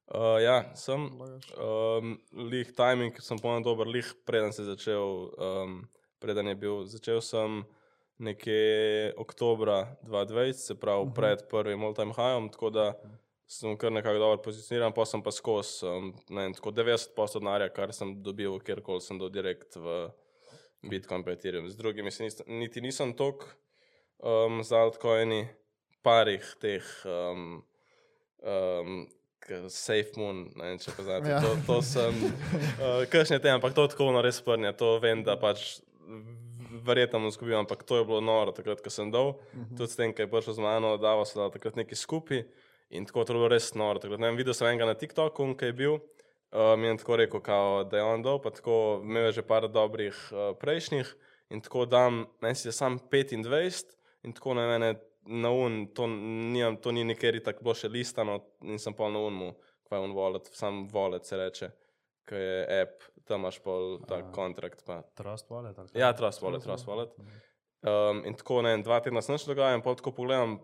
Uh, 0.05 0.37
ja, 0.39 0.59
sem. 0.77 1.07
Um, 1.57 2.19
lih 2.53 2.69
timing 2.77 3.17
sem 3.25 3.39
pomen 3.41 3.63
dober, 3.65 3.89
lih 3.89 4.05
preden 4.29 4.53
se 4.53 4.67
začel 4.67 5.31
um, 5.41 5.79
preden 6.21 6.49
je 6.53 6.55
bil. 6.55 6.85
Začel 6.85 7.23
sem 7.25 7.63
nekje 8.19 9.13
oktobra 9.17 9.97
2020, 10.03 10.53
se 10.53 10.75
pravi 10.81 11.11
pred 11.15 11.49
prvim 11.51 11.85
all-time 11.85 12.15
highom, 12.15 12.49
tako 12.49 12.71
da 12.71 12.93
sem 13.47 13.77
kar 13.79 13.93
nekako 13.93 14.19
dobro 14.19 14.43
pozicioniran, 14.43 14.93
pa 14.93 15.05
sem 15.07 15.23
pa 15.23 15.33
skozi 15.33 15.87
um, 15.87 16.13
ne 16.29 16.43
vem, 16.43 16.55
tako 16.55 16.71
90% 16.71 17.39
denarja, 17.39 17.69
kar 17.75 17.93
sem 17.93 18.15
dobil, 18.23 18.59
kjerkoli 18.65 19.03
sem 19.05 19.19
dal 19.19 19.33
direkt 19.35 19.77
v 19.77 20.09
Bitcoin, 20.91 21.25
pa 21.25 21.33
Ethereum. 21.33 21.69
Z 21.69 21.77
drugimi 21.77 22.11
se 22.11 22.25
nis, 22.25 22.41
niti 22.47 22.81
nisem 22.81 23.13
tok 23.17 23.47
um, 24.19 24.63
za 24.65 24.83
altcoini, 24.85 25.47
parih 26.03 26.55
teh. 26.61 26.89
Um, 27.05 27.63
um, 28.43 29.05
Safe 29.69 30.17
Moon, 30.17 30.47
ne 30.57 30.71
vem, 30.71 30.79
če 30.81 30.93
poznate. 30.97 31.29
Ja. 31.29 31.41
To, 31.45 31.51
to 31.67 31.75
sem, 31.85 32.17
uh, 32.81 33.03
kakšne 33.13 33.43
te, 33.45 33.51
ampak 33.53 33.75
to 33.77 33.85
tako 33.93 34.09
no 34.15 34.23
res 34.25 34.41
prnja, 34.45 34.73
to 34.73 34.95
vem, 35.05 35.21
da 35.25 35.37
pač 35.41 35.83
verjetno 36.83 37.21
bom 37.21 37.29
izgubil, 37.31 37.57
ampak 37.59 37.83
to 37.87 38.01
je 38.01 38.05
bilo 38.05 38.21
noro 38.21 38.53
takrat, 38.53 38.83
ko 38.83 38.91
sem 38.91 39.11
dal. 39.11 39.29
Uh 39.29 39.37
-huh. 39.37 39.77
Tudi 39.77 39.93
s 39.93 39.97
tem, 39.97 40.13
kaj 40.13 40.25
je 40.25 40.31
prišel 40.31 40.55
z 40.55 40.61
mano, 40.61 40.97
da 40.97 41.25
so 41.25 41.41
dali 41.41 41.53
takrat 41.53 41.77
neki 41.77 41.95
skupaj 41.95 42.45
in 42.91 43.07
tako 43.07 43.25
to 43.25 43.33
je 43.33 43.39
bilo 43.39 43.49
res 43.49 43.75
noro. 43.75 43.99
Takrat, 43.99 44.21
vem, 44.21 44.37
videl 44.37 44.55
sem 44.55 44.67
enega 44.67 44.87
na 44.87 44.95
TikToku, 44.95 45.55
ki 45.55 45.65
je 45.65 45.73
bil. 45.73 45.99
Uh, 46.55 46.79
mi 46.79 46.87
je 46.87 46.97
tako 46.97 47.17
rekel, 47.17 47.41
kao, 47.41 47.85
da 47.85 47.97
je 47.97 48.03
on 48.03 48.23
dol, 48.23 48.39
pa 48.39 48.51
tako 48.51 49.01
imel 49.03 49.25
je 49.25 49.33
že 49.33 49.43
par 49.43 49.69
dobrih 49.69 50.15
uh, 50.33 50.57
prejšnjih 50.59 51.17
in 51.51 51.61
tako 51.61 51.85
dam, 51.87 52.27
meni 52.41 52.55
si 52.55 52.69
je 52.69 52.73
sam 52.73 52.99
25 52.99 53.85
in 54.23 54.33
tako 54.33 54.55
na 54.55 54.67
mene 54.67 54.95
na 55.27 55.51
un, 55.51 55.87
to, 55.87 56.07
nijam, 56.07 56.77
to 56.77 56.93
ni 56.93 57.05
nekaj 57.05 57.41
tako 57.45 57.65
bilo 57.65 57.75
še 57.75 57.89
listano 57.89 58.39
in 58.63 58.79
sem 58.79 58.95
pol 58.95 59.13
na 59.13 59.23
unmu, 59.25 59.55
kaj 59.89 59.99
je 59.99 60.05
un 60.05 60.15
wallet, 60.17 60.51
sam 60.53 60.85
wallet 60.93 61.25
se 61.25 61.37
reče, 61.37 61.71
ki 62.29 62.41
je 62.41 62.83
app, 62.83 63.09
tam 63.29 63.45
imaš 63.45 63.59
pol 63.65 63.99
tak 64.09 64.31
kontrakt. 64.35 64.85
Pa. 64.87 65.03
Trust 65.19 65.51
wallet. 65.53 65.79
Ja, 65.97 66.13
Trust 66.17 66.43
Wallet, 66.45 66.65
Trust 66.65 66.89
Wallet. 66.89 67.17
Um, 67.85 68.23
in 68.25 68.37
tako, 68.37 68.63
ne 68.65 68.79
dva 68.83 69.01
tedna 69.05 69.21
se 69.23 69.35
nič 69.35 69.45
dogaja, 69.49 69.77
in 69.77 69.85
pa 69.85 69.93
tako 69.97 70.15
pogledam 70.17 70.59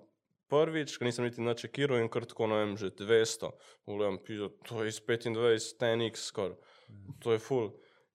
prvič, 0.50 0.96
ko 0.98 1.06
nisem 1.06 1.26
niti 1.28 1.44
načekiral 1.44 2.00
in 2.00 2.08
kar 2.12 2.26
tako, 2.28 2.48
ne 2.50 2.62
vem, 2.62 2.74
že 2.80 2.90
200. 2.96 3.52
Pogledam, 3.86 4.18
pizo, 4.24 4.50
to 4.66 4.82
je 4.82 4.92
iz 4.92 5.00
25, 5.04 5.76
10x 5.80 6.26
skoraj, 6.32 6.56
to 7.22 7.36
je 7.36 7.42
full. 7.42 7.70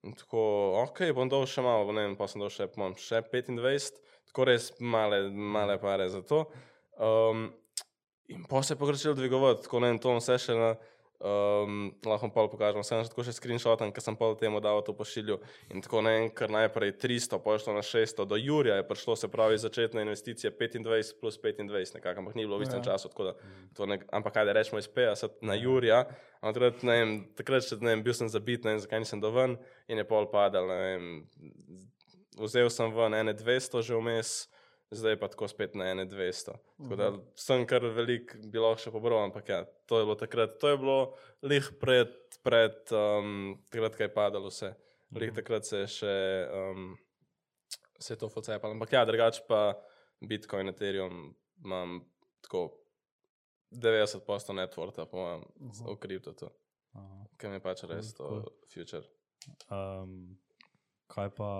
In 0.06 0.14
tako, 0.14 0.40
ok, 0.84 1.06
bom 1.16 1.30
dal 1.30 1.46
še 1.50 1.64
malo, 1.64 1.94
ne 1.96 2.06
vem, 2.06 2.16
pa 2.18 2.28
sem 2.30 2.42
dal 2.42 2.52
še, 2.52 2.68
imam 2.76 2.94
še 3.00 3.22
25, 3.26 4.02
tako 4.30 4.48
res 4.50 4.68
male, 4.78 5.24
male 5.30 5.78
pare 5.82 6.10
za 6.12 6.20
to. 6.26 6.44
Um, 6.98 7.48
in 8.30 8.44
pa 8.50 8.62
se 8.62 8.74
je 8.74 8.80
pogrešil 8.82 9.16
dvigovati, 9.18 9.64
tako 9.66 9.82
ne 9.82 9.94
vem, 9.94 10.02
to 10.02 10.14
vse 10.18 10.38
še 10.46 10.58
na. 10.58 10.74
Um, 11.16 11.94
lahko 12.04 12.28
pa 12.28 12.44
pokažem, 12.44 12.84
sem 12.84 13.00
že 13.00 13.08
tako 13.08 13.24
še 13.24 13.32
screenshotan, 13.32 13.88
ker 13.88 14.04
sem 14.04 14.12
pol 14.12 14.36
temu 14.36 14.60
dal 14.60 14.82
to 14.84 14.92
pošilju. 14.92 15.38
In 15.72 15.80
tako 15.80 16.02
ne 16.04 16.10
vem, 16.12 16.26
kar 16.28 16.52
najprej 16.52 16.92
300, 17.00 17.38
pošlo 17.40 17.72
na 17.72 17.80
600, 17.80 18.26
do 18.28 18.36
Jurija 18.36 18.76
je 18.76 18.84
prišlo, 18.84 19.16
se 19.16 19.28
pravi, 19.28 19.56
začetne 19.56 20.04
investicije 20.04 20.52
25 20.52 21.16
plus 21.20 21.38
25, 21.40 21.94
nekako, 21.96 22.20
ampak 22.20 22.34
ni 22.36 22.44
bilo 22.44 22.58
v 22.60 22.68
istem 22.68 22.84
Ja. 22.84 22.92
času. 22.92 23.08
tako 23.08 23.24
da 23.24 23.32
to 23.72 23.86
Ne, 23.86 23.98
ampak 24.12 24.34
kaj 24.34 24.44
da 24.44 24.52
rečemo 24.52 24.78
iz 24.78 24.88
50 24.88 25.40
na 25.40 25.54
Jurija, 25.54 26.04
ampak 26.44 26.54
takrat, 26.54 26.82
ne 26.82 26.92
vem, 26.92 27.10
takrat 27.34 27.64
še 27.64 27.80
ne 27.80 27.96
vem, 27.96 28.02
bil 28.04 28.12
sem 28.12 28.28
zabit, 28.28 28.64
ne 28.64 28.76
vem, 28.76 28.80
zakaj 28.84 29.00
nisem 29.00 29.20
doven 29.20 29.56
in 29.88 29.96
je 29.98 30.04
pol 30.04 30.28
padal, 30.28 30.68
ne 30.68 30.76
vem, 30.76 31.04
vzel 32.36 32.68
sem 32.70 32.92
ven 32.92 33.14
ene 33.14 33.32
200 33.32 33.80
že 33.82 33.94
vmes, 33.96 34.48
zdaj 34.90 35.18
pa 35.20 35.28
tako 35.28 35.48
spet 35.48 35.74
na 35.74 35.90
ene 35.90 36.06
200. 36.06 36.54
Tako 36.78 36.96
da 36.96 37.10
sem 37.34 37.66
kar 37.66 37.84
velik 37.94 38.36
bi 38.52 38.62
lahko 38.62 38.84
še 38.84 38.92
pobral, 38.94 39.24
ampak 39.26 39.48
ja, 39.48 39.64
to 39.86 40.00
je 40.00 40.06
bilo 40.06 40.16
takrat, 40.18 40.58
to 40.62 40.70
je 40.72 40.78
bilo 40.78 40.98
lih 41.42 41.70
pred, 41.80 42.14
pred 42.46 42.94
um, 42.94 43.56
takrat, 43.70 43.98
kaj 43.98 44.06
je 44.06 44.14
padalo 44.14 44.52
vse. 44.52 44.72
Lih 45.16 45.34
takrat 45.34 45.66
se 45.66 45.84
je 45.84 45.90
še, 45.98 46.16
um, 46.54 46.88
se 47.98 48.14
je 48.14 48.20
to 48.20 48.30
focepalo, 48.30 48.74
ampak 48.76 48.94
ja, 48.94 49.04
drugače 49.08 49.46
pa 49.48 49.62
Bitcoin, 50.20 50.70
Ethereum 50.70 51.28
imam 51.64 52.00
tako 52.44 52.68
90% 53.74 54.54
networka, 54.54 55.06
po 55.10 55.18
mojem, 55.18 55.44
v 55.58 55.96
kriptotu, 56.00 56.50
Aha. 56.94 57.26
ki 57.38 57.50
mi 57.50 57.58
je 57.58 57.64
pač 57.64 57.82
res 57.90 58.12
to 58.14 58.44
future. 58.70 59.02
Um, 59.70 60.36
kaj 61.10 61.30
pa, 61.34 61.50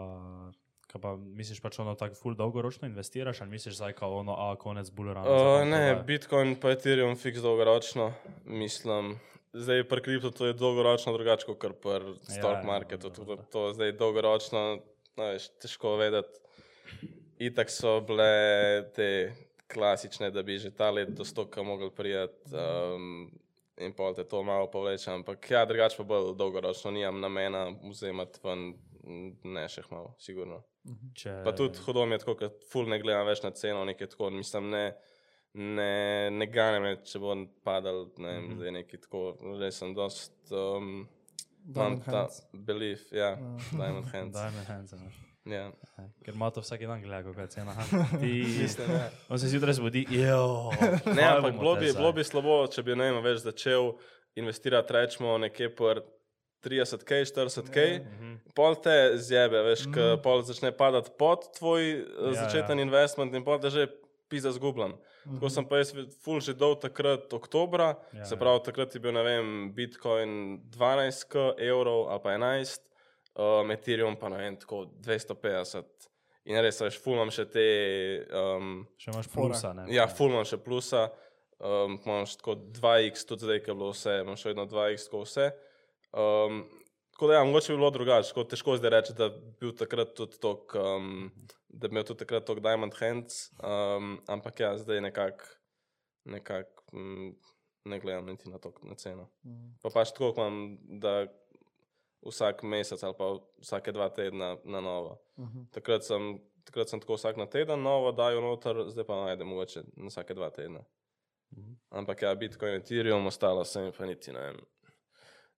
kaj 0.97 1.03
pa 1.03 1.17
misliš, 1.17 1.61
pač 1.61 1.79
ono 1.79 1.95
tako 1.95 2.17
ful 2.17 2.35
dolgoročno 2.35 2.89
investiraš, 2.89 3.41
ali 3.41 3.51
misliš 3.51 3.77
zdaj, 3.77 3.93
kao 3.93 4.17
ono, 4.17 4.35
a 4.39 4.57
konec 4.57 4.91
bullerana? 4.91 5.29
Uh, 5.29 5.63
ne, 5.69 6.03
Bitcoin 6.07 6.57
pa 6.61 6.73
Ethereum 6.73 7.17
fiks 7.17 7.41
dolgoročno, 7.45 8.13
mislim. 8.45 9.19
Zdaj 9.53 9.85
pri 9.89 10.03
kriptu 10.03 10.31
to 10.31 10.47
je 10.47 10.53
dolgoročno 10.53 11.13
drugače 11.13 11.47
kot 11.47 11.81
pri 11.83 12.17
stock 12.23 12.61
ja, 12.61 12.63
marketu. 12.65 13.11
To, 13.11 13.25
dobro. 13.25 13.45
to 13.53 13.73
zdaj 13.73 13.93
dolgoročno, 13.93 14.65
no, 15.17 15.25
veš, 15.25 15.49
težko 15.63 15.97
vedeti. 15.97 16.41
Itak 17.39 17.71
so 17.71 18.01
bile 18.01 18.85
te 18.97 19.33
klasične, 19.73 20.31
da 20.31 20.43
bi 20.43 20.59
že 20.59 20.71
ta 20.71 20.91
let 20.91 21.09
do 21.09 21.25
stoka 21.25 21.63
mogli 21.63 21.91
prijeti 21.91 22.53
um, 22.53 23.31
in 23.77 23.93
pol 23.93 24.15
te 24.15 24.25
to 24.25 24.43
malo 24.43 24.71
povleče, 24.71 25.11
ampak 25.11 25.51
ja, 25.51 25.65
drugače 25.65 25.97
pa 25.97 26.05
bolj 26.05 26.37
dolgoročno, 26.37 26.91
nimam 26.91 27.21
namena 27.21 27.67
vzemati 27.85 28.41
ven, 28.45 28.73
ne 29.45 29.69
še 29.69 29.85
malo, 29.91 30.15
sigurno. 30.19 30.63
Če, 31.15 31.41
Pa 31.45 31.53
tudi 31.57 31.83
hudo 31.87 32.07
mi 32.07 32.15
je 32.15 32.23
tako, 32.23 32.37
ker 32.39 32.55
ful 32.71 32.89
ne 32.91 32.99
gledam 33.03 33.27
več 33.27 33.43
na 33.43 33.51
ceno, 33.57 33.85
nekaj 33.89 34.13
tako, 34.15 34.31
mislim, 34.35 34.71
ne, 34.71 34.85
ne, 35.55 36.31
ne 36.31 36.49
gane 36.53 36.81
me, 36.85 36.95
če 37.07 37.21
bo 37.23 37.35
padal, 37.67 38.07
ne 38.19 38.29
vem, 38.29 38.43
mm 38.43 38.51
-hmm. 38.51 38.59
zdaj 38.61 38.75
neki 38.79 39.01
tako, 39.05 39.23
zdaj 39.57 39.73
sem 39.73 39.95
dost, 39.95 40.37
um, 40.51 41.09
imam 41.67 41.75
Diamond 41.75 42.05
ta 42.05 42.11
hands. 42.11 42.43
belief, 42.53 43.13
ja, 43.13 43.37
diamond 43.73 44.07
hands. 44.13 44.35
Diamond 44.37 44.67
hands. 44.67 44.93
imaš. 44.93 45.15
Ja. 45.15 45.27
Ja, 45.47 45.71
Ker 46.25 46.35
ima 46.35 46.51
to 46.51 46.61
vsak 46.61 46.81
dan 46.81 47.03
gleda, 47.03 47.23
kako 47.23 47.41
je 47.41 47.47
cena. 47.47 47.75
Ti, 48.21 48.45
Mislim, 48.63 48.91
ja. 48.91 49.11
on 49.29 49.39
se 49.39 49.49
zjutraj 49.49 49.75
zbudi, 49.75 50.07
jo. 50.11 50.71
Ne, 51.17 51.23
ampak 51.23 51.55
bilo 51.59 51.75
bi, 51.75 51.93
bilo 51.93 52.13
bi 52.13 52.25
slabo, 52.25 52.67
če 52.67 52.83
bi, 52.83 52.97
ne 52.97 53.11
vem, 53.11 53.23
več 53.23 53.45
začel 53.45 53.93
investirati, 54.35 54.93
rečemo, 54.93 55.39
nekje 55.39 55.71
por 55.75 56.03
30k, 56.67 57.21
40k, 57.31 57.85
pol 58.59 58.75
te 58.83 58.97
zjebe, 59.23 59.63
veš, 59.71 59.87
mm. 59.89 60.19
pol 60.25 60.43
začne 60.47 60.73
padati 60.77 61.15
pod 61.19 61.47
tvoj 61.59 61.87
ja, 61.87 62.01
ja. 62.03 62.35
začeten 62.43 62.83
ja. 62.83 62.89
investment 62.89 63.35
in 63.39 63.47
pol 63.47 63.63
te 63.63 63.71
že 63.71 63.87
pisa 64.29 64.51
zgubljam. 64.51 64.97
Tako 65.27 65.49
sem 65.51 65.67
pa 65.67 65.79
jaz 65.79 65.93
vid- 65.95 66.15
ful 66.23 66.41
že 66.43 66.55
dol 66.55 66.75
takrat 66.79 67.33
oktobra, 67.35 67.95
Ja, 68.15 68.25
se 68.27 68.35
ja. 68.35 68.39
pravi 68.39 68.63
takrat 68.67 68.95
je 68.95 69.01
bil, 69.01 69.15
ne 69.15 69.23
vem, 69.23 69.73
Bitcoin 69.75 70.61
12k 70.75 71.55
evrov 71.63 72.09
ali 72.11 72.21
pa 72.23 72.35
11, 72.35 72.83
um, 73.39 73.71
Ethereum 73.71 74.17
pa 74.19 74.29
ne 74.29 74.39
vem, 74.43 74.57
tako 74.57 74.87
250. 75.03 76.11
In 76.47 76.59
res, 76.63 76.79
veš, 76.79 76.99
ful 77.03 77.17
imam 77.19 77.31
še 77.35 77.47
te 77.51 77.63
um, 78.31 78.85
Še 79.03 79.11
imaš 79.11 79.31
plusa, 79.33 79.73
ne? 79.75 79.87
Ja, 79.95 80.07
ful 80.07 80.31
imam 80.31 80.47
še 80.47 80.59
plusa, 80.63 81.09
um, 81.59 81.97
imam 81.99 82.27
še 82.27 82.39
tako 82.39 82.55
2x, 82.79 83.27
tudi 83.27 83.49
zdaj, 83.49 83.63
ki 83.65 83.73
je 83.73 83.79
bilo 83.79 83.91
vse, 83.91 84.21
imam 84.23 84.39
še 84.39 84.53
vedno 84.53 84.67
2x, 84.71 85.09
tako 85.09 85.25
vse. 85.25 85.49
Um, 86.13 86.65
tako 87.11 87.27
da, 87.27 87.35
ja, 87.35 87.45
mogoče 87.45 87.73
bi 87.73 87.79
bilo 87.79 87.91
drugače, 87.91 88.29
tako 88.29 88.45
težko 88.45 88.77
zdaj 88.77 88.91
reči, 88.91 89.17
da 89.17 89.29
bi 89.29 89.53
bil 89.61 89.75
takrat 89.77 90.15
tudi 90.15 90.39
tok, 90.41 90.75
um, 90.81 91.31
da 91.69 91.89
bi 91.89 91.95
imel 91.95 92.05
tudi 92.05 92.25
takrat 92.25 92.47
tok 92.47 92.61
Diamond 92.65 92.95
Hands, 93.01 93.51
um, 93.61 94.19
ampak 94.27 94.61
ja, 94.61 94.77
zdaj 94.79 95.01
nekako, 95.01 95.51
nekak, 96.25 96.69
mm, 96.93 97.33
ne 97.85 98.01
gledam 98.01 98.27
niti 98.27 98.51
na 98.51 98.59
to, 98.59 98.73
na 98.83 98.95
ceno. 98.95 99.31
Pa 99.83 99.91
pač 99.95 100.13
tako 100.13 100.35
imam, 100.37 100.79
da 101.01 101.27
vsak 102.27 102.63
mesec 102.63 103.03
ali 103.03 103.15
pa 103.19 103.39
vsake 103.63 103.93
dva 103.93 104.09
tedna 104.09 104.57
na 104.65 104.81
novo. 104.81 105.19
Takrat 105.71 106.05
sem, 106.05 106.39
takrat 106.65 106.91
sem 106.91 107.01
tako 107.01 107.15
vsak 107.15 107.37
na 107.37 107.47
teden 107.47 107.83
novo 107.83 108.13
dajo 108.13 108.41
noter, 108.41 108.85
zdaj 108.91 109.07
pa 109.07 109.25
najdem 109.25 109.49
mogoče 109.49 109.83
na 109.97 110.11
vsake 110.11 110.35
dva 110.35 110.51
tedna. 110.51 110.85
Ampak 111.91 112.23
ja, 112.23 112.35
Bitcoin, 112.35 112.81
Ethereum, 112.81 113.27
ostalo 113.27 113.65
sem 113.65 113.93
pa 113.93 114.07
niti 114.07 114.33
ne 114.33 114.41
vem. 114.41 114.57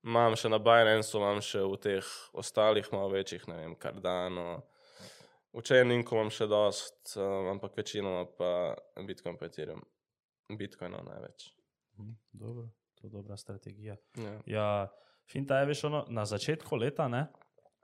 Imam 0.04 0.36
še 0.36 0.48
na 0.48 0.58
Binance, 0.58 1.10
imam 1.18 1.40
še 1.42 1.60
v 1.60 1.76
teh 1.78 2.06
ostalih 2.32 2.86
malo 2.92 3.10
večjih, 3.10 3.48
ne 3.48 3.56
vem, 3.56 3.76
Cardano. 3.76 4.62
V 5.52 5.62
Chainlinku 5.62 6.14
imam 6.14 6.30
še 6.30 6.46
dost, 6.46 7.16
um, 7.16 7.48
ampak 7.50 7.74
večinoma 7.74 8.26
pa 8.30 8.50
Bitcoin 9.02 9.36
pa 9.36 9.46
Ethereum. 9.46 9.82
Bitcoinov 10.48 11.02
največ. 11.04 11.48
Mhm, 11.98 12.12
Dobro, 12.32 12.68
to 12.94 13.06
je 13.06 13.10
dobra 13.10 13.36
strategija. 13.36 13.96
Ja. 14.16 14.34
Ja, 14.46 14.68
finta 15.26 15.58
je, 15.58 15.66
veš, 15.66 15.84
ono, 15.84 16.04
na 16.08 16.24
začetku 16.24 16.76
leta, 16.76 17.08
ne? 17.08 17.26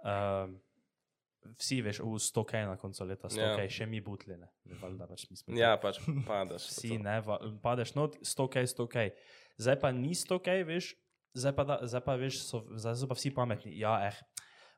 Um, 0.00 0.54
vsi, 1.58 1.82
veš, 1.82 1.98
v 2.00 2.14
100k 2.16 2.62
na 2.64 2.76
koncu 2.76 3.04
leta, 3.04 3.28
100k, 3.28 3.36
Ja. 3.36 3.56
yeah. 3.58 3.68
še 3.70 3.86
mi 3.86 4.00
butline, 4.00 4.48
valjda 4.80 5.06
pač 5.06 5.26
mi 5.28 5.58
ja, 5.58 5.74
pač 5.76 5.98
padeš. 6.24 6.70
Vsi 6.70 6.96
ne, 6.98 7.18
va- 7.20 7.40
padeš 7.60 7.94
not 7.94 8.16
100k, 8.22 8.64
100k. 8.70 9.10
Zdaj 9.58 9.76
pa 9.78 9.90
ni 9.92 10.14
100k, 10.14 10.62
veš, 10.64 10.94
zdaj 11.34 11.52
pa, 11.52 11.64
da, 11.64 11.78
zdaj 11.82 12.00
pa 12.00 12.14
veš, 12.16 12.40
so, 12.42 12.62
zdaj 12.72 12.96
so 12.96 13.06
pa 13.06 13.14
vsi 13.14 13.30
pametni. 13.30 13.74
Ja, 13.78 13.98
eh. 14.02 14.16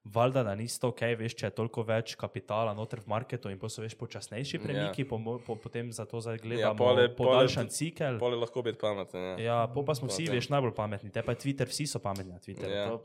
Valjda, 0.06 0.44
da 0.46 0.54
ni 0.54 0.68
100k, 0.70 1.16
veš, 1.18 1.34
če 1.34 1.48
je 1.48 1.50
toliko 1.50 1.82
več 1.82 2.12
kapitala 2.14 2.70
noter 2.70 3.00
v 3.02 3.10
marketu 3.10 3.50
in 3.50 3.58
veš 3.58 3.96
počasnejši 3.98 4.60
premiki, 4.62 5.02
ja. 5.02 5.08
po, 5.10 5.18
po, 5.40 5.56
potem 5.56 5.90
za 5.90 6.06
to 6.06 6.20
zdaj 6.20 6.38
gledamo 6.38 6.62
ja, 6.62 6.78
pol 6.78 7.00
je 7.00 7.08
podaljšan 7.10 7.66
tudi- 7.66 7.74
cikel. 7.74 8.18
Pol 8.18 8.30
je 8.30 8.38
lahko 8.38 8.62
biti 8.62 8.78
pameten. 8.78 9.20
Ja. 9.20 9.34
Ja, 9.40 9.66
po 9.66 9.82
pa 9.82 9.94
smo 9.94 10.06
vsi, 10.06 10.28
veš, 10.30 10.46
najbolj 10.48 10.74
pametni, 10.74 11.10
te 11.10 11.22
pa 11.22 11.34
je 11.34 11.42
Twitter, 11.42 11.66
vsi 11.66 11.86
so 11.86 11.98
pametni 11.98 12.32
na 12.32 12.38
Twitterju. 12.38 12.70
Ja. 12.72 12.86
To- 12.88 13.02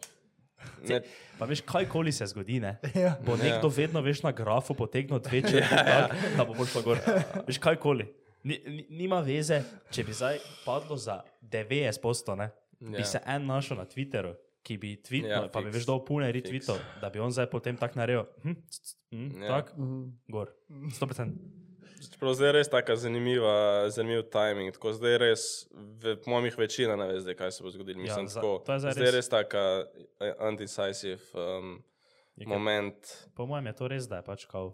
Ne, 0.85 1.01
Pa 1.39 1.45
veš, 1.45 1.63
kajkoli 1.65 2.11
se 2.11 2.25
zgodi, 2.27 2.59
ne? 2.59 2.77
Ja. 2.93 3.15
bo 3.25 3.33
nekdo 3.33 3.65
vedno 3.67 4.01
veš 4.01 4.21
na 4.21 4.29
grafu 4.31 4.75
potegnil 4.77 5.17
dve 5.19 5.41
črti, 5.41 5.65
tak, 5.65 6.13
da 6.37 6.45
bo 6.45 6.53
šlo 6.61 6.81
gor. 6.83 7.01
Veš, 7.47 7.57
kajkoli. 7.57 8.05
Ni, 8.43 8.61
ni, 8.67 8.85
nima 8.91 9.19
veze, 9.21 9.63
če 9.89 10.03
bi 10.03 10.13
zdaj 10.13 10.37
padlo 10.61 10.93
za 10.97 11.23
90%, 11.41 12.37
ne? 12.37 12.51
Bi 12.81 12.97
Ja. 12.97 13.05
se 13.05 13.19
en 13.25 13.45
našel 13.45 13.77
na 13.77 13.85
Twitteru, 13.85 14.33
ki 14.63 14.77
bi 14.77 14.95
tweetal, 14.97 15.29
Ja, 15.29 15.41
ja, 15.41 15.47
pa 15.47 15.59
bi 15.59 15.65
fiks, 15.65 15.75
veš 15.75 15.85
dal 15.85 15.99
pune 16.01 16.27
retweetov, 16.27 16.77
da 16.99 17.09
bi 17.09 17.19
on 17.19 17.31
zdaj 17.31 17.47
potem 17.47 17.77
tak 17.77 17.95
naredil. 17.95 18.25
Hm, 18.41 18.55
hm, 19.11 19.41
Ja. 19.41 19.47
Tak, 19.49 19.77
Mhm. 19.77 20.09
gor. 20.27 20.51
100%. 20.89 21.33
Čeprav 22.03 22.33
zdaj 22.33 22.47
je 22.47 22.53
res 22.53 22.67
tako 22.67 22.95
zanimiva, 22.95 23.55
zanimiv 23.87 24.23
timing. 24.25 24.71
Tako 24.71 24.89
zdaj 24.91 25.11
je 25.11 25.17
res, 25.19 25.41
v 25.71 26.17
mojih 26.25 26.55
večina 26.55 26.95
ne 26.95 27.07
ve, 27.07 27.19
zdaj, 27.19 27.35
kaj 27.35 27.51
se 27.51 27.63
bo 27.63 27.69
zgodilo. 27.69 28.01
Mislim, 28.01 28.27
za- 28.27 28.41
tako, 28.41 28.61
zdaj 28.63 28.79
zdaj 28.81 28.91
je 28.95 29.01
res- 29.03 29.15
res 29.15 29.29
taka 29.29 29.85
undecisive 30.41 31.19
um, 31.35 31.83
Je 32.35 32.47
moment. 32.47 32.97
Po 33.35 33.45
mojem 33.45 33.65
je 33.67 33.73
to 33.75 33.87
res, 33.87 34.05
da 34.05 34.15
je 34.15 34.23
pač 34.23 34.45
kao 34.45 34.73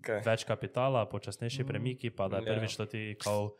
Kaj? 0.00 0.22
več 0.22 0.44
kapitala, 0.44 1.06
počasnejši 1.06 1.64
premiki, 1.64 2.10
pa 2.10 2.28
da 2.28 2.36
je 2.36 2.42
Ja. 2.42 2.52
prvič 2.52 2.76
to 2.76 2.86
ti 2.86 3.16
kao 3.16 3.56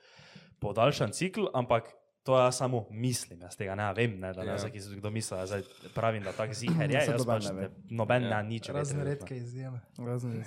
podaljšan 0.60 1.10
cikl, 1.10 1.46
ampak 1.52 1.90
to 2.24 2.38
jaz 2.40 2.56
samo 2.56 2.86
mislim, 2.90 3.40
jaz 3.44 3.56
tega 3.56 3.74
ne 3.76 3.90
vem, 3.92 4.14
ne, 4.20 4.32
da 4.32 4.42
ne 4.42 4.54
Ja. 4.54 4.56
vem, 4.56 4.72
ja. 4.74 4.96
kdo 4.96 5.10
misli, 5.10 5.36
da 5.36 5.46
zdaj 5.46 5.62
pravim, 5.94 6.22
da 6.24 6.32
tak 6.32 6.54
ziher 6.56 6.90
je, 6.90 6.96
jaz 7.08 7.20
noben 7.20 7.26
pač 7.26 7.50
ne 7.52 7.68
noben 7.90 8.22
Ja. 8.22 8.28
ja. 8.28 8.42
ne 8.42 8.48
nič. 8.48 8.68
Razne 8.72 9.04
redke 9.04 9.36
izjeme. 9.36 9.80
Razen 9.98 10.40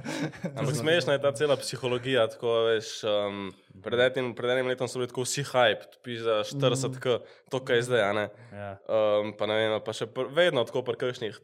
Ampak 0.58 0.74
smešna 0.76 1.16
je 1.16 1.22
ta 1.24 1.32
cela 1.32 1.56
psihologija. 1.56 2.26
Tako, 2.28 2.52
veš, 2.68 2.90
um, 3.08 3.48
pred, 3.82 4.00
enim, 4.12 4.34
pred 4.36 4.50
enim 4.50 4.68
letom 4.68 4.88
so 4.88 5.00
bili 5.00 5.08
tako 5.08 5.24
vsi 5.24 5.44
hype, 5.48 5.88
piš 6.04 6.20
za 6.28 6.36
40 6.52 7.00
k, 7.00 7.18
to, 7.50 7.64
kaj 7.64 7.76
je 7.80 7.82
zdaj. 7.88 8.02
a 8.02 8.12
ne. 8.12 8.28
Ja. 8.52 8.70
Um, 8.88 9.32
pa 9.38 9.48
ne 9.48 9.56
vem, 9.56 9.80
pa 9.84 9.96
še 9.96 10.06
pr, 10.12 10.28
vedno 10.36 10.64
tako 10.68 10.84
pri 10.84 11.00
kakšnih, 11.00 11.40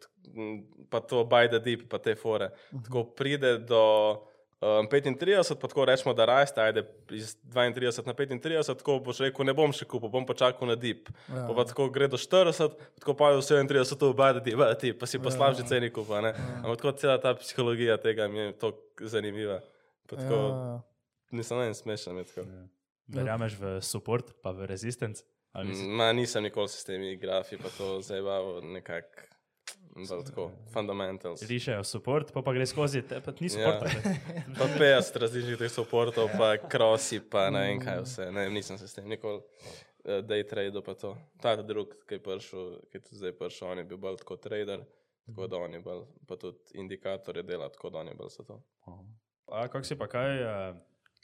pa 0.93 1.01
to 1.01 1.25
by 1.25 1.49
the 1.49 1.65
deep, 1.65 1.89
pa 1.89 1.97
te 1.99 2.13
fore. 2.15 2.53
Tako 2.85 3.09
pride 3.17 3.57
do 3.65 3.83
um, 4.61 4.87
35, 4.87 5.19
pa 5.55 5.67
tako 5.67 5.85
rečemo, 5.85 6.15
da 6.15 6.25
raste, 6.25 6.61
ajde 6.61 6.83
iz 7.11 7.37
32 7.47 8.07
na 8.07 8.15
35, 8.15 8.39
tako 8.75 8.99
boš 9.01 9.21
rekel, 9.21 9.45
ne 9.45 9.55
bom 9.55 9.73
še 9.73 9.85
kupil, 9.85 10.09
bom 10.09 10.25
počakal 10.25 10.67
na 10.67 10.75
deep. 10.77 11.09
Ja. 11.29 11.47
Pa, 11.47 11.55
pa 11.55 11.65
tako 11.65 11.89
gre 11.89 12.07
do 12.07 12.17
40, 12.17 12.73
tako 12.99 13.15
pa 13.15 13.33
do 13.33 13.41
37, 13.41 13.69
to 13.97 14.13
by 14.13 14.33
the 14.33 14.43
deep, 14.43 14.57
by 14.57 14.69
the 14.69 14.81
deep, 14.83 14.99
pa 14.99 15.07
si 15.07 15.19
pa 15.19 15.29
Ja. 15.29 15.37
slabši 15.37 15.65
ceni 15.65 15.91
kupa. 15.91 16.21
ne. 16.21 16.33
Ampak 16.59 16.77
tako 16.77 16.93
cela 16.95 17.19
ta 17.19 17.35
psihologija 17.35 17.97
tega 17.99 18.29
mi 18.29 18.39
je 18.41 18.53
tako 18.55 18.77
zanimiva. 19.01 19.61
Pa 20.07 20.17
tako, 20.17 20.35
Ja, 20.35 20.81
nisem 21.33 21.59
ne 21.59 21.75
smešen. 21.75 22.25
tako. 22.25 22.47
Verjameš 23.09 23.55
v 23.55 23.81
support, 23.81 24.35
pa 24.43 24.51
v 24.51 24.67
resistance? 24.67 25.25
Ma, 25.89 26.13
nisem 26.13 26.43
nikoli 26.43 26.69
s 26.69 26.85
temi 26.85 27.17
grafi, 27.17 27.57
pa 27.57 27.69
to 27.69 28.01
zabaval 28.01 28.61
nekako. 28.63 29.25
Bolj 29.95 30.25
Tako, 30.27 30.51
fundamentals. 30.73 31.43
Rišejo 31.43 31.85
support, 31.85 32.33
pa, 32.33 32.43
pa 32.43 32.53
gre 32.53 32.67
skozi, 32.67 33.03
te, 33.09 33.21
pa 33.25 33.33
ni 33.41 33.51
support. 33.53 33.87
Ja. 33.95 34.15
Pa 34.59 34.69
50 34.79 35.19
različnih 35.23 35.59
teh 35.59 35.71
supportov, 35.73 36.31
pa 36.39 36.57
krosi, 36.69 37.21
pa 37.21 37.49
ne 37.55 37.65
vem 37.67 37.83
kaj 37.83 38.03
vse. 38.05 38.31
Ne, 38.35 38.49
nisem 38.51 38.79
se 38.79 38.89
s 38.89 38.97
tem 38.97 39.09
nikoli 39.09 39.41
uh, 39.41 40.21
day 40.27 40.47
trade 40.49 40.83
pa 40.85 40.95
to. 40.95 41.15
Ta 41.43 41.57
drug, 41.63 41.95
ki 42.09 42.19
je 42.19 42.23
prišel, 42.23 42.71
ki 42.91 42.99
je 42.99 43.05
tudi 43.07 43.21
zdaj 43.23 43.37
prišel, 43.39 43.69
on 43.73 43.83
je 43.83 43.87
bil 43.89 44.01
bolj 44.03 44.21
tako 44.23 44.39
trader, 44.43 44.85
tako 45.27 45.47
da 45.47 45.63
on 45.67 45.75
je 45.79 45.81
bolj, 45.85 46.05
pa 46.27 46.37
tudi 46.41 46.79
indikatorje 46.81 47.43
dela, 47.43 47.69
tako 47.69 47.91
da 47.91 48.05
on 48.05 48.13
je 48.13 48.19
bolj 48.19 48.35
za 48.39 48.47
to. 48.49 48.61
A 49.53 49.69
kako 49.69 49.85
si 49.85 49.99
pa 49.99 50.09
kaj 50.11 50.43
uh, 50.43 50.77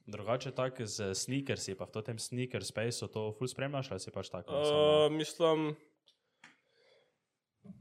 drugače 0.06 0.50
tak 0.50 0.80
z 0.80 1.14
sneakersi, 1.14 1.74
pa 1.74 1.88
v 1.88 2.04
tem 2.04 2.18
sneaker 2.18 2.64
spaceu 2.64 3.08
to 3.08 3.32
full 3.38 3.48
spremljaš, 3.48 3.90
ali 3.90 4.00
si 4.00 4.12
pač 4.12 4.30
tako? 4.32 4.52
Uh, 4.52 5.12
mislim, 5.12 5.74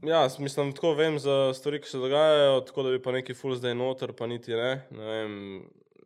ja, 0.02 0.28
mislim, 0.38 0.72
tako 0.72 0.94
vem 0.94 1.18
za 1.18 1.54
stvari, 1.54 1.80
ki 1.80 1.88
se 1.88 1.98
dogajajo, 1.98 2.60
tako 2.60 2.82
da 2.82 2.90
bi 2.90 3.02
pa 3.02 3.12
neki 3.12 3.34
full 3.34 3.56
zdaj 3.56 3.74
noter, 3.74 4.12
pa 4.12 4.26
niti 4.26 4.52
ne. 4.52 4.86
ne 4.90 5.06
vem, 5.06 5.32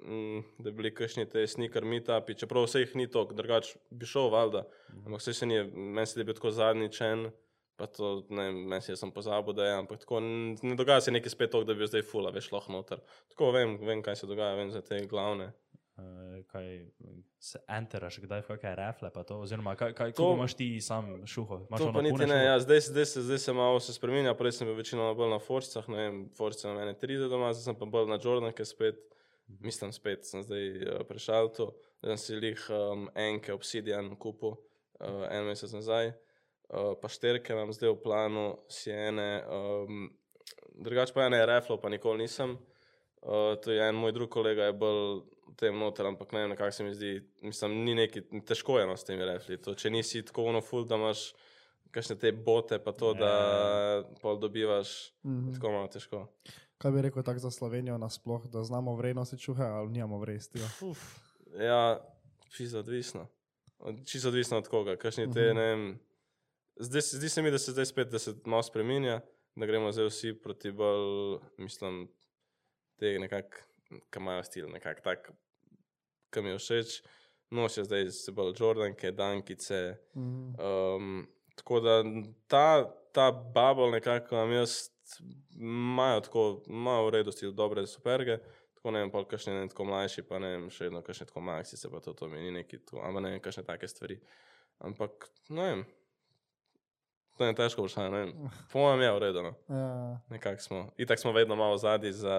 mm, 0.04 0.44
da 0.58 0.70
bi 0.70 0.76
bili 0.76 0.94
kakšni 0.94 1.26
te 1.30 1.46
sneaker 1.46 1.84
meetupi, 1.84 2.36
čeprav 2.38 2.66
vse 2.66 2.84
jih 2.84 2.96
ni 2.96 3.08
toliko, 3.10 3.34
drugače 3.34 3.78
bi 3.90 4.06
šel, 4.06 4.30
valjda. 4.34 4.64
Ampak 5.04 5.20
vse 5.20 5.34
se 5.34 5.46
ni, 5.46 5.62
meni 5.74 6.06
se 6.06 6.20
je 6.20 6.24
bil 6.24 6.38
tako 6.38 6.54
zadnjič 6.54 7.00
en. 7.00 7.28
Pa 7.78 7.86
to, 7.86 8.24
ne 8.34 8.48
vem, 8.48 8.56
meni 8.72 8.82
se 8.82 8.92
je 8.92 8.96
sem 8.98 9.10
pozabil, 9.14 9.54
da 9.54 9.66
je, 9.66 9.74
ampak 9.78 10.00
tako 10.02 10.18
ne 10.20 10.74
dogaja 10.74 11.00
se 11.00 11.12
nekaj 11.14 11.30
spet 11.30 11.52
to, 11.54 11.60
da 11.64 11.76
bi 11.78 11.86
zdaj 11.86 12.02
fula, 12.02 12.32
veš, 12.34 12.50
lahko 12.50 12.74
noter. 12.74 13.02
Tako 13.30 13.52
vem, 13.54 13.76
vem, 13.86 14.02
kaj 14.02 14.16
se 14.18 14.26
dogaja, 14.26 14.56
vem 14.58 14.72
za 14.74 14.82
te 14.82 14.98
glavne. 15.06 15.52
Uh, 15.98 16.44
kaj 16.46 16.86
se 17.42 17.58
enteraš, 17.68 18.20
kdaj 18.22 18.42
kakšne 18.46 18.74
refle, 18.78 19.08
pa 19.10 19.24
to, 19.26 19.40
oziroma 19.42 19.72
kaj, 19.74 19.92
kaj 19.98 20.12
To- 20.14 20.28
imaš 20.36 20.54
ti 20.54 20.80
sam 20.80 21.26
šuho? 21.26 21.56
To 21.74 21.88
pa 21.92 22.02
niti 22.02 22.26
ne, 22.26 22.36
ja, 22.44 22.58
zdaj, 22.62 22.80
zdaj, 22.80 23.06
se, 23.06 23.22
zdaj 23.22 23.38
se 23.38 23.52
malo 23.52 23.80
se 23.80 23.92
spremenja, 23.92 24.34
prej 24.38 24.52
sem 24.52 24.68
bil 24.68 24.76
večinoma 24.78 25.16
bolj 25.18 25.32
na 25.32 25.38
Forcah, 25.42 25.88
ne 25.90 25.96
vem, 25.96 26.20
Force 26.38 26.68
na 26.68 26.74
mene 26.76 26.94
30 26.94 27.26
doma, 27.32 27.50
zdaj 27.50 27.64
sem 27.64 27.78
pa 27.80 27.88
bolj 27.90 28.06
na 28.12 28.18
Jordanke 28.22 28.62
spet, 28.64 29.00
mislim 29.58 29.90
spet, 29.92 30.22
sem 30.28 30.44
zdaj 30.46 30.68
uh, 30.86 31.00
prešal 31.08 31.50
to, 31.56 31.72
da 31.98 32.14
sem 32.14 32.20
si 32.22 32.38
lih 32.46 32.62
um, 32.70 33.08
enke 33.18 33.50
Obsidian 33.52 34.12
kupil 34.22 34.54
uh, 34.54 35.24
en 35.30 35.48
mesec 35.50 35.74
nazaj, 35.74 36.12
uh, 36.12 36.92
pa 37.02 37.10
šterke 37.10 37.56
imam 37.56 37.72
zdaj 37.74 37.90
v 37.96 37.98
planu, 38.04 38.44
sjene, 38.70 39.42
um, 39.50 40.06
drugače 40.78 41.16
pa 41.16 41.26
ene 41.26 41.42
reflov 41.46 41.82
pa 41.82 41.90
nikoli 41.90 42.22
nisem. 42.22 42.54
Uh, 43.18 43.58
to 43.58 43.74
je 43.74 43.82
en 43.82 43.98
moj 43.98 44.14
drug 44.14 44.30
kolega, 44.30 44.70
je 44.70 44.78
bolj 44.78 45.24
tem 45.52 45.74
noter, 45.74 46.06
ampak 46.06 46.32
ne 46.32 46.40
vem, 46.40 46.56
kako 46.56 46.70
se 46.70 46.84
mi 46.84 46.94
zdi. 46.94 47.12
Mislim, 47.42 47.72
ni 47.74 47.94
neki 47.94 48.20
težko 48.42 48.78
je 48.78 48.86
no 48.86 48.96
s 48.96 49.04
temi 49.04 49.24
refli. 49.24 49.56
To, 49.58 49.74
če 49.74 49.90
nisi 49.90 50.22
tako 50.22 50.44
ono 50.44 50.60
full, 50.60 50.84
da 50.84 50.94
imaš 50.94 51.32
kakšne 51.90 52.16
te 52.16 52.32
bote, 52.32 52.78
pa 52.78 52.92
to, 52.92 53.08
Ja. 53.08 53.14
da 53.16 53.32
pol 54.20 54.36
dobivaš, 54.36 55.12
Mhm. 55.24 55.52
tako 55.52 55.70
malo 55.70 55.88
težko. 55.88 56.26
Kaj 56.78 56.90
bi 56.92 57.02
rekel 57.02 57.22
tako 57.22 57.38
za 57.38 57.50
Slovenijo 57.50 57.98
nasploh, 57.98 58.46
da 58.46 58.62
znamo 58.62 58.94
vrednosti 58.94 59.38
čuhe 59.38 59.62
ali 59.64 59.88
nimamo 59.90 60.18
vrednosti? 60.18 60.58
Ja, 61.56 62.00
čisto 62.48 62.78
odvisno. 62.78 63.26
Od- 63.78 64.06
Čisto 64.06 64.28
odvisno 64.28 64.58
od 64.58 64.68
koga. 64.68 64.96
Kakšni 64.96 65.32
te, 65.32 65.54
ne 65.54 65.66
vem. 65.66 65.98
Zdaj, 66.76 67.02
se- 67.02 67.16
zdi 67.16 67.28
se 67.28 67.42
mi, 67.42 67.50
da 67.50 67.58
se 67.58 67.72
zdaj 67.72 67.86
spet, 67.86 68.08
da 68.08 68.18
se 68.18 68.34
malo 68.44 68.62
spremenja, 68.62 69.20
da 69.56 69.66
gremo 69.66 69.92
zdaj 69.92 70.06
vsi 70.06 70.32
proti 70.34 70.70
bolj, 70.72 71.38
mislim, 71.56 72.08
te 72.96 73.18
nekako, 73.18 73.58
ki 73.88 74.20
imajo 74.20 74.42
stil, 74.42 74.68
nekako 74.72 75.04
tak, 75.04 75.30
ki 76.34 76.42
mi 76.44 76.54
je 76.54 76.58
všeč. 76.58 77.00
Nosijo 77.50 77.84
zdaj 77.84 78.10
se 78.12 78.32
bolj 78.32 78.52
Jordanke, 78.58 79.12
Dankice. 79.12 79.96
Mhm. 80.16 80.54
Um, 80.60 81.28
tako 81.54 81.80
da 81.80 82.02
ta, 82.46 82.94
ta 83.12 83.32
bubble 83.32 83.90
nekako 83.90 84.34
imam 84.34 84.52
jaz, 84.52 84.90
imajo 85.56 86.20
tako, 86.20 86.62
imajo 86.66 87.06
v 87.06 87.10
redu 87.10 87.32
stil, 87.32 87.52
dobre 87.52 87.86
superge. 87.86 88.38
Tako 88.74 88.90
ne 88.90 89.00
vem, 89.00 89.10
pa 89.10 89.24
kakšne 89.24 89.54
ne 89.54 89.68
tako 89.68 89.84
mlajši, 89.84 90.22
pa 90.22 90.38
ne 90.38 90.50
vem, 90.54 90.68
še 90.70 90.86
vedno 90.86 91.00
kakšne 91.02 91.26
tako 91.26 91.40
maksice, 91.40 91.88
pa 91.90 92.00
to, 92.00 92.12
to 92.14 92.28
mi 92.30 92.38
ni 92.44 92.52
neki 92.60 92.78
tu, 92.86 93.00
ampak 93.02 93.24
ne 93.24 93.32
vem, 93.32 93.40
kakšne 93.42 93.64
take 93.66 93.88
stvari. 93.90 94.20
Ampak, 94.86 95.26
ne 95.50 95.64
vem, 95.66 95.82
to 97.38 97.48
je 97.48 97.56
težko 97.58 97.82
vprašanje, 97.82 98.12
ne 98.12 98.20
vem. 98.20 98.50
Po 98.70 98.84
mojem 98.84 99.02
je 99.02 99.10
v 99.16 99.22
redu, 99.24 99.42
no. 99.42 99.52
Ja, 99.66 100.20
nekako 100.30 100.62
smo. 100.62 100.84
Itak 100.96 101.18
smo 101.18 101.32
vedno 101.32 101.56
malo 101.58 101.78
zadnji 101.78 102.12
za 102.12 102.36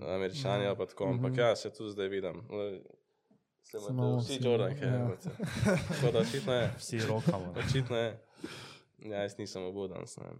američani, 0.00 0.66
ali 0.66 0.76
pa 0.76 0.86
tako, 0.86 1.04
ampak 1.06 1.30
Mhm. 1.30 1.40
ja, 1.40 1.56
se 1.56 1.70
tu 1.70 1.88
zdaj 1.88 2.08
vidim. 2.08 2.42
Se 3.62 3.76
imate 3.78 4.16
vsi 4.18 4.38
Jordanke, 4.42 4.84
ja. 4.84 5.10
tako 5.88 6.12
da 6.12 6.18
očitno 6.20 6.52
je. 6.54 6.70
Vsi 6.78 6.98
rokamo. 7.00 7.54
Očitno 7.58 7.96
je. 7.96 8.18
Ja, 9.00 9.16
jaz 9.18 9.38
nisem 9.38 9.62
obuden, 9.64 9.98
ne 9.98 10.24
vem. 10.24 10.38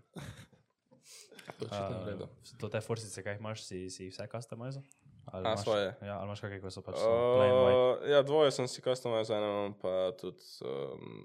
Očitno 1.50 1.76
je 1.88 2.00
v 2.00 2.06
redu. 2.06 2.24
Uh, 2.24 2.58
to 2.58 2.68
te 2.68 2.80
forsice, 2.80 3.22
kaj 3.22 3.36
imaš, 3.36 3.62
si, 3.62 3.90
si 3.90 4.08
vse 4.08 4.26
customizo? 4.28 4.82
Ali 5.26 5.42
A, 5.42 5.50
imaš- 5.50 5.62
svoje. 5.62 5.94
Ja, 6.02 6.14
ali 6.14 6.26
imaš 6.26 6.40
kakšne, 6.40 6.60
ko 6.60 6.70
so 6.70 6.82
pač 6.82 6.96
uh, 6.96 8.06
ja, 8.06 8.22
dvoje 8.22 8.50
sem 8.50 8.66
si 8.66 8.82
customizel, 8.82 9.36
eno 9.36 9.46
imam 9.48 9.74
pa 9.74 9.92
tudi 10.12 10.42
um, 10.62 11.24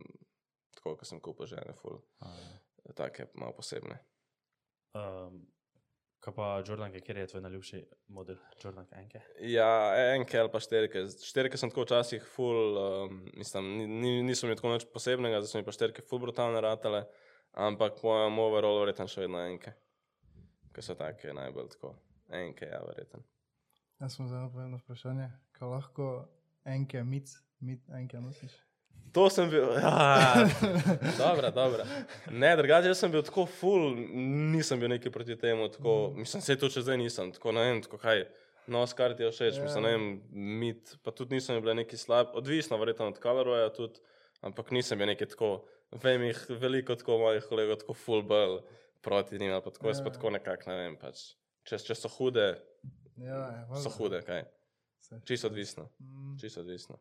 tako, 0.72 0.96
kot 0.96 1.06
sem 1.06 1.20
kupil 1.20 1.46
že 1.46 1.56
ene 1.58 1.74
full, 1.74 2.02
Uh, 2.20 2.94
take 2.94 3.26
malo 3.34 3.54
posebne. 3.54 3.98
um, 4.94 5.42
kaj 6.26 6.34
pa 6.34 6.46
Jordanke, 6.66 7.00
kjer 7.06 7.18
je 7.22 7.28
tvoj 7.30 7.42
najljubši 7.46 7.80
model 8.16 8.38
Jordanke 8.64 8.96
enke? 8.98 9.22
Ja, 9.46 9.68
enke 10.16 10.40
ali 10.42 10.50
pa 10.50 10.60
šterke. 10.60 11.04
Šterke 11.22 11.58
sem 11.62 11.70
tako 11.70 11.86
včasih 11.86 12.26
full, 12.34 12.78
um, 12.82 13.20
mislim, 13.38 13.70
ni, 13.78 13.86
ni- 13.88 14.24
niso 14.26 14.50
mi 14.50 14.58
tako 14.58 14.74
nič 14.74 14.88
posebnega, 14.94 15.44
zdaj 15.44 15.52
so 15.54 15.62
mi 15.62 15.68
pa 15.68 15.76
šterke 15.76 16.02
full 16.02 16.24
brutalne 16.24 16.62
ratale, 16.66 17.04
ampak 17.54 18.00
po 18.02 18.10
mojem 18.10 18.40
overall 18.42 18.82
verjetno 18.82 19.06
še 19.08 19.28
vedno 19.28 19.44
enke. 19.46 19.76
Ker 20.74 20.84
so 20.84 20.98
take 21.00 21.34
najbolj 21.34 21.70
tako. 21.78 21.94
Enke, 22.34 22.66
ja, 22.68 22.82
verjetno. 22.84 23.22
Jaz 24.02 24.18
sem 24.18 24.28
zelo 24.28 24.50
povedal 24.52 24.80
vprašanje, 24.82 25.30
kaj 25.56 25.70
lahko 25.72 26.08
enke 26.68 27.04
mic, 27.06 27.30
mit 27.62 27.86
enke 27.96 28.18
nosiš. 28.20 28.58
To 29.16 29.30
sem 29.30 29.48
bil, 29.48 29.64
ja, 29.74 30.48
dobro, 31.18 31.52
dobro. 31.52 31.84
Ne, 32.30 32.50
drugače, 32.56 32.88
jaz 32.88 33.00
sem 33.00 33.12
bil 33.12 33.24
tako 33.24 33.46
full, 33.48 33.94
nisem 34.52 34.80
bil 34.80 34.92
neki 34.92 35.08
proti 35.10 35.38
temu, 35.38 35.70
tako, 35.70 35.94
mislim, 36.16 36.42
se 36.44 36.58
to 36.58 36.68
še 36.68 36.84
zdaj 36.84 37.00
nisem, 37.00 37.32
tako 37.32 37.54
ne 37.56 37.64
vem, 37.64 37.80
tako 37.82 37.98
kaj, 37.98 38.26
nos 38.68 38.92
kar 38.94 39.16
ti 39.16 39.24
je 39.24 39.32
všeč, 39.32 39.62
mislim, 39.64 39.84
ne 39.84 39.94
vem, 39.94 40.10
mit, 40.60 40.98
pa 41.00 41.12
tudi 41.12 41.38
nisem 41.38 41.62
bil 41.64 41.76
neki 41.76 41.96
slab, 41.96 42.36
odvisno 42.36 42.76
verjetno 42.78 43.08
od 43.08 43.22
colorwaya 43.24 43.72
tudi, 43.72 44.04
ampak 44.44 44.72
nisem 44.72 45.00
bil 45.00 45.08
neki 45.08 45.30
tako, 45.32 45.54
vem 46.04 46.28
jih 46.28 46.44
veliko 46.60 46.96
tako 46.96 47.22
mojih 47.24 47.48
kolegov, 47.48 47.80
tako 47.82 47.96
full 47.96 48.26
bell, 48.26 48.60
proti 49.02 49.40
njim, 49.40 49.56
pa 49.62 49.72
tako, 49.72 49.88
jaz 49.88 50.04
pa 50.04 50.12
Ja. 50.12 50.18
tako 50.18 50.30
nekako, 50.32 50.70
ne 50.70 50.78
vem, 50.78 51.00
pač. 51.00 51.24
Če, 51.64 51.80
če 51.80 51.96
so 51.96 52.12
hude, 52.20 52.52
Ja, 53.16 53.38
je, 53.48 53.60
so 53.80 53.88
valjda. 53.88 53.96
hude, 53.96 54.20
kaj. 54.28 54.44
Čisto 55.24 55.48
odvisno, 55.48 55.90
Mm. 56.00 56.38
čisto 56.38 56.60
odvisno. 56.60 56.96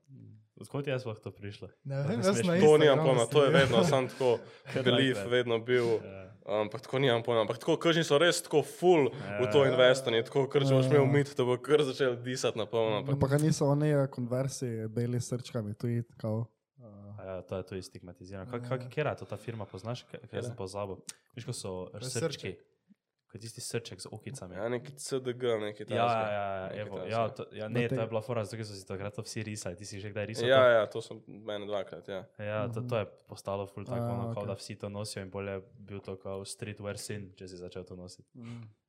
Odkot 0.56 0.86
je 0.86 0.94
sploh 0.94 1.18
to 1.18 1.30
prišlo? 1.30 1.68
Ne 1.84 1.96
vem, 1.98 2.06
ne 2.08 2.14
jaz 2.16 2.36
smeš- 2.36 2.46
na 2.46 2.60
To 2.60 2.78
nimam 2.78 2.98
pojma, 3.00 3.26
to 3.26 3.38
je 3.40 3.50
videl. 3.50 3.60
vedno, 3.60 3.84
sam 3.84 4.08
tako, 4.08 4.38
belief 4.84 5.18
vedno 5.26 5.58
bil. 5.58 5.84
Ja. 5.96 6.24
Ampak 6.46 6.80
tako 6.80 6.98
nimam 6.98 7.22
pojma, 7.22 7.40
ampak 7.40 7.58
tako 7.58 7.76
krži 7.76 8.04
so 8.04 8.18
res 8.18 8.42
tako 8.42 8.62
full 8.62 9.08
v 9.40 9.52
to 9.52 9.64
Ja. 9.64 9.70
investiranje, 9.70 10.22
tako 10.22 10.46
če 10.46 10.60
boš 10.60 10.84
Ja. 10.84 10.90
imel 10.92 11.06
mit, 11.08 11.34
da 11.36 11.42
bo 11.42 11.56
kar 11.56 11.80
začel 11.80 12.16
disati 12.16 12.58
na 12.58 12.66
polno. 12.66 12.96
ampak- 12.98 13.12
Ampak 13.12 13.32
a 13.32 13.38
niso 13.38 13.64
oni 13.66 13.90
eh, 13.90 14.06
konversi 14.06 14.86
beli 14.88 15.18
srčkami, 15.18 15.74
tu 15.74 15.88
je 15.88 16.04
kao. 16.16 16.46
A 17.18 17.24
Ja, 17.26 17.42
to 17.42 17.56
je 17.56 17.62
to 17.64 17.82
stigmatizirano. 17.82 18.50
Kak, 18.50 18.62
Ja. 18.62 18.68
kak, 18.68 18.88
kera 18.90 19.10
je 19.10 19.16
to 19.16 19.24
ta 19.24 19.36
firma, 19.36 19.64
poznaš? 19.64 20.04
Kaj 20.04 20.20
Katera? 20.20 20.42
sem 20.42 20.54
pozabil? 20.54 20.96
Viš, 21.34 21.44
ko 21.44 21.52
so 21.52 21.88
je 21.94 22.10
srčki. 22.10 22.56
Kot 23.34 23.42
tisti 23.42 23.58
srček 23.60 23.98
z 23.98 24.06
okicami. 24.14 24.54
Ja, 24.54 24.68
neki 24.70 24.92
CDG, 24.94 25.42
neki 25.58 25.84
Ja, 25.90 25.96
ja, 25.96 26.06
ja, 26.06 26.28
ja, 26.30 26.62
Nekaj 26.70 26.80
evo, 26.86 26.98
ja, 27.02 27.22
to, 27.34 27.46
ja, 27.50 27.66
ne, 27.68 27.82
Na 27.82 27.88
to 27.90 27.94
je 28.00 28.06
bila 28.06 28.20
fora, 28.22 28.44
zato 28.46 28.62
so 28.64 28.74
si 28.78 28.86
takrat 28.86 29.18
vsi 29.18 29.42
risali. 29.42 29.74
Ti 29.76 29.84
si 29.84 29.98
že 30.00 30.12
kdaj 30.14 30.26
risal? 30.26 30.46
Ja, 30.46 30.60
to? 30.62 30.70
ja, 30.70 30.82
to 30.86 31.02
sem 31.02 31.18
meni 31.26 31.66
dvakrat, 31.66 32.06
ja. 32.08 32.20
Ja, 32.38 32.68
to, 32.70 32.86
to 32.86 33.02
je 33.02 33.06
postalo 33.26 33.66
ful 33.66 33.82
tako, 33.84 34.06
A, 34.06 34.12
ono, 34.12 34.22
kao 34.30 34.46
okej. 34.46 34.46
da 34.46 34.54
vsi 34.54 34.76
to 34.78 34.88
nosijo 34.88 35.22
in 35.26 35.30
bolje 35.34 35.58
bil 35.78 35.98
to 35.98 36.14
kao 36.16 36.44
streetwear 36.46 36.94
sin, 36.94 37.32
če 37.34 37.48
si 37.50 37.58
začel 37.58 37.82
to 37.84 37.96
nositi. 37.98 38.30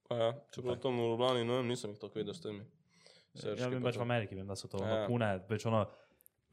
Pa 0.06 0.16
ja, 0.22 0.30
če 0.54 0.62
bo 0.62 0.76
to 0.78 0.93
v 0.93 1.02
Ljubljani, 1.10 1.41
no, 1.41 1.64
nisem 1.66 1.89
jih 1.96 2.00
tako 2.06 2.22
videl 2.22 2.38
s 2.38 2.46
temi. 2.46 2.62
Ja, 3.58 3.66
vem 3.68 3.82
pač 3.82 3.98
v 3.98 4.06
Ameriki, 4.06 4.38
vem, 4.38 4.46
da 4.48 4.54
so 4.56 4.70
to 4.70 4.78
Ja. 4.78 5.08
pune, 5.10 5.41
pač 5.50 5.66
ono, 5.66 5.88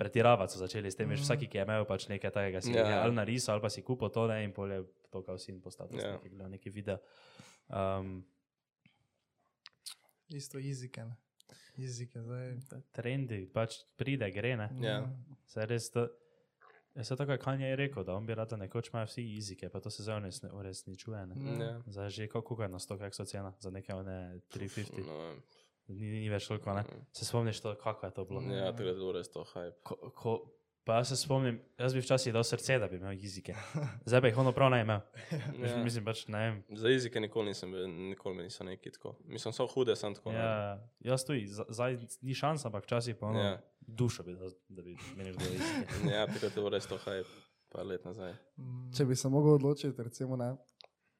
pretiravati 0.00 0.56
so 0.56 0.64
začeli 0.64 0.88
s 0.90 0.96
tem, 0.96 1.12
mm. 1.12 1.20
vsaki, 1.20 1.44
ki 1.46 1.60
je 1.60 1.68
imel 1.68 1.84
pač 1.84 2.08
nekaj 2.08 2.32
takega, 2.32 2.64
si 2.64 2.72
Ja. 2.72 2.88
ja. 2.88 3.02
ali 3.04 3.12
narisal, 3.14 3.60
ali 3.60 3.62
pa 3.62 3.68
si 3.68 3.84
kupil 3.84 4.08
to, 4.08 4.24
ne, 4.26 4.40
in 4.48 4.52
polje 4.56 4.80
to 5.12 5.20
kao 5.22 5.36
sin 5.38 5.60
postavil, 5.60 6.00
Ja. 6.00 6.06
ja. 6.06 6.12
neki, 6.16 6.28
gledal 6.32 6.50
neki 6.50 6.70
video. 6.72 6.96
Um, 7.68 8.24
Isto 10.28 10.58
izike, 10.58 11.04
ne. 11.04 11.16
Izike, 11.76 12.20
zdaj. 12.22 12.80
trendi, 12.92 13.46
pač 13.52 13.76
pride, 13.96 14.30
gre, 14.30 14.56
ne. 14.56 14.68
Ja. 14.80 14.98
Se 15.46 15.66
res 15.66 15.90
to, 15.90 16.06
ja, 16.94 17.04
se 17.04 17.16
tako 17.16 17.32
je 17.32 17.38
Kanye 17.38 17.68
je 17.68 17.76
rekel, 17.76 18.04
da 18.04 18.14
on 18.14 18.26
bi 18.26 18.34
rad, 18.34 18.50
da 18.50 18.56
nekoč 18.56 18.88
imajo 18.92 19.06
vsi 19.06 19.24
jezike, 19.24 19.68
pa 19.68 19.80
to 19.80 19.90
se 19.90 20.02
zdaj 20.02 20.20
ne 20.20 20.52
uresničuje, 20.52 21.26
ne. 21.26 21.64
Ja. 21.64 21.82
Zdaj 21.86 22.10
že 22.10 22.28
kako 22.28 22.62
je 22.62 22.68
na 22.68 22.78
100, 22.78 22.98
kak 22.98 23.14
so 23.14 23.24
cena, 23.24 23.54
za 23.60 23.70
nekaj 23.70 23.96
one 23.96 24.40
350, 24.52 25.04
No, 25.06 25.34
ni, 25.88 26.10
ni 26.20 26.28
več 26.30 26.48
toliko, 26.48 26.72
ne. 26.72 26.84
Se 27.12 27.24
spomniš 27.24 27.60
to, 27.60 27.74
kako 27.74 28.06
je 28.06 28.12
to 28.14 28.24
bilo? 28.24 28.40
ja, 28.42 28.72
tega 28.72 28.90
je 28.90 28.94
bilo 28.94 29.12
res 29.12 29.28
to 29.28 29.44
hype. 29.44 29.76
Ko, 29.82 29.96
ko, 30.10 30.36
pa 30.84 30.96
jaz 30.96 31.08
se 31.08 31.16
spomnim, 31.16 31.60
jaz 31.78 31.94
bi 31.94 32.00
včasih 32.00 32.32
dal 32.34 32.44
srce, 32.44 32.78
da 32.78 32.88
bi 32.88 32.96
imel 32.96 33.12
jezike. 33.14 33.54
Zdaj 34.04 34.20
pa 34.20 34.26
jih 34.26 34.38
ono 34.38 34.52
prav 34.52 34.70
ne 34.70 34.80
imel. 34.80 35.00
Ja. 35.62 35.68
Ja. 35.68 35.82
Mislim 35.84 36.04
pač, 36.04 36.24
ne 36.28 36.38
vem. 36.40 36.62
Za 36.78 36.88
jezike 36.88 37.20
nikoli 37.20 37.46
nisem 37.48 37.70
bil, 37.72 37.86
nikoli 37.88 38.36
mi 38.36 38.42
niso 38.42 38.64
neki 38.64 38.90
tako. 38.90 39.14
Mislim, 39.24 39.52
so 39.52 39.66
hude, 39.66 39.96
sem 39.96 40.14
tako. 40.14 40.32
ne. 40.32 40.38
Ja, 40.38 40.82
jaz 41.00 41.24
tu, 41.24 41.32
zdaj 41.68 41.98
ni 42.20 42.34
šans, 42.34 42.64
ampak 42.66 42.84
včasih 42.84 43.16
pa 43.16 43.26
ono, 43.26 43.38
Ja. 43.38 43.46
ja. 43.46 43.60
dušo 43.80 44.22
bi 44.22 44.34
dal, 44.34 44.50
da 44.68 44.82
bi 44.82 44.96
imel 45.14 45.32
kdo 45.34 45.44
jezike. 45.44 45.86
Ja, 46.14 46.26
tega 46.26 46.46
je 46.46 46.52
bilo 46.54 46.68
res 46.70 46.86
to 46.86 46.98
hype, 46.98 47.30
par 47.72 47.86
let 47.86 48.04
nazaj. 48.04 48.34
Če 48.96 49.04
bi 49.04 49.16
se 49.16 49.28
mogel 49.28 49.54
odločiti, 49.54 50.02
recimo, 50.02 50.36
ne, 50.36 50.50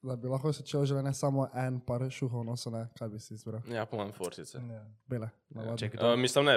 da 0.03 0.17
bi 0.17 0.29
lahko 0.29 0.53
začel 0.53 0.85
že 0.87 1.03
ne 1.03 1.15
samo 1.15 1.47
en 1.55 1.79
par 1.81 2.03
šuhov 2.11 2.45
nosil, 2.45 2.73
ne, 2.75 2.87
kaj 2.99 3.09
bi 3.09 3.21
si 3.23 3.35
izbral? 3.35 3.63
Ja, 3.71 3.85
po 3.87 3.97
mojem 3.97 4.13
forsice. 4.17 4.59
Ja. 4.59 4.83
Bele, 5.07 5.29
navadne. 5.55 5.79
Če 5.79 5.87
Uh, 5.87 5.93
kdo, 5.95 6.17
mislim, 6.19 6.49
ne, 6.51 6.57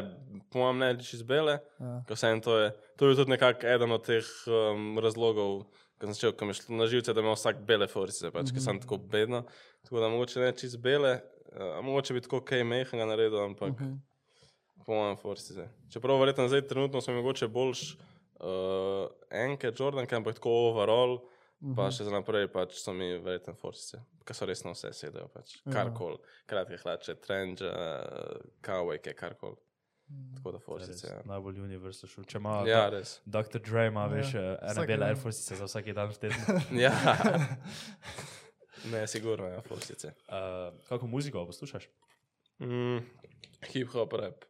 po 0.50 0.64
mojem 0.64 0.82
ne, 0.82 0.90
čez 1.04 1.22
bele, 1.24 1.60
Ja. 1.80 2.16
Sem 2.16 2.42
to 2.42 2.58
je, 2.58 2.72
to 2.98 3.10
je 3.10 3.18
tudi 3.20 3.36
nekako 3.36 3.68
eden 3.68 3.92
od 3.92 4.06
teh 4.06 4.26
um, 4.50 4.98
razlogov, 5.00 5.66
ko 6.00 6.08
sem 6.08 6.16
začel, 6.18 6.34
ko 6.34 6.48
mi 6.48 6.56
je 6.56 6.62
šlo 6.62 6.80
na 6.80 6.88
živce, 6.90 7.14
da 7.14 7.22
ima 7.22 7.36
vsak 7.36 7.62
bele 7.68 7.88
forsice, 7.92 8.32
pač, 8.34 8.50
ker 8.56 8.64
sem 8.64 8.82
tako 8.82 8.98
bedno. 8.98 9.44
Tako 9.86 10.02
da 10.02 10.10
mogoče 10.10 10.42
ne 10.42 10.50
čist 10.58 10.82
bele, 10.82 11.20
uh, 11.54 11.78
mogoče 11.86 12.18
bi 12.18 12.26
tako 12.26 12.42
kaj 12.42 12.66
mehnega 12.66 13.06
naredil, 13.06 13.44
ampak 13.44 13.78
uh 13.78 13.86
-huh. 13.86 13.94
po 14.86 14.98
mojem 14.98 15.18
forsice. 15.22 15.70
Čeprav 15.94 16.20
verjetno 16.20 16.48
zdaj 16.48 16.68
trenutno 16.68 17.02
so 17.02 17.12
mi 17.12 17.22
mogoče 17.22 17.48
boljš 17.48 17.94
uh, 17.94 19.08
enke 19.30 19.72
Jordanke, 19.80 20.16
ampak 20.16 20.42
tako 20.42 20.50
overall, 20.72 21.20
-huh. 21.62 21.76
pa 21.76 21.92
še 21.92 22.04
za 22.04 22.12
naprej 22.12 22.48
pač 22.48 22.74
so 22.80 22.94
mi 22.94 23.18
verjetno 23.18 23.54
forsice, 23.56 24.02
ker 24.26 24.36
so 24.36 24.46
res 24.46 24.64
na 24.64 24.72
vse 24.72 24.94
sedajo, 24.94 25.28
pač 25.34 25.58
Ja. 25.66 25.72
karkoli, 25.72 26.18
kratke 26.48 26.78
hlače, 26.78 27.16
trenže, 27.16 27.72
kawajke, 28.62 29.14
karkoli. 29.14 29.56
Tako 30.36 30.52
da 30.52 30.60
forsice, 30.60 31.08
ja. 31.08 31.22
najbolj 31.26 31.62
universal 31.66 32.10
šul. 32.10 32.26
Če 32.30 32.38
ima 32.38 32.62
Ja, 32.68 32.90
res. 32.90 33.22
Dr. 33.26 33.58
Dre, 33.60 33.88
ima, 33.88 34.06
veš, 34.08 34.34
Ja, 34.36 34.42
ja, 34.42 34.58
ena 34.62 34.74
vsak 34.74 34.88
bela. 34.88 35.06
Air 35.08 35.16
Force 35.18 35.56
za 35.56 35.66
vsak 35.66 35.94
dan 35.98 36.10
v 36.10 36.18
tednu. 36.22 36.60
Ja. 36.86 36.92
ne, 38.92 39.08
sigurno, 39.08 39.48
ja, 39.50 39.62
forsice. 39.66 40.14
Uh, 40.30 40.70
kako 40.90 41.08
muziko 41.08 41.46
poslušaš? 41.46 41.90
Mm, 42.62 43.02
hip-hop 43.74 44.14
rap. 44.14 44.46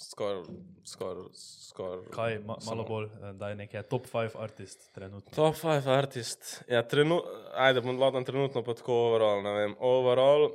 Skoraj. 0.00 0.42
Kaj, 2.10 2.38
ma, 2.46 2.56
malo 2.66 2.84
bolj, 2.88 3.06
eh, 3.06 3.32
da 3.36 3.50
je 3.52 3.58
nekaj 3.60 3.82
top 3.82 4.06
5 4.12 4.38
artist 4.38 4.88
trenutno. 4.94 5.30
Top 5.34 5.54
5 5.60 5.88
artist. 5.92 6.62
Ja, 6.68 6.82
trenu, 6.88 7.20
ajde, 7.54 7.82
bom 7.84 8.00
vladam 8.00 8.24
trenutno 8.24 8.64
pa 8.64 8.74
tako 8.74 8.96
overall, 9.10 9.42
ne 9.44 9.52
vem. 9.52 9.76
Overall 9.78 10.48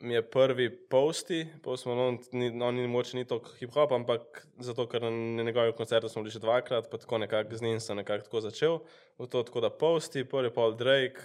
mi 0.00 0.14
je 0.14 0.22
prvi 0.30 0.68
posti, 0.88 1.46
post 1.62 1.86
Malone, 1.86 2.18
ni, 2.32 2.50
no, 2.50 2.70
ni 2.70 2.86
moč 2.86 3.12
ni 3.18 3.24
toliko 3.26 3.50
hip-hop, 3.58 3.92
ampak 3.94 4.44
zato, 4.62 4.86
ker 4.86 5.02
na 5.02 5.42
njegovih 5.42 5.74
koncertih 5.74 6.10
smo 6.10 6.22
bili 6.22 6.32
že 6.32 6.42
dvakrat, 6.42 6.86
pa 6.90 7.02
tako 7.02 7.18
nekako 7.18 7.56
z 7.56 7.62
njim 7.62 7.80
sem 7.80 7.96
nekako 7.96 8.24
tako 8.24 8.40
začel. 8.40 8.78
V 9.18 9.26
to 9.26 9.42
tako 9.42 9.60
da 9.60 9.70
posti, 9.70 10.24
prvi 10.24 10.54
pol 10.54 10.76
Drake, 10.78 11.20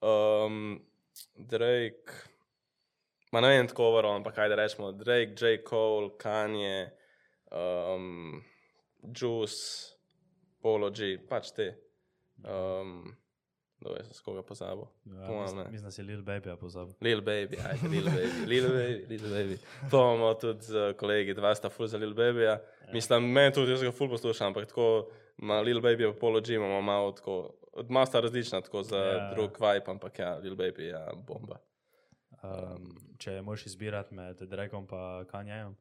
um, 0.00 0.78
Drake, 1.34 2.37
ma 3.32 3.40
ne 3.40 3.48
vem 3.48 3.68
tako 3.68 3.90
overall, 3.92 4.16
ampak 4.16 4.38
ajde 4.38 4.56
rečemo 4.56 4.92
Drake, 4.92 5.34
J. 5.36 5.62
Cole, 5.68 6.10
Kanye, 6.18 6.90
um, 7.50 8.42
Juice, 9.20 9.94
Polo 10.62 10.90
G, 10.90 11.18
pač 11.28 11.50
te. 11.56 11.72
Um, 12.44 13.16
Kdo 13.80 13.90
je, 13.94 14.04
s 14.12 14.20
koga 14.20 14.42
pozabil? 14.42 14.84
Ja, 15.06 15.42
mislim, 15.42 15.66
mislim, 15.70 15.84
da 15.84 15.90
si 15.90 16.02
Lil 16.02 16.22
Baby 16.22 16.56
pozabil. 16.60 16.94
Lil 17.00 17.20
Baby, 17.20 17.56
ajde, 17.70 17.88
Lil 17.88 18.04
Baby, 18.04 18.46
Lil 18.46 18.68
Baby, 18.68 19.18
Lil 19.18 19.30
Baby. 19.30 19.58
To 19.90 20.00
imamo 20.14 20.34
tudi 20.34 20.62
z 20.62 20.94
kolegi, 20.98 21.34
dva 21.34 21.54
sta 21.54 21.70
full 21.70 21.86
za 21.86 21.98
Lil 21.98 22.14
Baby. 22.14 22.40
-ja. 22.40 22.58
Mislim, 22.92 23.32
meni 23.32 23.52
tudi, 23.54 23.70
jaz 23.70 23.82
ga 23.82 23.92
full 23.92 24.10
poslušam, 24.10 24.46
ampak 24.46 24.66
tako, 24.66 25.08
ma 25.36 25.60
Lil 25.60 25.80
Baby 25.80 26.12
pa 26.12 26.18
Polo 26.20 26.40
G 26.40 26.54
imamo 26.54 26.80
malo 26.82 27.12
tako, 27.12 27.54
malo 27.88 28.06
sta 28.06 28.20
različna, 28.20 28.60
tako 28.60 28.82
za 28.82 28.96
Ja. 28.98 29.34
drug 29.34 29.50
vibe, 29.60 29.90
ampak 29.90 30.18
ja, 30.18 30.38
Lil 30.38 30.56
Baby 30.56 30.80
je 30.82 30.88
ja, 30.88 31.12
bomba. 31.26 31.58
Um, 32.42 33.07
če 33.18 33.40
moraš 33.42 33.66
izbirati 33.70 34.14
med 34.14 34.40
Drakeom 34.50 34.86
in 34.86 35.28
Kanyejem, 35.30 35.76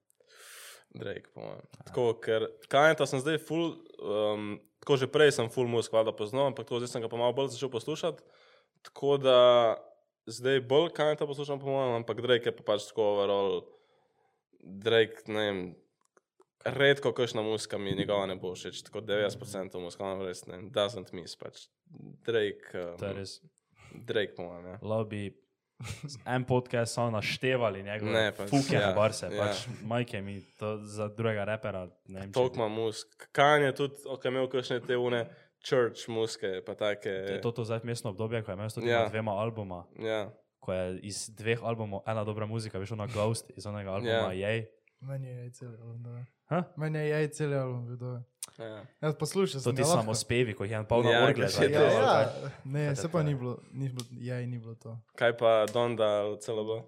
Drake, 0.94 1.30
po 1.34 1.42
mojem. 1.42 1.66
Tako, 1.86 2.06
ker 2.24 2.48
Kajenta 2.72 3.08
sem 3.10 3.22
zdaj 3.22 3.40
full, 3.44 3.76
um, 4.00 4.56
tako 4.84 4.98
že 5.02 5.10
prej 5.12 5.34
sem 5.36 5.50
full 5.52 5.70
musk, 5.70 5.94
valjda 5.94 6.14
poznal, 6.16 6.52
ampak 6.52 6.68
tako 6.68 6.80
zdaj 6.82 6.94
sem 6.94 7.04
ga 7.04 7.12
pa 7.12 7.20
malo 7.20 7.36
bolj 7.36 7.52
začel 7.56 7.72
poslušati. 7.74 8.24
Tako 8.88 9.18
da 9.22 9.40
zdaj 10.30 10.62
bolj 10.70 10.94
Kajenta 10.96 11.28
poslušam, 11.28 11.60
po 11.60 11.70
mojem, 11.72 12.00
ampak 12.02 12.22
Drake 12.24 12.50
je 12.50 12.56
pa 12.56 12.72
pač 12.72 12.88
tako 12.90 13.12
overall. 13.16 13.66
Drake, 14.64 15.28
ne 15.32 15.44
vem, 15.44 15.60
redko 16.66 17.14
kakšna 17.16 17.44
muska 17.46 17.78
mi 17.78 17.96
njegova 17.96 18.26
ne 18.26 18.36
bo 18.36 18.54
všeč, 18.56 18.82
tako 18.88 19.04
90% 19.06 19.80
muska, 19.84 20.04
on 20.04 20.24
res 20.26 20.46
ne, 20.48 20.64
doesn't 20.74 21.14
miss 21.16 21.38
pač. 21.40 21.68
Drake, 22.26 22.74
to 22.74 23.12
um. 23.12 23.24
Drake, 24.08 24.34
po 24.36 24.48
mojem, 24.48 24.66
ja. 24.74 24.80
Lobby, 24.82 25.30
en 26.26 26.44
podcast 26.44 26.94
so 26.94 27.10
naštevali 27.10 27.84
njegove 27.84 28.12
Ne, 28.12 28.32
pač, 28.32 28.50
fukene 28.50 28.82
ja, 28.82 28.94
barse, 28.94 29.30
ja. 29.32 29.44
pač 29.44 29.68
majke 29.84 30.22
mi, 30.22 30.42
to 30.58 30.78
za 30.84 31.08
drugega 31.08 31.44
repera, 31.46 31.86
ne 32.08 32.20
vem, 32.20 32.30
če 32.30 32.34
Tok 32.34 32.56
ima 32.56 32.68
musk. 32.68 33.28
Kanje 33.32 33.72
tudi, 33.76 33.96
ok, 34.06 34.26
imel 34.26 34.50
kakšne 34.50 34.80
te 34.82 34.98
une 34.98 35.26
church 35.62 36.10
muske, 36.10 36.62
pa 36.66 36.74
take. 36.74 37.10
je 37.10 37.42
to, 37.42 37.52
to 37.52 37.64
zdaj 37.64 37.80
mestno 37.84 38.10
obdobje, 38.10 38.42
ko 38.44 38.52
je 38.52 38.56
imel 38.56 38.70
s 38.70 38.74
tem 38.74 38.88
Ja. 38.88 39.06
dvema 39.10 39.32
albuma, 39.34 39.86
Ja, 40.00 40.30
ko 40.60 40.74
je 40.74 41.00
iz 41.04 41.30
dveh 41.30 41.60
albumov 41.64 42.02
ena 42.08 42.24
dobra 42.24 42.46
muzika, 42.46 42.80
veš, 42.80 42.92
ona 42.92 43.06
Ghost 43.08 43.52
iz 43.56 43.66
onega 43.66 43.92
albuma, 43.92 44.12
Ja. 44.12 44.32
yeah. 44.32 44.42
jej. 44.42 44.66
Meni 45.02 45.28
je 45.28 45.36
jaj 45.38 45.50
celi 45.52 45.78
album, 45.78 46.04
da. 46.04 46.26
Ha? 46.46 46.64
Meni 46.76 47.00
je 47.00 47.10
jaj 47.10 47.28
celi 47.28 47.56
album, 47.56 47.86
videl. 47.88 48.18
Ja. 48.60 48.86
Jaz 49.02 49.16
poslušal 49.16 49.54
To 49.56 49.64
sem 49.64 49.76
ti 49.76 49.82
ga 49.82 49.88
lahko. 49.88 50.02
samo 50.02 50.14
spevi, 50.16 50.54
ko 50.54 50.64
jih 50.64 50.72
je 50.72 50.78
en 50.78 50.86
polno 50.86 51.10
Ja, 51.10 51.20
ja, 51.20 51.26
orgle. 51.26 51.48
to, 51.48 51.64
Ja, 51.64 51.70
to, 51.70 51.86
ja. 51.86 52.02
kaj. 52.04 52.52
Ne, 52.66 52.96
se 52.96 53.08
pa 53.08 53.20
to 53.20 53.24
ni 53.24 53.36
bilo, 53.36 53.58
ni 53.72 53.90
bilo, 53.90 54.06
jaj 54.12 54.46
ni 54.46 54.58
bilo 54.58 54.76
to. 54.76 54.98
Kaj 55.16 55.34
pa 55.34 55.66
Donda 55.68 56.04
ali 56.22 56.38
CLB? 56.38 56.82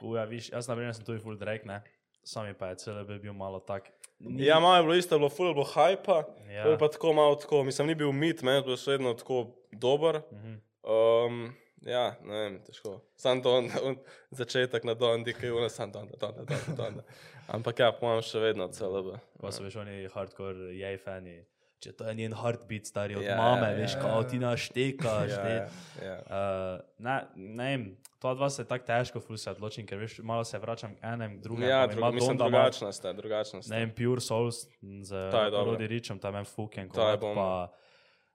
Uja, 0.00 0.24
viš, 0.24 0.50
jaz 0.50 0.68
na 0.68 0.74
primer 0.74 0.94
sem 0.94 1.04
tudi 1.04 1.18
full 1.18 1.36
Drake, 1.36 1.64
ne. 1.64 1.82
Sami 2.22 2.54
pa 2.54 2.68
je 2.68 2.76
CLB 2.76 3.18
bil 3.18 3.32
malo 3.32 3.60
tak. 3.60 3.90
Ni- 4.18 4.44
Ja, 4.44 4.60
malo 4.60 4.76
je 4.76 4.82
bilo 4.82 4.94
isto, 4.94 5.18
bilo 5.18 5.28
full, 5.28 5.48
je 5.48 5.54
bilo 5.54 5.66
hypa. 5.66 6.24
Ja. 6.46 6.64
Ja. 6.64 6.76
Pa 6.76 6.88
tako 6.88 7.12
malo 7.12 7.34
tako, 7.34 7.64
mislim, 7.64 7.86
ni 7.86 7.94
bil 7.94 8.12
mit, 8.12 8.42
meni 8.42 8.56
je 8.56 8.62
bil 8.62 8.76
še 8.76 8.90
vedno 8.90 9.14
tako 9.14 9.46
dober. 9.72 10.22
Mhm. 10.32 10.54
Um, 10.84 11.54
ja, 11.86 12.16
ne 12.24 12.40
vem, 12.42 12.58
težko. 12.66 12.98
Sam 13.16 13.42
Don, 13.42 13.70
on, 13.86 13.98
začetek 14.30 14.84
na 14.84 14.94
Dondi, 14.94 15.34
ki 15.34 15.46
je 15.46 15.52
bil 15.52 15.68
sam 15.68 15.92
Donda, 15.92 16.16
Donda, 16.20 16.44
Donda, 16.44 16.74
Donda. 16.76 17.04
Ampak 17.48 17.78
ja, 17.78 17.92
pomem 17.92 18.20
še 18.24 18.40
vedno 18.42 18.68
CLB. 18.68 19.14
Pa 19.40 19.52
so 19.54 19.64
veš 19.64 19.78
oni 19.80 20.08
hardcore 20.12 20.74
jej 20.76 20.98
fani. 21.00 21.44
če 21.78 21.92
to 21.94 22.08
je 22.08 22.14
njen 22.18 22.32
heartbeat, 22.34 22.88
stari 22.90 23.14
od 23.14 23.22
Ja, 23.22 23.36
mame, 23.38 23.70
ja, 23.70 23.76
veš, 23.78 23.94
ja. 23.94 24.00
kao 24.02 24.22
ti 24.26 24.38
naštekaš. 24.42 25.30
Te. 25.30 25.52
ja, 25.54 26.06
ja. 26.08 26.16
Uh, 26.26 26.80
ne, 26.98 27.16
ne 27.36 27.68
vem, 27.70 27.84
to 28.18 28.32
dva 28.34 28.48
se 28.50 28.64
tako 28.66 28.86
težko 28.88 29.22
ful 29.22 29.38
se 29.38 29.52
odločim, 29.54 29.86
ker 29.86 30.00
veš, 30.02 30.18
malo 30.26 30.44
se 30.44 30.58
vračam 30.58 30.96
k 30.96 31.12
enem, 31.12 31.38
drugemu. 31.42 31.70
Ja, 31.70 31.84
pa 31.86 31.94
ima 31.94 32.10
mislim, 32.10 32.34
Donda 32.36 32.50
drugačna 32.50 32.92
sta, 32.92 33.12
drugačna 33.14 33.62
Ne 33.62 33.68
sta. 33.68 33.76
vem, 33.76 33.94
Pure 33.94 34.20
Souls 34.20 34.64
z. 34.82 35.28
Rodi 35.54 35.86
Ričem, 35.86 36.18
tam 36.18 36.40
je 36.42 36.44
fucking 36.50 36.90
je 36.90 36.94
kovat, 36.98 37.20
bomba. 37.20 37.70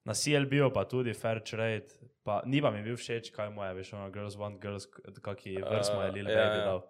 Na 0.06 0.14
CLB-u 0.14 0.70
pa 0.70 0.84
tudi 0.84 1.14
Fair 1.14 1.40
Trade, 1.40 1.88
pa 2.24 2.42
ni 2.46 2.62
pa 2.62 2.72
mi 2.72 2.82
bil 2.82 2.96
všeč, 2.96 3.32
kaj 3.32 3.50
mu 3.50 3.64
je, 3.64 3.74
veš, 3.74 3.94
ono 3.94 4.10
Girls 4.12 4.36
Want 4.36 4.62
Girls, 4.62 4.88
kaki 5.22 5.58
vers 5.62 5.90
mu 5.90 6.02
je 6.02 6.10
Uh, 6.10 6.16
Lil 6.16 6.28
ja, 6.28 6.36
Baby 6.38 6.60
ja. 6.60 6.66
dal. 6.66 6.82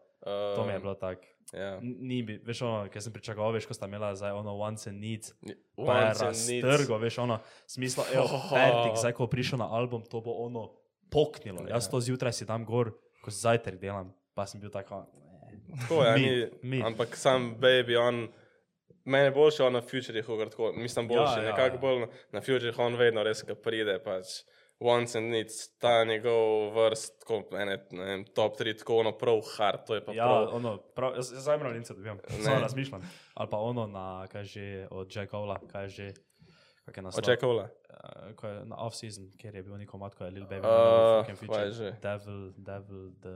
To 0.55 0.63
mi 0.63 0.71
je 0.71 0.77
Um, 0.77 0.81
bilo 0.81 0.95
tako. 0.95 1.21
Ja. 1.53 1.77
Ni 1.81 2.23
bi, 2.23 2.39
veš, 2.39 2.61
ono, 2.61 2.87
ker 2.89 3.01
sem 3.01 3.13
pričakoval, 3.13 3.53
veš, 3.53 3.65
ko 3.65 3.73
sta 3.73 3.85
imela 3.85 4.15
zdaj 4.15 4.31
ono 4.31 4.55
Once 4.55 4.89
and 4.89 4.97
Needs, 4.97 5.33
pa 5.77 5.97
je 5.99 6.13
raztrgo, 6.15 6.97
veš, 6.97 7.17
ono, 7.19 7.37
smisla, 7.67 8.05
evo, 8.11 8.25
Oh. 8.25 8.47
Fertig, 8.49 8.97
zdaj 8.97 9.13
ko 9.13 9.27
prišel 9.27 9.59
na 9.59 9.67
album, 9.67 10.01
to 10.01 10.21
bo 10.21 10.31
ono 10.39 10.71
poknilo. 11.11 11.67
Ja. 11.67 11.75
Jaz 11.75 11.89
to 11.89 12.01
zjutraj 12.01 12.33
si 12.33 12.45
tam 12.45 12.65
gor, 12.65 12.95
ko 13.21 13.29
zajtrk 13.29 13.77
delam, 13.77 14.09
pa 14.33 14.45
sem 14.45 14.57
bil 14.57 14.69
tako, 14.69 15.05
Tako 15.79 16.03
je, 16.03 16.13
Mi, 16.13 16.29
mi. 16.69 16.79
ampak 16.81 17.13
sam 17.17 17.53
baby, 17.55 17.93
on, 17.97 18.27
meni 19.05 19.25
je 19.25 19.31
boljše 19.31 19.63
on 19.63 19.73
na 19.73 19.81
futurih, 19.81 20.25
tako, 20.49 20.71
mislim 20.75 21.07
boljše, 21.07 21.37
Ja, 21.37 21.43
ja, 21.43 21.51
nekako 21.51 21.75
ja. 21.75 21.79
bolj 21.79 21.99
na, 21.99 22.07
na 22.31 22.41
futurih 22.41 22.79
on 22.79 22.95
vedno 22.95 23.23
res, 23.23 23.43
ko 23.43 23.55
pride, 23.55 23.99
pač 24.03 24.43
once 24.79 25.15
and 25.17 25.29
needs, 25.31 25.77
ta 25.79 26.03
njegov 26.03 26.73
vrst, 26.75 27.19
tako, 27.19 27.43
ene, 27.55 27.77
ne 27.91 28.03
vem, 28.05 28.23
top 28.35 28.57
3, 28.59 28.77
tako 28.79 28.97
ono 28.97 29.11
prav 29.17 29.39
hard, 29.57 29.85
to 29.87 29.95
je 29.95 30.05
pa 30.05 30.13
Ja, 30.13 30.25
prav. 30.27 30.55
ono, 30.55 30.77
prav, 30.77 31.15
jaz 31.15 31.29
zdaj 31.35 31.55
imam 31.57 31.71
lince 31.73 31.93
dobivam, 31.93 32.19
samo 32.41 32.59
razmišljam. 32.59 33.01
Ali 33.33 33.49
pa 33.49 33.57
ono 33.57 33.87
na, 33.87 34.27
kaj 34.27 34.43
že, 34.43 34.87
od 34.91 35.15
Jack 35.15 35.33
Ola, 35.33 35.59
kaj 35.71 35.87
že, 35.87 36.09
kak 36.85 36.97
je 36.97 37.03
naslov. 37.03 37.23
Očekovala. 37.23 37.69
Uh, 37.93 38.35
ko 38.35 38.47
je 38.47 38.65
na 38.65 38.75
off-season, 38.75 39.29
kjer 39.37 39.55
je 39.55 39.63
bil 39.63 39.77
neko 39.77 39.97
matko, 39.97 40.25
je 40.25 40.31
Lil 40.31 40.45
Baby. 40.49 40.67
Uh, 40.67 41.21
fucking 41.23 41.37
kaj 41.39 41.47
feature. 41.47 41.71
že? 41.71 41.91
Devil, 42.01 42.51
Devil, 42.57 43.11
the... 43.21 43.35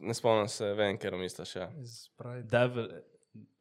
Ne 0.00 0.14
spomnim 0.14 0.48
se, 0.48 0.74
vem, 0.74 0.98
ker 0.98 1.14
misliš, 1.16 1.56
ja. 1.56 1.70
Iz 1.80 2.08
Pride. 2.18 2.48
Devil, 2.52 2.88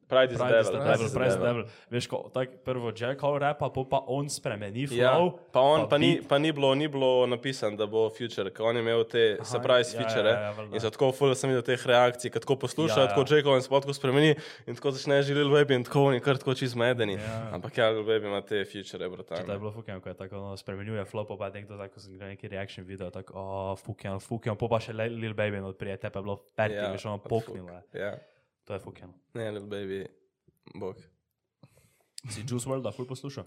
Pride 0.07 0.31
is 0.33 0.37
Pride 0.37 0.59
is 0.61 0.67
devil. 0.69 0.81
Pride 0.81 0.91
Devil, 0.91 1.05
is 1.05 1.11
the 1.11 1.17
Pride 1.19 1.27
is 1.27 1.35
devil. 1.35 1.47
Devil. 1.47 1.65
Veš, 1.89 2.05
ko 2.07 2.17
tak 2.29 2.49
prvo 2.63 2.91
Jack 2.93 3.23
Ola 3.23 3.39
repa, 3.39 3.69
po 3.73 3.83
pa 3.89 4.03
on 4.07 4.29
spremeni 4.29 4.85
Ja, 4.93 5.15
flow. 5.17 5.31
pa 5.51 5.59
on, 5.61 5.89
pa, 5.89 5.97
ni, 5.97 6.15
beat. 6.19 6.27
pa 6.29 6.37
ni, 6.37 6.51
bilo, 6.51 6.75
ni 6.75 6.87
bilo 6.87 7.25
napisano, 7.25 7.73
da 7.77 7.87
bo 7.87 8.09
future, 8.09 8.51
ker 8.53 8.65
on 8.69 8.75
je 8.77 8.81
imel 8.81 9.03
te 9.03 9.23
Aha, 9.39 9.45
surprise 9.49 9.91
ja, 9.91 10.01
ja, 10.01 10.05
feature. 10.05 10.29
ja, 10.29 10.41
ja, 10.41 10.51
valjda. 10.51 10.75
in 10.77 10.91
tako 10.91 11.11
ful 11.11 11.33
sem 11.35 11.49
videl 11.49 11.65
teh 11.65 11.81
reakcij, 11.85 12.29
ko 12.29 12.39
tako 12.39 12.55
poslušajo, 12.55 13.01
Ja, 13.01 13.09
ja, 13.09 13.15
tako 13.15 13.25
ja. 13.25 13.37
Jacob 13.37 13.55
in 13.55 13.61
se 13.61 13.69
tako 13.69 13.93
spremeni 13.93 14.35
in 14.67 14.75
tako 14.75 14.91
začne 14.91 15.23
že 15.23 15.33
Lil 15.33 15.49
Baby 15.49 15.73
in 15.73 15.83
tako 15.83 16.05
oni 16.05 16.21
kar 16.21 16.37
tako 16.37 16.53
čist 16.53 16.75
medeni. 16.75 17.17
Ja. 17.17 17.49
Ampak 17.53 17.77
ja, 17.77 17.89
Lil 17.89 18.03
Baby 18.03 18.29
ima 18.29 18.41
te 18.41 18.61
feature, 18.65 19.09
Če 19.09 19.41
to 19.41 19.51
je 19.51 19.59
bilo 19.59 19.71
fucking, 19.71 20.01
ko 20.03 20.09
je 20.09 20.15
tako 20.15 20.37
ono, 20.37 20.57
spremenjuje 20.57 21.05
flow, 21.05 21.25
pa 21.25 21.35
pa 21.35 21.49
nekdo 21.49 21.77
tako 21.77 21.99
sem 21.99 22.13
gledal 22.13 22.29
neki 22.29 22.47
reaction 22.47 22.85
video, 22.85 23.09
tako, 23.09 23.33
oh, 23.33 23.73
fucking, 23.77 24.21
fucking, 24.21 24.53
pa 24.53 24.67
pa 24.67 24.79
še 24.79 24.93
Lil 24.93 25.33
Baby 25.33 25.59
odprije, 25.65 25.97
te 25.97 26.09
pa 26.09 26.19
je 26.19 26.23
bilo 26.23 26.37
fertig, 26.55 26.77
Ja, 26.77 26.91
veš, 26.91 27.05
ono 27.05 27.17
poknilo. 27.17 27.81
Ja, 27.93 28.13
To 28.65 28.73
je 28.73 28.79
fucking. 28.79 29.13
ne, 29.33 29.51
Lil 29.51 29.65
Baby, 29.67 30.05
bog. 30.75 30.95
Si 32.29 32.41
Juice 32.49 32.69
WRLD, 32.69 32.89
ful 32.95 33.05
poslušal? 33.05 33.45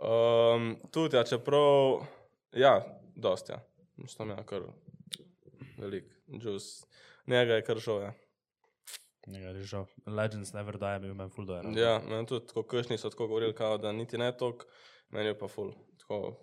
Um, 0.00 0.76
tudi, 0.90 1.16
ja, 1.16 1.24
čeprav, 1.24 2.06
ja, 2.52 3.00
dosti, 3.16 3.52
ja. 3.52 3.60
Mislim, 3.96 4.30
ja, 4.30 4.44
kar 4.46 4.62
velik, 5.78 6.04
juice. 6.26 6.86
Njega 7.26 7.54
je 7.54 7.64
kar 7.64 7.80
šel, 7.80 8.00
ja. 8.02 8.12
Njega 9.26 9.46
je 9.46 9.62
žal. 9.62 9.86
Legends 10.06 10.52
Never 10.52 10.78
Die 10.78 10.92
je 10.92 11.00
bil 11.00 11.14
meni 11.14 11.30
ful 11.30 11.44
dojer. 11.46 11.66
Ja, 11.78 11.98
meni 12.08 12.26
tudi, 12.26 12.46
tako 12.46 12.62
kršni 12.62 12.98
so 12.98 13.10
tako 13.10 13.26
govorili, 13.26 13.54
kao, 13.54 13.78
da 13.78 13.92
niti 13.92 14.18
ne 14.18 14.30
tok, 14.36 14.64
meni 15.08 15.26
je 15.28 15.38
pa 15.38 15.48
ful, 15.48 15.72
tako 15.98 16.36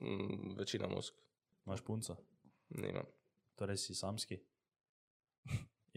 mm, 0.00 0.56
večina 0.58 0.88
musk, 0.88 1.14
Imaš 1.66 1.80
punco, 1.84 2.16
nimam. 2.68 3.04
torej 3.54 3.76
si 3.76 3.94
samski. 3.94 4.40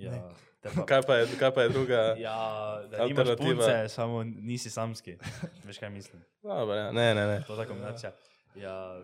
Ne. 0.02 0.22
Ja, 0.60 0.72
pa, 0.76 0.86
Kaj 0.86 1.02
pa 1.02 1.16
je, 1.16 1.28
kaj 1.36 1.52
pa 1.52 1.62
je 1.62 1.70
druga? 1.70 1.96
ja 2.18 2.36
da 2.84 2.98
nimaš 3.00 3.20
Alternativa. 3.20 3.56
punce, 3.56 3.90
samo 3.90 4.24
nisi 4.24 4.70
samski. 4.70 5.18
Veš 5.64 5.78
kaj 5.78 5.90
mislim? 5.90 6.24
Dobro, 6.44 6.76
ja. 6.76 6.92
Ne, 6.92 7.16
ne, 7.16 7.28
ne. 7.28 7.44
To 7.44 7.54
je 7.54 7.58
ta 7.58 7.66
kombinacija. 7.66 8.12
Ja, 8.56 9.00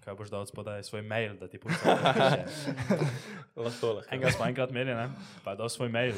kaj 0.00 0.14
boš 0.14 0.28
dal 0.28 0.46
spodaj 0.46 0.82
svoj 0.82 1.02
mail, 1.02 1.36
da 1.36 1.46
ti 1.46 1.58
punca 1.58 1.78
piše. 2.06 2.42
Lahko, 3.56 3.86
lahko. 3.88 4.08
Enega 4.10 4.30
smo 4.30 4.46
enkrat 4.46 4.70
imeli, 4.70 4.90
ne? 4.92 5.10
pa 5.44 5.50
je 5.50 5.56
dal 5.56 5.68
svoj 5.68 5.88
mail, 5.88 6.14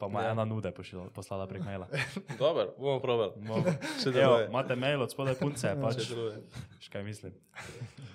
pa 0.00 0.08
mu 0.08 0.18
je 0.18 0.24
Ja. 0.24 0.30
ena 0.30 0.44
nude 0.44 0.70
pošila, 0.70 1.06
poslala 1.10 1.46
prek 1.46 1.62
maila. 1.62 1.86
Dobro, 2.34 2.74
bomo 2.76 2.98
probali. 2.98 3.32
Mo- 3.38 3.62
Če 3.96 4.08
Evo, 4.08 4.12
deluje. 4.12 4.46
imate 4.46 4.74
mail 4.76 5.02
od 5.02 5.10
spodaj 5.10 5.34
punce, 5.36 5.70
pač, 5.76 5.96
Če 5.98 6.10
deluje. 6.10 6.36
veš 6.72 6.88
kaj 6.88 7.02
mislim. 7.04 7.32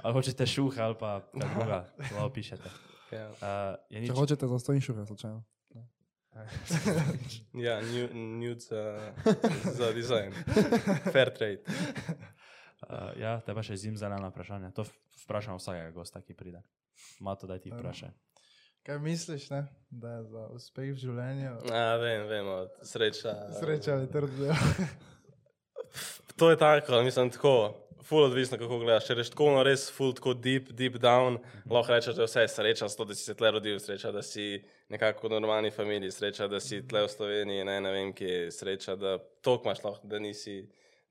Ali 0.02 0.14
hočete 0.14 0.46
šuh 0.46 0.76
ali 0.78 0.96
pa 0.96 1.22
kaj 1.32 1.50
druga, 1.56 1.86
lahko 2.12 2.30
pišete. 2.32 2.70
Ja, 3.12 3.28
Uh, 3.32 3.76
je 3.90 3.98
Če 3.98 4.02
nič, 4.02 4.12
hočete 4.14 4.48
za 4.48 4.58
stojn 4.58 4.82
šuhe, 4.82 5.06
slučajno. 5.06 5.44
ja 7.54 7.82
nu- 7.82 8.14
nude 8.14 8.60
za, 8.62 9.12
za 9.66 9.92
dizajn. 9.92 10.32
Fair 11.14 11.30
trade. 11.30 11.64
uh, 12.82 13.12
ja, 13.16 13.40
te 13.40 13.52
pa 13.52 13.62
še 13.62 13.76
zim 13.76 13.98
zelena 13.98 14.30
vprašanja. 14.30 14.72
To 14.72 14.84
v- 14.84 14.96
vprašam 15.22 15.56
vsakega 15.56 15.92
gosta, 15.92 16.22
ki 16.22 16.34
pride. 16.34 16.64
Mato, 17.20 17.48
daj 17.48 17.60
ti 17.60 17.70
Ajmo. 17.70 17.80
vprašaj. 17.80 18.12
Kaj 18.82 18.98
misliš, 19.00 19.50
ne? 19.50 19.68
da 19.92 20.10
je 20.12 20.24
za 20.26 20.48
uspeh 20.50 20.90
v 20.90 20.98
življenju 20.98 21.52
A, 21.70 21.98
vem, 21.98 22.24
vemo, 22.26 22.56
sreča. 22.82 23.52
sreča 23.54 23.94
ali 23.94 24.08
trd 24.08 24.32
del? 24.32 24.56
To 26.34 26.50
je 26.50 26.58
tako, 26.58 27.04
mislim, 27.04 27.30
tako. 27.30 27.76
Ful 28.04 28.24
odvisno, 28.24 28.58
kako 28.58 28.80
gledaš. 28.82 29.06
Če 29.06 29.16
rečeš 29.18 29.32
tako, 29.36 29.52
no 29.54 29.62
res 29.66 29.84
ful, 29.94 30.14
tako 30.18 30.34
deep, 30.34 30.72
deep 30.78 30.98
down, 31.02 31.38
lahko 31.70 31.94
rečeš, 31.94 32.16
da 32.18 32.26
je 32.26 32.30
vse 32.30 32.46
sreča, 32.50 32.90
s 32.90 32.98
to, 32.98 33.06
da 33.06 33.16
si 33.16 33.28
se 33.28 33.36
tle 33.38 33.52
rodil, 33.54 33.78
sreča, 33.80 34.12
da 34.16 34.24
si 34.26 34.64
nekako 34.90 35.28
v 35.28 35.36
normalni 35.36 35.72
familiji, 35.72 36.12
sreča, 36.16 36.48
da 36.50 36.60
si 36.60 36.82
tle 36.88 37.06
v 37.06 37.12
Sloveniji, 37.14 37.68
ne, 37.70 37.78
ne 37.86 37.94
vem, 37.94 38.14
kje, 38.18 38.50
sreča, 38.56 38.98
da 38.98 39.20
toliko 39.46 39.70
imaš 39.70 39.84
lahko, 39.86 40.10
da 40.10 40.20
nisi, 40.20 40.58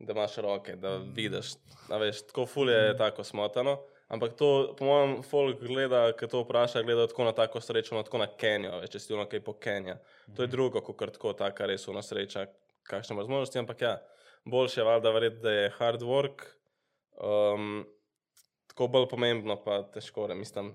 da 0.03 0.19
imaš 0.19 0.37
roke, 0.43 0.77
da 0.83 0.97
vidiš. 1.15 1.55
A 1.95 2.03
veš, 2.03 2.27
tako 2.33 2.49
ful 2.51 2.75
je 2.75 2.95
tako 2.99 3.25
smotano. 3.25 3.79
Ampak 4.11 4.35
to, 4.35 4.75
po 4.75 4.85
mojem, 4.89 5.21
folk 5.23 5.61
gleda, 5.63 6.09
ki 6.19 6.27
to 6.27 6.43
vpraša, 6.43 6.83
gleda 6.83 7.07
tako 7.07 7.29
na 7.29 7.33
tako 7.33 7.61
srečo, 7.63 7.95
no 7.95 8.03
tako 8.03 8.19
na 8.19 8.27
Kenijo, 8.27 8.81
veš, 8.83 8.97
če 8.97 9.05
si 9.05 9.15
ono 9.15 9.29
kaj 9.31 9.45
po 9.47 9.55
Kenija. 9.55 10.01
To 10.35 10.43
je 10.43 10.51
drugo, 10.51 10.83
kot 10.83 11.13
tako 11.15 11.37
taka 11.39 11.71
res 11.71 11.87
uno 11.89 12.03
sreča, 12.03 12.49
kakšne 12.91 13.15
možnosti, 13.15 13.63
ampak 13.63 13.85
ja, 13.87 14.01
boljše 14.45 14.81
je 14.81 14.87
valjda 14.89 15.13
verjeti, 15.15 15.45
da 15.45 15.53
je 15.55 15.71
hard 15.79 16.03
work, 16.03 16.51
um, 17.21 17.85
tako 18.67 18.89
bolj 18.89 19.09
pomembno 19.09 19.57
pa 19.65 19.83
težko, 19.85 20.27
re, 20.27 20.35
mislim, 20.35 20.75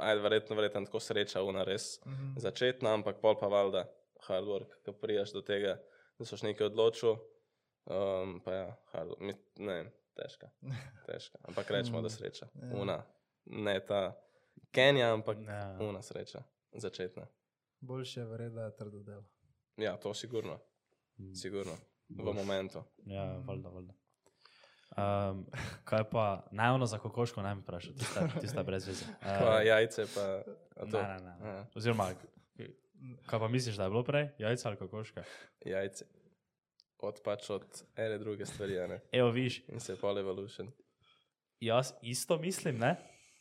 ajde, 0.00 0.20
verjetno, 0.20 0.56
verjetno 0.56 0.84
tako 0.84 1.00
sreča 1.00 1.42
una 1.42 1.64
res 1.64 2.00
Mhm. 2.06 2.38
začetna, 2.38 2.94
ampak 2.94 3.20
pol 3.20 3.38
pa 3.38 3.46
valjda 3.46 3.86
hard 4.20 4.46
work, 4.46 4.74
ko 4.84 4.92
prijaš 4.92 5.32
do 5.32 5.42
tega, 5.42 5.76
da 6.18 6.24
soš 6.24 6.42
nekaj 6.42 6.66
odločil, 6.66 7.16
um, 7.86 8.40
pa 8.40 8.52
ja, 8.52 8.76
hard, 8.86 9.08
work, 9.08 9.20
mi- 9.20 9.64
ne 9.64 9.92
težka, 10.14 10.50
težka, 11.06 11.38
ampak 11.42 11.70
rečemo, 11.70 12.02
da 12.02 12.08
sreča, 12.08 12.48
Ja. 12.54 12.76
una, 12.76 13.02
ne 13.46 13.80
ta 13.80 14.16
Kenija, 14.72 15.12
ampak 15.12 15.38
Ja. 15.38 15.78
una 15.80 16.02
sreča, 16.02 16.42
začetna. 16.72 17.26
Boljše 17.80 18.20
je 18.20 18.26
verjeti, 18.26 18.54
da 18.54 18.62
je 18.62 18.76
trdo 18.76 19.02
delo. 19.02 19.24
Ja, 19.76 19.96
to 19.96 20.14
sigurno, 20.14 20.58
sigurno, 21.34 21.72
v 22.08 22.32
momentu. 22.34 22.82
Ja, 23.06 23.38
valjda, 23.38 23.68
valjda. 23.68 23.94
Um, 24.96 25.46
kaj 25.84 26.04
pa, 26.10 26.42
najavno 26.50 26.86
za 26.86 26.98
kokoško, 26.98 27.42
naj 27.42 27.54
me 27.54 27.60
vprašaj, 27.60 27.92
tista, 27.94 28.28
tista 28.40 28.62
brez 28.62 28.86
veze. 28.88 29.04
Pa 29.22 29.58
Uh, 29.60 29.66
jajce, 29.66 30.06
pa 30.14 30.20
a 30.80 30.86
to. 30.90 31.02
ne, 31.02 31.08
ne, 31.08 31.34
ne. 31.40 31.48
Ja. 31.48 31.66
Oziroma, 31.74 32.06
kaj 33.26 33.38
pa 33.38 33.48
misliš, 33.48 33.76
da 33.76 33.84
je 33.84 33.90
bilo 33.90 34.02
prej? 34.04 34.28
Jajca 34.38 34.68
ali 34.68 34.76
kokoška? 34.76 35.24
jajce. 35.64 36.04
Od 36.98 37.20
pač 37.24 37.50
od 37.50 37.82
ene 37.96 38.18
druge 38.18 38.46
stvari, 38.46 38.78
ne. 38.88 39.00
Evo, 39.12 39.30
viš, 39.30 39.60
In 39.68 39.80
se 39.80 39.92
je 39.92 39.96
pol 39.96 40.18
evolution. 40.18 40.72
jaz 41.60 41.92
isto 42.02 42.38
mislim, 42.38 42.78
ne? 42.78 42.96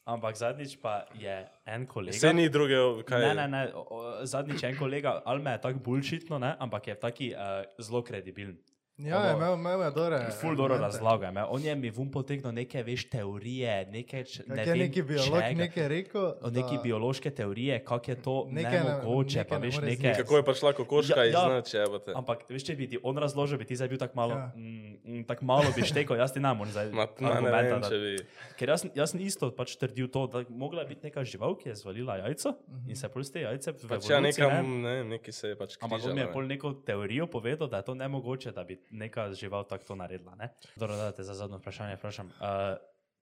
Ampak 0.06 0.36
zadnjič 0.36 0.78
pa 0.82 1.06
je 1.14 1.48
en 1.66 1.88
kolega. 1.88 2.18
Vse 2.18 2.34
ni 2.34 2.50
druge, 2.50 2.76
kaj 3.08 3.22
Ne, 3.22 3.34
ne, 3.34 3.48
ne, 3.48 3.72
o, 3.74 4.26
zadnjič 4.26 4.64
je 4.64 4.70
en 4.70 4.78
kolega, 4.78 5.22
ali 5.26 5.42
me 5.42 5.52
je 5.52 5.62
tako 5.62 5.80
bulšitno, 5.80 6.40
ne, 6.40 6.56
ampak 6.60 6.88
je 6.88 7.00
taki 7.00 7.34
uh, 7.34 7.64
zelo 7.80 8.04
kredibilen. 8.04 8.58
Ja, 8.98 9.18
Ono- 9.18 9.26
je 9.26 9.34
imel, 9.34 9.54
imel 9.56 9.82
je 9.82 9.92
dobre. 9.92 10.18
Ful 10.32 10.56
dobro 10.56 10.78
razlaga. 10.78 11.48
On 11.50 11.60
je 11.60 11.76
mi 11.76 11.90
vum 11.90 12.08
potegnil 12.08 12.54
neke, 12.54 12.80
veš, 12.80 13.10
teorije, 13.10 13.88
neke, 13.88 14.24
ne 14.48 14.56
je 14.58 14.66
vem 14.66 14.78
neki 14.80 15.02
biolog 15.04 15.26
čega. 15.42 15.52
nekaj 15.54 15.88
rekel? 15.90 16.26
O 16.42 16.50
neki 16.50 16.76
da- 16.78 16.82
biološke 16.82 17.30
teorije, 17.32 17.80
kako 17.82 18.08
je 18.08 18.16
to 18.18 18.36
Nekaj 18.50 18.72
ne- 18.74 18.84
nemogoče, 18.86 19.38
nekaj 19.38 19.50
pa 19.50 19.56
ne 19.56 19.62
veš 19.62 19.76
more 19.76 19.88
neke. 19.88 20.14
Kako 20.16 20.38
je 20.38 20.44
prišla 20.44 20.74
kokoška 20.74 21.14
Ja, 21.14 21.24
ja, 21.24 21.32
ja. 21.34 21.40
iz 21.42 21.54
noče, 21.56 21.78
evo 21.80 22.00
te. 22.00 22.12
Ampak, 22.16 22.50
veš, 22.50 22.64
če 22.64 22.76
bi 22.76 22.88
ti 22.88 22.98
on 23.04 23.18
razložil, 23.18 23.58
bi 23.58 23.66
ti 23.66 23.76
zdaj 23.76 23.88
bil 23.88 23.98
tako 23.98 24.16
malo, 24.16 24.32
Ja. 24.32 24.52
mm, 24.56 24.64
mm, 25.04 25.24
tak 25.26 25.42
malo 25.44 25.66
bi 25.76 25.82
štekel, 25.84 26.16
jaz 26.16 26.32
ti 26.32 26.40
ne 26.40 26.54
morem 26.54 26.72
zdaj 26.72 26.86
Ma, 26.88 26.96
ma, 26.96 27.08
ne 27.20 27.28
argumenta 27.30 27.62
vem, 27.62 27.82
dati. 27.82 27.90
če 27.90 27.98
bi. 27.98 28.26
Ker 28.56 28.70
jaz, 28.70 28.86
jaz 28.96 29.12
sem 29.12 29.20
isto 29.22 29.52
pač 29.52 29.76
trdil 29.76 30.08
to, 30.08 30.24
da 30.26 30.46
mogla 30.50 30.86
biti 30.86 31.04
neka 31.04 31.20
žival, 31.22 31.56
ki 31.56 31.70
je 31.70 31.76
zvalila 31.76 32.16
jajco 32.18 32.56
in 32.88 32.96
se 32.96 33.10
pol 33.10 33.24
z 33.24 33.30
te 33.30 33.40
jajce 33.42 33.74
Pač 33.86 34.08
ja, 34.10 34.20
nekam, 34.22 34.50
ne, 34.80 34.96
ne, 34.96 35.04
neki 35.12 35.32
se 35.34 35.48
je 35.50 35.56
pač 35.58 35.76
Ampak 35.82 36.00
on 36.02 36.14
mi 36.14 36.22
je 36.22 36.26
ne. 36.26 36.32
pol 36.32 36.44
neko 36.46 36.74
teorijo 36.82 37.28
povedal, 37.28 37.68
da 37.68 37.78
je 37.78 37.84
to 37.84 37.94
nemogoče, 37.94 38.52
da 38.52 38.64
bi 38.64 38.80
neka 38.92 39.34
žival 39.34 39.64
tako 39.68 39.84
to 39.88 39.96
naredila. 39.96 40.36
Ne? 40.36 40.50
Dobro, 40.76 40.96
da 40.96 41.12
te 41.12 41.24
za 41.24 41.34
zadnje 41.34 41.58
vprašanje 41.58 41.96
vprašam. 41.96 42.28
Uh, 42.28 42.78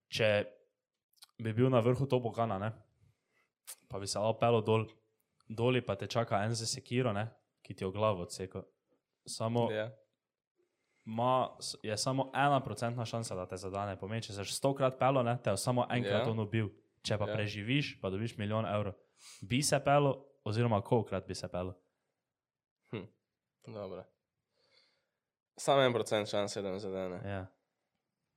če 0.08 0.44
bi 1.38 1.52
bil 1.52 1.70
na 1.70 1.80
vrhu 1.80 2.06
to 2.06 2.20
bogana, 2.20 2.58
ne? 2.58 2.72
pa 3.88 3.98
bi 3.98 4.06
se 4.06 4.18
opelo 4.18 4.60
dol, 4.60 4.84
doli 5.48 5.80
pa 5.80 5.94
te 5.96 6.06
čaka 6.06 6.42
en 6.44 6.54
za 6.54 6.66
sekiro, 6.66 7.12
ne? 7.12 7.28
ki 7.62 7.74
ti 7.74 7.84
je 7.84 7.90
glavo 7.90 8.22
odsekel. 8.22 8.62
Samo 9.26 9.70
Ja. 9.72 9.90
ma, 11.04 11.48
je 11.82 11.96
samo 11.98 12.30
ena 12.34 12.60
procentna 12.60 13.04
šansa, 13.04 13.34
da 13.34 13.46
te 13.46 13.56
zadane. 13.56 13.96
Pomeni, 13.98 14.22
če 14.22 14.32
si 14.32 14.44
stokrat 14.44 14.98
pelo, 14.98 15.22
ne, 15.22 15.38
te 15.42 15.50
je 15.50 15.56
samo 15.56 15.86
enkrat 15.90 16.26
Ja. 16.26 16.30
on 16.30 16.38
ubil. 16.40 16.68
Če 17.02 17.18
pa 17.18 17.24
Ja. 17.24 17.30
ja. 17.30 17.36
preživiš, 17.36 18.00
pa 18.00 18.10
dobiš 18.10 18.36
milijon 18.36 18.66
evrov. 18.66 18.92
Bi 19.40 19.62
se 19.62 19.80
pelo, 19.84 20.26
oziroma 20.44 20.82
kolikrat 20.82 21.26
bi 21.26 21.34
se 21.34 21.48
pelo. 21.48 21.74
Dobro. 23.66 24.04
Samo 25.56 25.82
en 25.82 25.92
procent 25.92 26.28
šanse, 26.28 26.62
da 26.62 26.72
me 26.72 26.78
zadene. 26.78 27.20
Ja. 27.24 27.46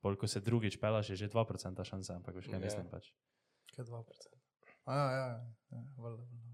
Bolj, 0.01 0.18
ko 0.22 0.28
se 0.28 0.39
drugič 0.39 0.78
pelaš, 0.80 1.09
je 1.09 1.15
že 1.15 1.30
2% 1.30 1.84
šanse, 1.84 2.13
ampak 2.13 2.36
veš, 2.36 2.45
kaj 2.45 2.59
Ja. 2.59 2.65
mislim 2.65 2.89
pač. 2.89 3.09
Kaj 3.76 3.86
2%. 3.86 4.38
A 4.86 4.95
ja, 4.95 5.07
ja, 5.11 5.26
ja, 5.72 5.82
valjda, 5.97 6.24
valjda. 6.24 6.53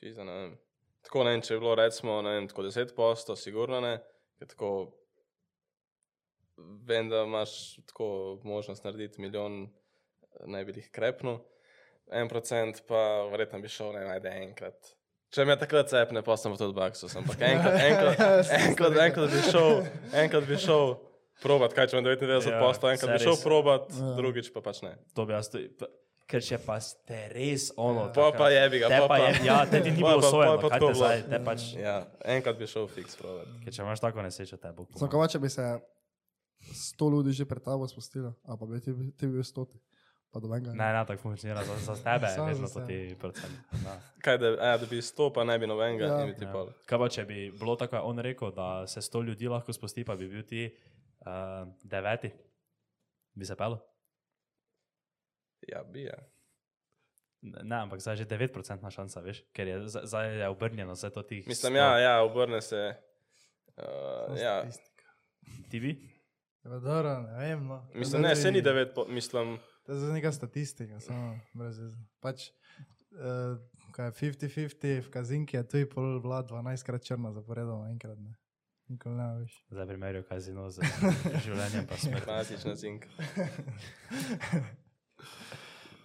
Pizda, 0.00 0.24
ne 0.24 0.32
vem. 0.32 0.58
Tako 1.02 1.24
ne 1.24 1.30
vem, 1.30 1.42
če 1.42 1.54
je 1.54 1.60
bilo 1.60 1.74
recimo, 1.74 2.22
ne 2.22 2.34
vem, 2.34 2.48
tako 2.48 2.62
10 2.66 2.94
posto, 2.96 3.36
sigurno 3.36 3.80
ne, 3.80 3.94
ker 4.38 4.50
tako 4.50 4.70
vem, 6.86 7.08
da 7.08 7.22
imaš 7.26 7.76
tako 7.86 8.40
možnost 8.44 8.84
narediti 8.84 9.22
milijon, 9.22 9.64
naj 10.46 10.64
bi 10.64 10.76
jih 10.76 10.90
krepnil, 10.94 11.38
en 12.12 12.28
procent 12.28 12.82
pa 12.86 13.24
verjetno 13.32 13.60
bi 13.62 13.70
šel, 13.72 13.94
ne 13.96 14.04
vem, 14.04 14.26
enkrat. 14.48 14.92
Če 15.32 15.46
me 15.48 15.56
takrat 15.56 15.88
cepne, 15.88 16.20
pa 16.22 16.36
sem 16.40 16.52
tudi 16.54 16.74
baksus, 16.76 17.14
ampak 17.16 17.40
enkrat, 17.40 17.78
enkrat, 17.80 18.20
enkrat, 18.60 18.98
enkrat 19.06 19.30
bi 19.30 19.40
šel, 19.46 19.80
enkrat 20.14 20.44
bi 20.44 20.58
šel 20.60 20.94
probat, 21.42 21.72
kaj 21.72 21.88
če 21.88 21.96
imam 21.96 22.04
99 22.06 22.50
Ja, 22.50 22.60
posto, 22.60 22.90
enkrat 22.90 23.14
bi 23.14 23.22
šel 23.22 23.38
probat, 23.40 23.88
Ja. 23.90 24.12
drugič 24.14 24.52
pa 24.52 24.60
pač 24.60 24.82
ne. 24.82 24.92
To 25.14 25.24
bi 25.24 25.32
jaz 25.32 25.48
tudi. 25.48 25.70
pa- 25.72 25.88
Ker 26.24 26.40
če 26.40 26.56
pa 26.58 26.76
ste 26.80 27.28
res 27.28 27.72
ono. 27.76 28.06
Pa 28.06 28.12
takrat- 28.14 28.38
pa 28.38 28.46
jebi 28.48 28.78
ga, 28.78 28.88
Te 28.88 28.98
pa 29.00 29.08
pa 29.08 29.16
je, 29.18 29.32
ja, 29.44 29.56
te 29.66 29.80
ti 29.80 29.90
ni 29.90 29.96
bilo 29.98 30.22
sojeno, 30.22 30.54
pa 30.56 30.62
kaj 30.62 30.70
tako 30.70 30.86
te 30.86 30.92
bilo. 30.92 31.00
zdaj, 31.00 31.18
te 31.28 31.38
pač. 31.40 31.60
Ja, 31.76 31.96
enkrat 32.26 32.56
bi 32.56 32.66
šel 32.66 32.86
fiks 32.88 33.16
probat. 33.16 33.48
Ker 33.60 33.70
če 33.70 33.82
imaš 33.82 34.00
tako 34.00 34.22
nesrečo, 34.22 34.56
te 34.56 34.70
bo. 34.70 34.86
Samo 34.94 35.26
če 35.26 35.38
bi 35.38 35.50
se 35.50 35.66
sto 36.72 37.08
ljudi 37.08 37.32
že 37.32 37.44
pred 37.44 37.60
tabo 37.60 37.84
spustilo, 37.84 38.32
a 38.44 38.56
pa 38.56 38.64
bi 38.64 38.80
ti, 38.80 38.92
ti 39.12 39.26
bil 39.26 39.42
stoti. 39.42 39.76
Pa 40.32 40.40
do 40.40 40.48
venga. 40.48 40.72
Ne, 40.72 40.92
ne, 40.92 41.04
tako 41.06 41.22
funkcionira. 41.22 41.64
Za, 41.64 41.76
za 41.76 41.94
tebe 41.96 42.26
je 42.26 42.44
vedno 42.44 42.66
za 42.66 42.80
to 42.80 42.86
ti 42.86 43.16
procent. 43.20 43.52
Ja. 43.84 44.00
Kaj, 44.18 44.38
da, 44.38 44.48
a, 44.62 44.78
da 44.78 44.86
bi 44.86 45.02
sto, 45.02 45.32
pa 45.32 45.44
ne 45.44 45.58
bi 45.58 45.66
nobenega, 45.66 46.04
Ja. 46.04 46.12
ja. 46.12 46.20
in 46.20 46.32
bi 46.32 46.38
ti 46.38 46.44
Ja. 46.44 46.52
pol. 46.52 46.70
Kaj 46.86 46.98
pa, 46.98 47.08
če 47.08 47.24
bi 47.24 47.50
bilo 47.50 47.76
tako, 47.76 47.96
je 47.96 48.02
on 48.02 48.18
rekel, 48.18 48.50
da 48.50 48.86
se 48.86 49.02
sto 49.02 49.20
ljudi 49.20 49.48
lahko 49.48 49.72
spusti, 49.72 50.04
pa 50.04 50.16
bi 50.16 50.28
bil 50.28 50.42
ti 50.42 50.62
uh, 51.20 51.28
deveti, 51.82 52.30
bi 53.34 53.44
se 53.44 53.56
pelo? 53.56 53.78
Ja, 55.68 55.82
bi 55.84 56.02
ja. 56.02 56.16
Ne, 57.42 57.58
ne, 57.62 57.76
ampak 57.76 58.00
zdaj 58.00 58.12
je 58.14 58.16
že 58.16 58.26
9% 58.26 58.90
šansa, 58.90 59.20
veš, 59.20 59.42
ker 59.52 59.68
je 59.68 59.76
zdaj 59.88 60.38
je 60.38 60.48
obrnjeno 60.48 60.92
vse 60.92 61.10
to 61.10 61.22
ti. 61.22 61.44
Mislim, 61.46 61.76
ja, 61.76 61.98
ja, 61.98 62.22
obrne 62.22 62.62
se. 62.62 62.94
Uh, 63.76 64.38
ja. 64.38 64.64
Ti 65.70 65.80
bi? 65.80 65.92
Ja, 66.64 66.70
dobro, 66.70 67.20
ne 67.20 67.38
vem, 67.38 67.66
no. 67.66 67.82
Mislim, 67.94 68.22
ne, 68.22 68.36
se 68.36 68.50
ni 68.50 68.62
devet, 68.62 68.94
po, 68.94 69.04
mislim, 69.08 69.58
To 69.82 69.92
je 69.92 70.12
neka 70.12 70.32
statistika, 70.32 71.00
samo 71.00 71.38
brez 71.52 71.78
veze. 71.78 71.98
Pač, 72.22 72.50
uh, 73.18 73.58
kaj 73.92 74.06
je 74.06 74.12
50-50, 74.12 75.02
v 75.02 75.10
kazinki 75.10 75.56
je 75.56 75.62
tu 75.66 75.82
in 75.82 75.90
pol 75.90 76.20
vlad 76.22 76.46
12 76.50 76.86
krat 76.86 77.02
črna 77.02 77.32
zaporedoma, 77.34 77.90
enkrat 77.90 78.18
ne. 78.22 78.36
Nikoli 78.86 79.16
ne 79.18 79.26
veš. 79.40 79.56
Zdaj 79.72 79.86
primerjal 79.90 80.24
kazino 80.28 80.68
z 80.70 80.86
življenjem 81.44 81.86
pa 81.90 81.98
smrtjo. 81.98 82.24
klasična 82.28 82.74
zink. 82.78 83.06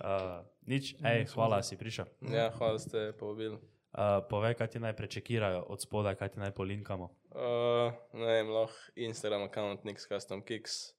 Uh, 0.01 0.41
nič, 0.71 0.95
hej, 0.97 1.25
hvala, 1.37 1.61
si 1.61 1.77
prišel. 1.77 2.09
Ja, 2.33 2.49
hvala, 2.57 2.79
da 2.79 2.81
ste 2.81 2.99
povabili. 3.19 3.61
Uh, 3.97 4.21
povej, 4.29 4.57
kaj 4.57 4.73
ti 4.73 4.81
naj 4.81 4.97
prečekirajo 4.97 5.65
od 5.69 5.81
spodaj, 5.81 6.17
kaj 6.17 6.33
ti 6.33 6.41
naj 6.41 6.53
polinkamo. 6.57 7.13
Uh, 7.29 7.93
ne 8.17 8.25
vem, 8.25 8.49
lahko 8.49 8.93
Instagram 8.97 9.45
account, 9.45 9.85
Nix 9.85 10.09
Custom 10.09 10.41
Kicks, 10.41 10.97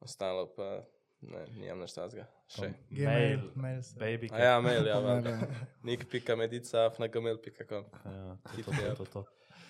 ostalo 0.00 0.48
pa 0.56 0.88
ne, 1.22 1.44
nimam 1.58 1.82
nič 1.82 1.94
tazga. 1.96 2.26
Še. 2.52 2.72
Gmail, 2.90 3.42
Mail, 3.54 3.82
baby. 3.98 4.30
A 4.32 4.38
ja, 4.44 4.54
mail, 4.60 4.86
ja, 4.86 4.98
valjda. 5.02 5.34
ne. 5.36 5.66
nik.medica, 5.90 6.88
fnagmail.com. 6.96 7.84
Ja, 8.04 8.36
to, 8.54 8.62
to, 8.62 8.72
to, 8.72 8.94
to, 8.94 9.04
to. 9.12 9.24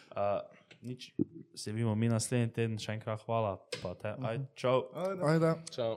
Uh, 0.09 0.41
nič, 0.83 1.13
se 1.55 1.73
vidimo 1.73 1.95
mi 1.95 2.09
naslednji 2.09 2.53
teden, 2.55 2.79
še 2.81 2.97
enkrat 2.99 3.23
hvala, 3.27 3.57
pa 3.83 3.95
te, 3.99 4.15
aj, 4.15 4.41
čau. 4.59 4.89
Ajde. 4.95 5.23
Ajde. 5.33 5.53
Čau. 5.75 5.93